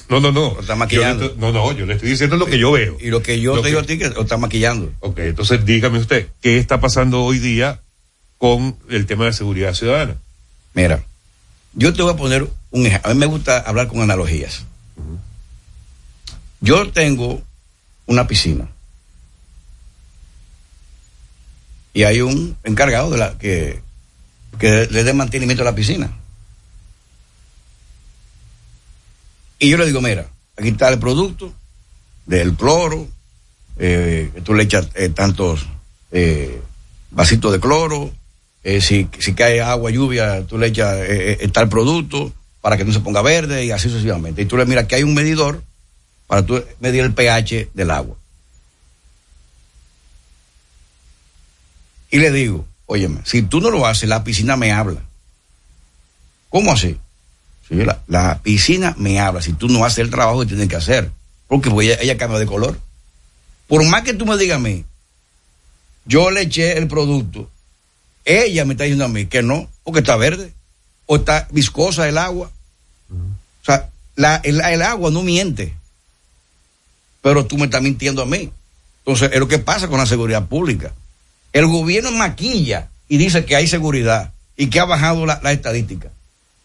[0.09, 0.55] No, no, no.
[0.55, 1.35] Lo está maquillando.
[1.35, 2.97] Yo no, no, yo le estoy diciendo lo que yo veo.
[3.01, 4.93] Y lo que yo Lo te digo que- a ti que lo está maquillando.
[5.01, 7.81] Ok, entonces dígame usted, ¿qué está pasando hoy día
[8.39, 10.17] con el tema de seguridad ciudadana?
[10.75, 11.03] Mira,
[11.75, 13.11] yo te voy a poner un ejemplo.
[13.11, 14.65] A mí me gusta hablar con analogías.
[16.61, 17.43] Yo tengo
[18.07, 18.69] una piscina.
[21.93, 23.81] Y hay un encargado de la que,
[24.61, 26.11] que le dé mantenimiento a la piscina.
[29.59, 31.53] Y yo le digo, mira, aquí está el producto
[32.27, 33.09] del cloro,
[33.79, 35.67] eh, tú le echas eh, tantos
[36.13, 36.61] eh,
[37.11, 38.13] vasitos de cloro,
[38.65, 40.99] eh, si, cae agua, lluvia, tú le echas
[41.53, 44.43] tal producto para que no se ponga verde y así sucesivamente.
[44.43, 45.63] Y tú le miras que hay un medidor
[46.27, 48.17] para tú medir el pH del agua.
[52.11, 55.01] Y le digo, óyeme, si tú no lo haces, la piscina me habla.
[56.51, 56.99] ¿Cómo así?
[57.69, 61.11] La, piscina me habla si tú no haces el trabajo que tienes que hacer.
[61.49, 62.79] Porque pues, ella, cambia de color.
[63.67, 64.85] Por más que tú me digas a mí,
[66.05, 67.51] yo le eché el producto,
[68.25, 70.53] ella me está diciendo a mí que no, porque está verde,
[71.07, 72.51] o está viscosa el agua.
[73.11, 73.91] O sea,
[74.45, 75.75] el agua no miente,
[77.23, 78.53] pero tú me estás mintiendo a mí.
[79.05, 80.93] Entonces, es lo que pasa con la seguridad pública.
[81.53, 86.11] El gobierno maquilla y dice que hay seguridad y que ha bajado la, la estadística.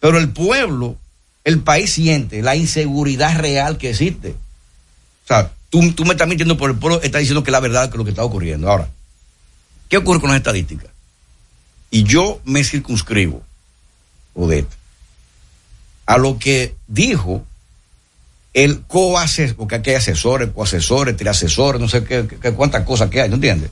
[0.02, 0.96] Pero el pueblo,
[1.44, 4.30] el país siente la inseguridad real que existe.
[4.30, 7.84] O sea, tú, tú me estás mintiendo por el pueblo, estás diciendo que la verdad
[7.88, 8.68] es lo que está ocurriendo.
[8.68, 8.88] Ahora,
[9.88, 10.90] ¿qué ocurre con las estadísticas?
[11.92, 13.44] Y yo me circunscribo,
[14.34, 14.66] Odette,
[16.06, 17.46] a lo que dijo
[18.54, 23.20] el coasesor, porque aquí hay asesores, coasesores, triasesores, no sé qué, qué- cuántas cosas que
[23.20, 23.70] hay, ¿no entiendes?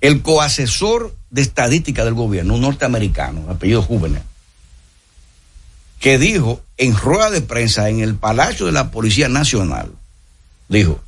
[0.00, 4.24] El coasesor de estadística del gobierno, un norteamericano, apellido Juvenal,
[6.00, 9.92] que dijo en rueda de prensa en el Palacio de la Policía Nacional,
[10.68, 11.00] dijo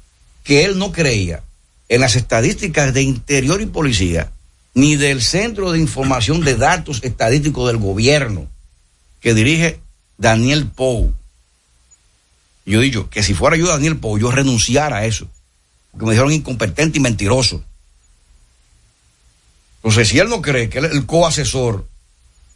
[0.44, 1.42] que él no creía
[1.88, 4.30] en las estadísticas de interior y policía,
[4.74, 8.46] ni del Centro de Información de Datos Estadísticos del Gobierno,
[9.20, 9.80] que dirige
[10.18, 11.12] Daniel Pou.
[12.64, 15.26] Yo dicho que si fuera yo Daniel Pou, yo renunciara a eso,
[15.90, 17.64] porque me dijeron incompetente y mentiroso.
[19.76, 21.88] Entonces, si él no cree que él es el coasesor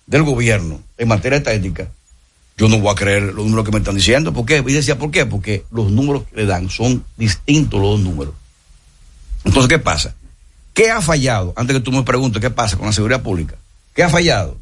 [0.06, 1.90] del gobierno en materia estadística,
[2.56, 4.32] yo no voy a creer los números que me están diciendo.
[4.32, 4.64] ¿Por qué?
[4.66, 5.26] Y decía, ¿por qué?
[5.26, 8.34] Porque los números que le dan son distintos los dos números.
[9.44, 10.14] Entonces, ¿qué pasa?
[10.72, 11.52] ¿Qué ha fallado?
[11.56, 13.56] Antes que tú me preguntes qué pasa con la seguridad pública.
[13.94, 14.58] ¿Qué ha fallado?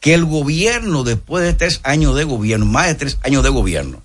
[0.00, 4.02] Que el gobierno, después de tres años de gobierno, más de tres años de gobierno,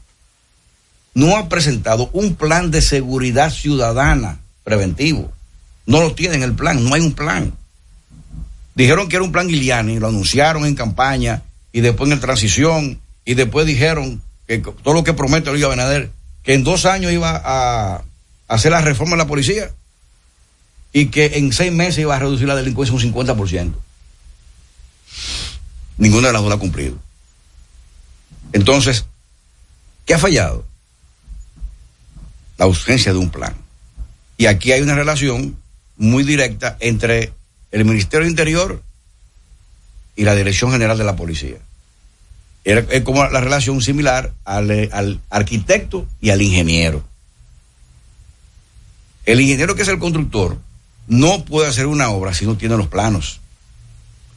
[1.13, 5.31] no ha presentado un plan de seguridad ciudadana preventivo.
[5.85, 7.53] No lo tienen el plan, no hay un plan.
[8.75, 13.33] Dijeron que era un plan Giuliani, lo anunciaron en campaña y después en transición y
[13.33, 16.11] después dijeron que todo lo que promete Luis Abinader,
[16.43, 18.03] que en dos años iba a,
[18.47, 19.71] hacer la reforma de la policía
[20.93, 23.73] y que en seis meses iba a reducir la delincuencia un 50%.
[25.97, 26.97] Ninguna de las dos la ha cumplido.
[28.53, 29.05] Entonces,
[30.05, 30.65] ¿qué ha fallado?
[32.57, 33.55] La ausencia de un plan.
[34.37, 35.57] Y aquí hay una relación
[35.97, 37.33] muy directa entre
[37.71, 38.83] el Ministerio de Interior
[40.15, 41.57] y la Dirección General de la Policía.
[42.65, 47.03] Era, es como la relación similar al, eh, al arquitecto y al ingeniero.
[49.25, 50.57] El ingeniero que es el constructor
[51.07, 53.39] no puede hacer una obra si no tiene los planos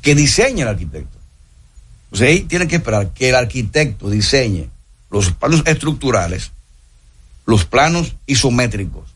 [0.02, 1.18] que diseña el arquitecto.
[2.10, 4.68] O sea, ahí tiene que esperar que el arquitecto diseñe
[5.10, 6.52] los planos estructurales,
[7.46, 9.08] los planos isométricos,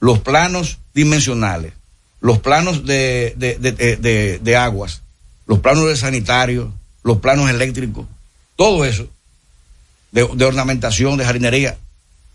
[0.00, 1.72] los planos dimensionales,
[2.20, 5.02] los planos de- de- de- de aguas,
[5.46, 6.72] los planos de sanitario,
[7.04, 8.06] los planos eléctricos,
[8.56, 9.06] todo eso,
[10.12, 11.76] de, ornamentación, de jardinería,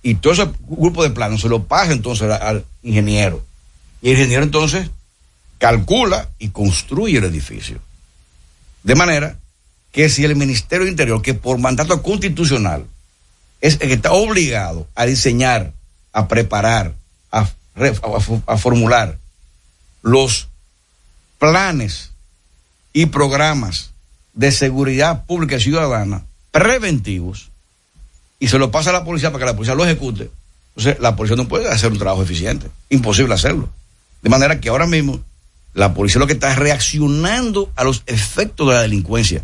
[0.04, 3.44] y todo ese grupo de planos se lo pasa entonces al, ingeniero.
[4.02, 4.90] Y el ingeniero entonces
[5.58, 7.80] calcula y construye el edificio.
[8.84, 9.38] De manera
[9.92, 12.86] que si el Ministerio de Interior, que por mandato constitucional
[13.60, 15.74] es el que está obligado a diseñar,
[16.14, 16.96] a preparar,
[17.32, 19.18] a, re- a- a formular
[20.02, 20.48] los
[21.38, 22.10] planes
[22.94, 23.91] y programas
[24.34, 27.50] de seguridad pública y ciudadana preventivos,
[28.40, 30.30] y se lo pasa a la policía para que la policía lo ejecute,
[30.76, 32.68] entonces la policía no puede hacer un trabajo eficiente.
[32.90, 33.70] Imposible hacerlo.
[34.22, 35.20] De manera que ahora mismo
[35.74, 39.44] la policía lo que está es reaccionando a los efectos de la delincuencia.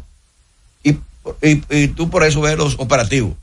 [0.83, 0.97] Y,
[1.41, 3.33] y- tú por eso ves los operativos.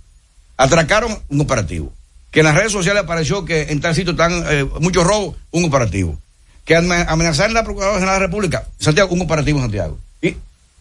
[0.57, 1.93] Atracaron un operativo.
[2.31, 5.65] Que en las redes sociales apareció que en tal sitio están eh, muchos robos, un
[5.65, 6.19] operativo.
[6.65, 9.99] Que ame- amenazaron a la Procuradora General de la República, Santiago, un operativo en Santiago.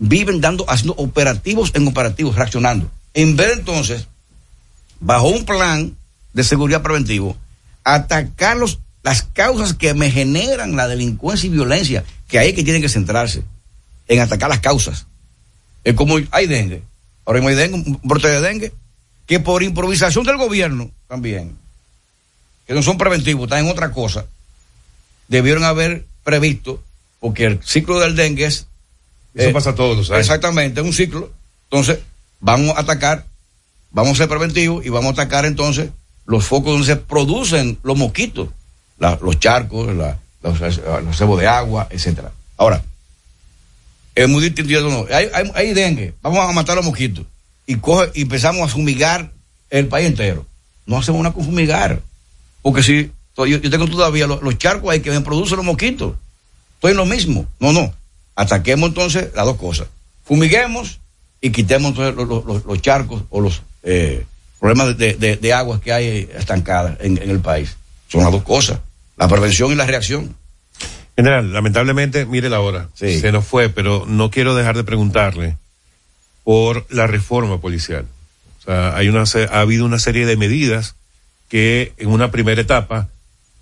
[0.05, 2.91] Viven dando, haciendo operativos en operativos, reaccionando.
[3.13, 4.07] En vez entonces,
[4.99, 5.95] bajo un plan
[6.34, 7.38] de seguridad preventivo,
[7.85, 12.63] atacar los, las causas que me generan la delincuencia y violencia, que ahí es que
[12.63, 13.43] tienen que centrarse,
[14.09, 15.07] en atacar las causas.
[15.85, 16.84] Es como hay dengue,
[17.23, 18.73] ahora mismo hay dengue, un brote de dengue,
[19.25, 21.55] que por improvisación del gobierno también,
[22.67, 24.25] que no son preventivos, están en otra cosa,
[25.30, 26.84] debieron haber previsto,
[27.21, 28.67] porque el ciclo del dengue es...
[29.35, 30.22] Eso eh, pasa todos los años.
[30.22, 31.31] Exactamente, es un ciclo.
[31.72, 31.99] Entonces,
[32.39, 33.26] vamos a atacar,
[33.91, 35.89] vamos a ser preventivos y vamos a atacar entonces
[36.26, 38.49] los focos donde se producen los mosquitos,
[38.99, 42.31] la- los charcos, la- los, los cebos de agua, etcétera.
[42.57, 42.84] Ahora,
[44.15, 44.89] es muy distinto.
[44.89, 47.26] No, hay, hay, hay dengue, vamos a matar los mosquitos
[47.65, 49.31] y, coge, y empezamos a fumigar
[49.69, 50.45] el país entero.
[50.85, 52.01] No hacemos una con fumigar,
[52.61, 56.14] porque si yo, yo tengo todavía los, los charcos ahí que me producen los mosquitos,
[56.76, 57.47] estoy en lo mismo.
[57.60, 57.93] No, no.
[58.35, 59.88] Ataquemos entonces las dos cosas.
[60.26, 60.99] Fumiguemos
[61.41, 64.26] y quitemos entonces los, los- los- charcos o los eh,
[64.60, 67.76] problemas de, de- de aguas que hay estancadas en, en el país.
[68.07, 68.80] Son las dos cosas.
[69.18, 70.35] La prevención y la reacción.
[71.15, 72.89] General, lamentablemente, mire la hora.
[73.22, 75.57] Se nos fue, pero no quiero dejar de preguntarle
[76.43, 78.05] por la reforma policial.
[78.60, 80.95] O sea, hay una, ha habido una serie de medidas
[81.49, 83.10] que en una primera etapa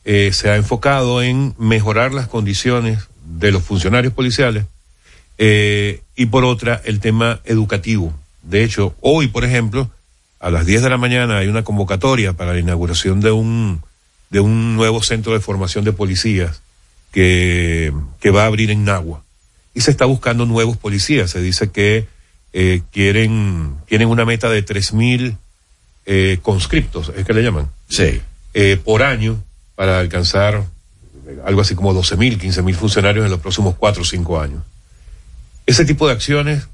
[0.06, 3.08] eh, se ha enfocado en mejorar las condiciones
[3.38, 4.66] de los funcionarios policiales
[5.38, 8.14] eh, y por otra el tema educativo.
[8.44, 9.90] De hecho, hoy, por ejemplo,
[10.40, 13.82] a las 10 de la mañana hay una convocatoria para la inauguración de un,
[14.30, 16.62] de un nuevo centro de formación de policías
[17.12, 19.24] que, que va a abrir en Nagua.
[19.74, 21.32] Y se está buscando nuevos policías.
[21.32, 22.08] Se dice que
[22.54, 25.38] eh, quieren, tienen una meta de 3.000
[26.06, 27.70] eh, conscriptos, es que le llaman.
[27.88, 28.22] Sí.
[28.54, 29.42] Eh, por año
[29.76, 30.66] para alcanzar
[31.46, 34.64] algo así como 12.000, 15.000 funcionarios en los próximos 4 o 5 años.
[35.66, 36.68] Ese tipo de acciones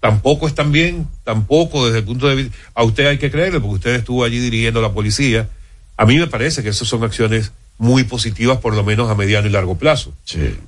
[0.00, 3.76] tampoco están bien, tampoco desde el punto de vista, a usted hay que creerle porque
[3.76, 5.48] usted estuvo allí dirigiendo la policía.
[5.96, 9.48] A mí me parece que esas son acciones muy positivas por lo menos a mediano
[9.48, 10.12] y largo plazo.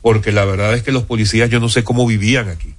[0.02, 2.74] Porque la verdad es que los policías yo no sé cómo vivían aquí,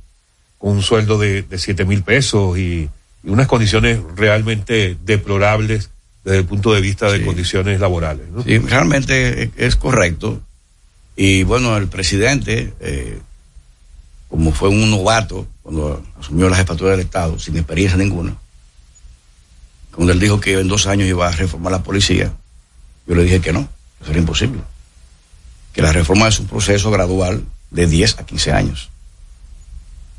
[0.57, 2.89] con un sueldo de, de 7 mil pesos y,
[3.23, 5.91] y unas condiciones realmente deplorables
[6.23, 8.27] desde el punto de vista de condiciones laborales.
[8.29, 8.43] ¿no?
[8.43, 10.41] Sí, realmente es correcto.
[11.19, 13.19] Y bueno, el presidente, eh,
[14.29, 18.37] como fue un novato cuando asumió la jefatura del Estado, sin experiencia ninguna,
[19.91, 22.31] cuando él dijo que en dos años iba a reformar la policía,
[23.07, 23.67] yo le dije que no,
[23.99, 24.61] eso era imposible.
[25.73, 28.89] Que la reforma es un proceso gradual de 10 a 15 años.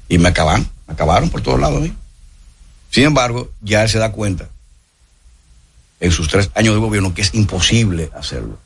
[0.09, 1.93] Y me acaban, me acabaron por todos lados mí.
[2.91, 4.49] Sin embargo, ya él se da cuenta
[6.01, 8.59] en sus tres años de gobierno que es imposible hacerlo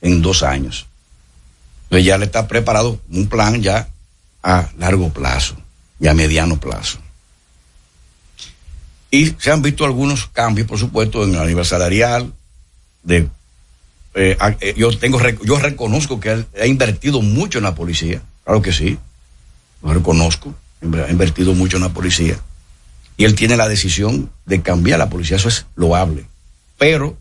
[0.00, 0.87] en dos años.
[1.88, 3.88] Entonces ya le está preparado un plan ya
[4.42, 5.56] a largo plazo
[5.98, 6.98] y a mediano plazo.
[9.10, 12.30] Y se han visto algunos cambios, por supuesto, en el nivel salarial.
[13.02, 13.28] De,
[14.14, 18.20] eh, eh, yo tengo, yo reconozco que ha invertido mucho en la policía.
[18.44, 18.98] Claro que sí.
[19.82, 20.54] Lo reconozco.
[20.82, 22.38] Ha invertido mucho en la policía.
[23.16, 25.38] Y él tiene la decisión de cambiar la policía.
[25.38, 26.26] Eso es loable.
[26.76, 27.16] Pero,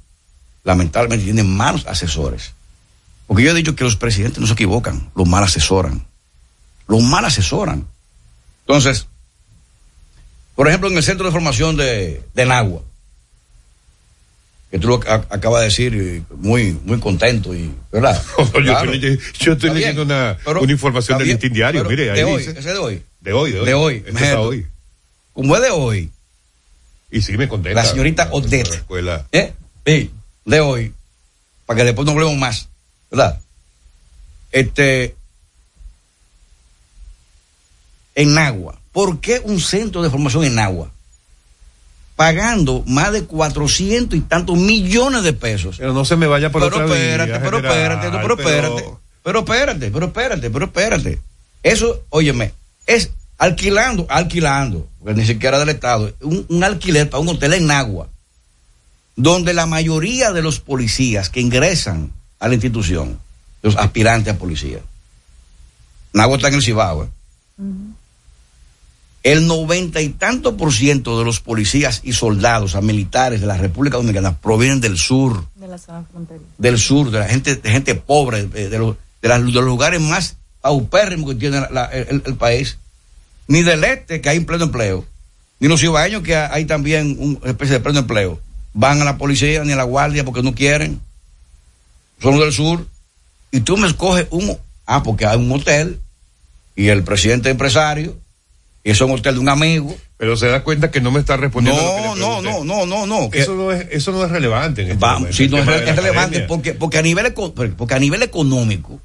[0.66, 2.52] lamentablemente, tiene malos asesores.
[3.28, 6.06] Porque yo he dicho que los presidentes no se equivocan, los mal asesoran.
[6.88, 7.86] Los mal asesoran.
[8.62, 9.08] Entonces,
[10.56, 12.82] por ejemplo, en el centro de formación de, de Nagua,
[14.72, 18.22] que tú lo ac- acabas de decir, muy, muy contento, y, ¿verdad?
[18.38, 18.92] yo estoy Claro.
[18.92, 22.18] leyendo- yo estoy Está bien, leyendo una, pero- una información del listín diario, mire, ahí
[22.18, 22.60] de hoy, dice.
[22.60, 23.04] ese de hoy.
[23.22, 23.66] De hoy, de hoy.
[23.66, 24.34] De hoy, Este imagínate.
[24.36, 24.68] está hoy.
[25.34, 26.12] Como es de hoy.
[27.12, 27.82] Y sí me contenta.
[27.82, 28.74] La señorita Odette.
[28.74, 29.26] escuela.
[29.32, 29.54] ¿Eh?
[29.86, 30.12] Sí,
[30.46, 30.94] de hoy.
[31.66, 32.67] Para que después no hablemos más.
[33.12, 33.40] ¿Verdad?
[34.52, 35.16] Este.
[38.16, 38.80] En Nagua.
[38.92, 40.92] ¿Por qué un centro de formación en Nagua?
[42.16, 45.78] Pagando más de 400 y tantos millones de pesos.
[45.78, 48.50] Pero no se me vaya por pero otra vía, espérate, pero general, espérate, pero pero-
[48.50, 48.98] espérate.
[49.24, 51.22] Pero espérate, pero espérate, pero espérate.
[51.62, 52.54] Eso, óyeme,
[52.88, 57.70] es alquilando, alquilando, porque ni siquiera del Estado, un, un alquiler para un hotel en
[57.70, 58.08] Agua,
[59.16, 63.20] donde la mayoría de los policías que ingresan a la institución,
[63.62, 64.80] los aspirantes a policía,
[66.14, 67.08] Nagua está en el Cibao, ¿eh?
[69.24, 73.58] El noventa y tanto por ciento de los policías y soldados, a militares de la
[73.58, 76.46] República Dominicana provienen del sur, De la zona fronteriza.
[76.58, 79.66] del sur, de la gente, de gente pobre, eh, de los, de las- de los
[79.66, 82.78] lugares más paupérrimos que tiene la- el, el país,
[83.50, 85.04] ni del este, que hay pleno empleo,
[85.60, 88.40] ni los ciudadanos que hay también una especie de pleno empleo,
[88.74, 91.02] van a la policía ni a la guardia porque no quieren,
[92.22, 92.86] son del sur,
[93.52, 96.00] y tú me escoges un, ah, porque hay un hotel,
[96.76, 98.18] y el presidente es empresario,
[98.84, 99.96] y eso es un hotel de un amigo.
[100.18, 101.80] Pero se da cuenta que no me está respondiendo.
[101.80, 103.30] lo que No, le no, no, no, no, no.
[103.34, 104.82] Eso no es, eso no es relevante.
[104.82, 108.00] En este Vamos, momento, sí, no, es, es relevante porque, porque, a nivel, porque a
[108.00, 109.00] nivel económico,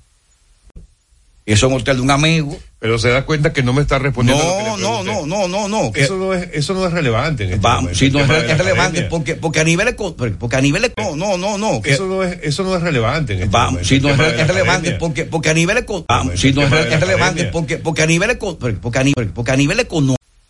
[1.45, 2.57] eso es un hotel de un amigo.
[2.79, 4.43] Pero se da cuenta que no me está respondiendo.
[4.43, 5.29] lo que le No, no, pregunté.
[5.29, 5.93] no, no, no, no.
[5.95, 7.45] Eso no es, eso no es relevante.
[7.45, 10.61] En este Vamos, momento, sí, el no, es, relevante porque, porque a nivel, porque a
[10.61, 11.81] nivel, no, no, no, no.
[11.85, 13.35] Eso no es, eso no es relevante.
[13.35, 15.79] En este Vamos, momento, sí, el no es, relevante porque, porque a nivel,
[16.35, 16.71] sí, no es,
[17.01, 20.17] relevante porque, porque a nivel, porque a nivel, porque a nivel económico.